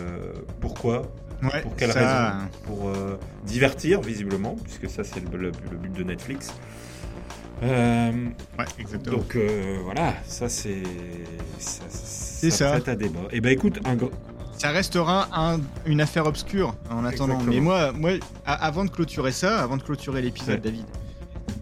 Pourquoi? 0.60 1.02
Ouais, 1.42 1.60
Pour 1.62 1.76
quelle 1.76 1.92
ça- 1.92 2.00
raison? 2.32 2.48
Pour 2.64 2.88
euh, 2.88 3.16
divertir, 3.46 4.00
visiblement, 4.00 4.56
puisque 4.64 4.88
ça 4.90 5.04
c'est 5.04 5.20
le, 5.20 5.38
le- 5.38 5.52
le 5.70 5.76
but 5.76 5.92
de 5.92 6.02
Netflix. 6.02 6.52
Euh, 7.62 8.12
Ouais, 8.58 8.64
exactement. 8.78 9.16
donc 9.16 9.36
euh, 9.36 9.78
voilà, 9.84 10.14
ça 10.26 10.48
c'est 10.48 10.82
ça, 11.58 11.82
C'est 11.88 12.50
ça. 12.50 12.72
prête 12.72 12.88
à 12.88 12.96
débat. 12.96 13.20
Et 13.30 13.40
ben 13.40 13.50
écoute, 13.52 13.78
un 13.84 13.94
gros- 13.96 14.10
Ça 14.58 14.70
restera 14.70 15.28
un- 15.32 15.60
une 15.86 16.00
affaire 16.00 16.26
obscure 16.26 16.74
en 16.90 17.04
attendant. 17.04 17.34
Exactement. 17.40 17.44
Mais 17.52 17.60
moi, 17.60 17.92
moi, 17.92 18.10
avant 18.44 18.84
de 18.84 18.90
clôturer 18.90 19.32
ça, 19.32 19.62
avant 19.62 19.76
de 19.76 19.82
clôturer 19.82 20.22
l'épisode, 20.22 20.54
Ouais. 20.56 20.60
David, 20.60 20.84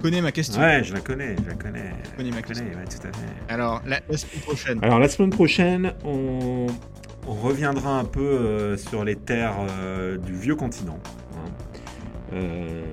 connais 0.00 0.20
ma 0.20 0.30
question. 0.32 0.60
ouais, 0.60 0.82
je 0.84 0.92
la 0.92 1.00
connais, 1.00 1.36
je 1.42 1.48
la 1.48 1.54
connais, 1.54 1.92
connais 2.16 2.30
ma 2.30 2.36
je 2.36 2.36
la 2.36 2.42
question. 2.42 2.64
connais, 2.66 2.76
ouais, 2.76 2.84
tout 2.84 3.06
à 3.08 3.12
fait. 3.12 3.52
Alors, 3.54 3.80
la, 3.86 4.00
la 4.08 4.16
semaine 4.16 4.40
prochaine. 4.42 4.78
Alors 4.82 4.98
la 4.98 5.08
semaine 5.08 5.30
prochaine, 5.30 5.92
on, 6.04 6.66
on 7.26 7.32
reviendra 7.34 7.98
un 7.98 8.04
peu 8.04 8.20
euh, 8.20 8.76
sur 8.76 9.04
les 9.04 9.16
terres 9.16 9.56
euh, 9.70 10.18
du 10.18 10.34
vieux 10.34 10.56
continent, 10.56 10.98
hein, 11.34 11.50
euh, 12.34 12.84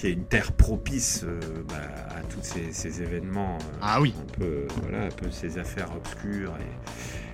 qui 0.00 0.06
est 0.06 0.12
une 0.12 0.24
terre 0.24 0.52
propice 0.52 1.24
euh, 1.26 1.38
bah, 1.68 1.74
à 2.16 2.22
tous 2.22 2.38
ces, 2.42 2.72
ces 2.72 3.02
événements. 3.02 3.58
euh, 3.60 3.78
Ah 3.82 4.00
oui. 4.00 4.14
Un 4.18 4.38
peu, 4.38 4.66
voilà, 4.82 5.04
un 5.04 5.10
peu 5.10 5.30
ces 5.30 5.58
affaires 5.58 5.88
obscures. 5.94 6.54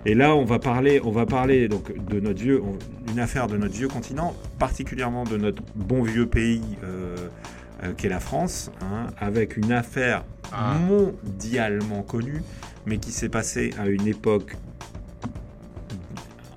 Et, 0.04 0.10
et 0.10 0.14
là, 0.16 0.34
on 0.34 0.44
va 0.44 0.58
parler, 0.58 1.00
on 1.04 1.12
va 1.12 1.26
parler 1.26 1.68
donc 1.68 1.96
de 2.06 2.18
notre 2.18 2.40
vieux, 2.42 2.60
on- 2.60 2.76
une 3.12 3.20
affaire 3.20 3.46
de 3.46 3.56
notre 3.56 3.74
vieux 3.74 3.86
continent, 3.86 4.34
particulièrement 4.58 5.22
de 5.22 5.36
notre 5.36 5.62
bon 5.76 6.02
vieux 6.02 6.26
pays. 6.26 6.62
euh, 6.82 7.28
qu'est 7.98 8.08
la 8.08 8.20
France, 8.20 8.70
hein, 8.80 9.08
avec 9.18 9.58
une 9.58 9.70
affaire 9.70 10.24
Ah. 10.50 10.76
mondialement 10.88 12.02
connue, 12.02 12.42
mais 12.86 12.96
qui 12.96 13.12
s'est 13.12 13.28
passée 13.28 13.70
à 13.78 13.86
une 13.88 14.06
époque 14.08 14.56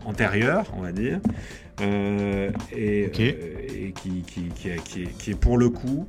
antérieure, 0.05 0.66
on 0.78 0.82
va 0.82 0.91
dire, 0.93 1.20
euh, 1.82 2.51
et, 2.75 3.05
euh, 3.05 3.09
qui, 3.09 4.21
qui, 4.23 4.43
qui, 4.49 4.69
est- 4.69 4.84
qui 4.84 5.03
est, 5.03 5.17
qui 5.17 5.32
est 5.32 5.36
pour 5.39 5.57
le 5.57 5.69
coup, 5.69 6.07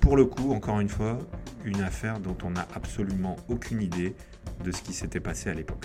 pour 0.00 0.16
le 0.16 0.24
coup, 0.24 0.52
encore 0.52 0.80
une 0.80 0.88
fois, 0.88 1.18
une 1.64 1.80
affaire 1.82 2.18
dont 2.20 2.36
on 2.44 2.50
n'a 2.50 2.66
absolument 2.74 3.36
aucune 3.48 3.82
idée 3.82 4.14
de 4.64 4.72
ce 4.72 4.82
qui 4.82 4.92
s'était 4.92 5.20
passé 5.20 5.50
à 5.50 5.54
l'époque. 5.54 5.84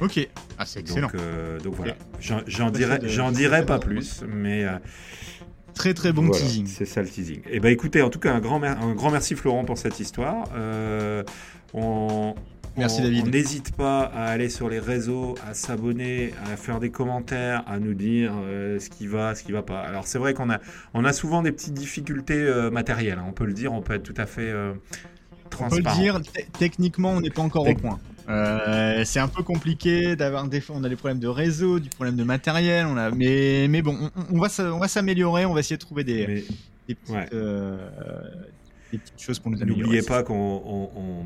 Ok. 0.00 0.28
Ah, 0.58 0.64
c'est 0.64 0.80
excellent. 0.80 1.08
Donc, 1.08 1.14
euh, 1.16 1.58
donc 1.60 1.74
voilà, 1.74 1.94
j'en 2.20 2.70
dirai, 2.70 3.00
j'en 3.02 3.32
dirai 3.32 3.66
pas 3.66 3.78
plus, 3.78 4.22
mais 4.28 4.64
euh, 4.64 4.78
Très 5.74 5.92
très 5.94 6.12
bon 6.12 6.22
voilà, 6.26 6.40
teasing. 6.40 6.66
C'est 6.66 6.84
ça 6.84 7.02
le 7.02 7.08
teasing. 7.08 7.40
Et 7.50 7.60
ben 7.60 7.70
écoutez, 7.72 8.00
en 8.02 8.10
tout 8.10 8.18
cas, 8.20 8.32
un 8.32 8.40
grand, 8.40 8.62
un 8.62 8.94
grand 8.94 9.10
merci 9.10 9.34
Florent 9.34 9.64
pour 9.64 9.76
cette 9.78 9.98
histoire. 10.00 10.48
Euh, 10.56 11.22
on, 11.74 12.34
Merci, 12.78 13.00
on- 13.00 13.04
David. 13.04 13.24
On 13.26 13.30
n'hésite 13.30 13.76
pas 13.76 14.02
à 14.04 14.24
aller 14.26 14.48
sur 14.48 14.68
les 14.68 14.78
réseaux, 14.78 15.34
à 15.46 15.54
s'abonner, 15.54 16.32
à 16.50 16.56
faire 16.56 16.80
des 16.80 16.90
commentaires, 16.90 17.64
à 17.66 17.78
nous 17.78 17.94
dire 17.94 18.32
euh, 18.42 18.78
ce 18.78 18.88
qui 18.88 19.06
va, 19.06 19.34
ce 19.34 19.42
qui 19.42 19.52
va 19.52 19.62
pas. 19.62 19.80
Alors 19.80 20.06
c'est 20.06 20.18
vrai 20.18 20.32
qu'on 20.34 20.48
a, 20.50 20.58
on 20.94 21.04
a 21.04 21.12
souvent 21.12 21.42
des 21.42 21.52
petites 21.52 21.74
difficultés 21.74 22.34
euh, 22.36 22.70
matérielles. 22.70 23.18
hein, 23.18 23.24
on 23.28 23.32
peut 23.32 23.46
le 23.46 23.52
dire, 23.52 23.72
on 23.72 23.82
peut 23.82 23.94
être 23.94 24.02
tout 24.04 24.14
à 24.16 24.26
fait 24.26 24.42
euh, 24.50 24.72
On 24.72 25.36
peut 25.44 25.50
transparent. 25.50 25.96
le 25.96 26.02
dire, 26.02 26.20
te- 26.22 26.58
techniquement, 26.58 27.10
on 27.10 27.20
n'est 27.20 27.30
pas 27.30 27.42
encore 27.42 27.66
au 27.68 27.74
point. 27.74 27.98
Euh, 28.28 29.04
c'est 29.06 29.20
un 29.20 29.28
peu 29.28 29.42
compliqué 29.42 30.14
d'avoir 30.14 30.46
des 30.48 30.60
fois, 30.60 30.76
on 30.78 30.84
a 30.84 30.88
des 30.90 30.96
problèmes 30.96 31.18
de 31.18 31.28
réseau, 31.28 31.78
du 31.80 31.88
problème 31.88 32.14
de 32.16 32.24
matériel, 32.24 32.84
on 32.86 32.96
a, 32.98 33.10
mais 33.10 33.66
mais 33.70 33.80
bon, 33.80 33.96
on, 34.14 34.36
on 34.36 34.38
va 34.38 34.48
s- 34.48 34.60
on 34.60 34.78
va 34.78 34.86
s'améliorer, 34.86 35.46
on 35.46 35.54
va 35.54 35.60
essayer 35.60 35.76
de 35.78 35.80
trouver 35.82 36.04
des, 36.04 36.26
Mais 36.26 36.44
des 36.88 36.94
petites, 36.94 37.08
ouais. 37.14 37.26
euh, 37.32 37.88
des 38.92 38.98
petites 38.98 39.20
choses 39.22 39.38
pour 39.38 39.50
nous 39.50 39.60
améliorer. 39.62 39.82
N'oubliez 39.82 40.02
pas 40.02 40.22
qu'on 40.22 40.34
on, 40.64 40.90
on- 40.96 41.24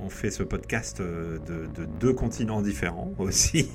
on 0.00 0.08
fait 0.10 0.30
ce 0.30 0.42
podcast 0.42 1.00
euh, 1.00 1.38
de, 1.48 1.66
de 1.82 1.86
deux 1.98 2.12
continents 2.12 2.60
différents 2.60 3.12
aussi. 3.18 3.70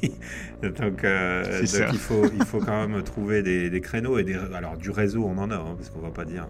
donc 0.62 1.04
euh, 1.04 1.44
C'est 1.66 1.80
donc 1.80 1.88
ça. 1.88 1.94
il, 1.94 1.98
faut, 2.00 2.26
il 2.38 2.46
faut 2.46 2.60
quand 2.60 2.88
même 2.88 3.02
trouver 3.04 3.42
des, 3.42 3.70
des 3.70 3.82
créneaux. 3.82 4.18
et 4.20 4.24
des, 4.24 4.36
Alors 4.56 4.78
du 4.78 4.92
réseau, 4.92 5.24
on 5.26 5.38
en 5.40 5.50
a, 5.50 5.56
hein, 5.56 5.76
parce 5.78 5.90
qu'on 5.90 6.02
va 6.02 6.12
pas 6.12 6.26
dire. 6.26 6.48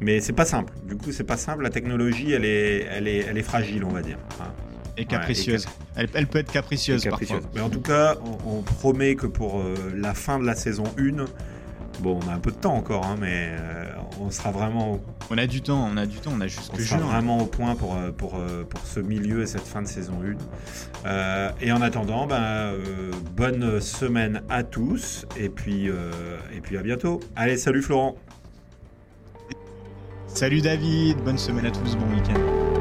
Mais 0.00 0.20
c'est 0.20 0.32
pas 0.32 0.44
simple. 0.44 0.72
Du 0.86 0.96
coup, 0.96 1.10
c'est 1.12 1.24
pas 1.24 1.36
simple. 1.36 1.62
La 1.64 1.70
technologie, 1.70 2.32
elle 2.32 2.44
est, 2.44 2.86
elle 2.90 3.08
est, 3.08 3.18
elle 3.28 3.38
est 3.38 3.42
fragile, 3.42 3.84
on 3.84 3.90
va 3.90 4.02
dire. 4.02 4.18
hein. 4.40 4.52
Et 4.96 5.04
capricieuse. 5.04 5.64
Ouais, 5.66 5.72
elle, 5.96 6.08
elle 6.14 6.26
peut 6.26 6.38
être 6.38 6.50
capricieuse, 6.52 7.02
capricieuse. 7.04 7.40
parfois. 7.40 7.50
Mais 7.54 7.60
en 7.60 7.70
tout 7.70 7.80
cas, 7.80 8.16
on, 8.44 8.58
on 8.58 8.62
promet 8.62 9.14
que 9.14 9.26
pour 9.26 9.60
euh, 9.60 9.74
la 9.96 10.12
fin 10.12 10.38
de 10.40 10.44
la 10.44 10.56
saison 10.56 10.84
1, 10.98 11.24
bon, 12.00 12.18
on 12.24 12.28
a 12.28 12.34
un 12.34 12.40
peu 12.40 12.50
de 12.50 12.56
temps 12.56 12.74
encore, 12.74 13.06
hein, 13.06 13.16
mais 13.20 13.50
euh, 13.58 13.84
on 14.20 14.30
sera 14.30 14.50
vraiment. 14.50 15.00
On 15.30 15.38
a 15.38 15.46
du 15.46 15.60
temps, 15.62 15.88
on 15.90 15.96
a 15.96 16.06
du 16.06 16.18
temps, 16.18 16.32
on 16.34 16.40
a 16.40 16.46
jusque 16.46 16.72
on 16.74 16.78
sera 16.78 16.98
vraiment 16.98 17.38
au 17.38 17.46
point 17.46 17.74
pour, 17.74 17.96
pour, 18.16 18.40
pour 18.68 18.80
ce 18.84 19.00
milieu 19.00 19.42
et 19.42 19.46
cette 19.46 19.66
fin 19.66 19.82
de 19.82 19.86
saison 19.86 20.14
1. 21.04 21.52
et 21.60 21.72
en 21.72 21.82
attendant, 21.82 22.26
ben, 22.26 22.72
bonne 23.36 23.80
semaine 23.80 24.42
à 24.48 24.62
tous 24.62 25.26
et 25.36 25.48
puis, 25.48 25.86
et 25.86 26.60
puis 26.62 26.76
à 26.78 26.82
bientôt. 26.82 27.20
Allez, 27.36 27.58
salut 27.58 27.82
Florent. 27.82 28.16
Salut 30.28 30.60
David, 30.60 31.18
bonne 31.24 31.38
semaine 31.38 31.66
à 31.66 31.70
tous, 31.70 31.96
bon 31.96 32.14
week-end. 32.14 32.77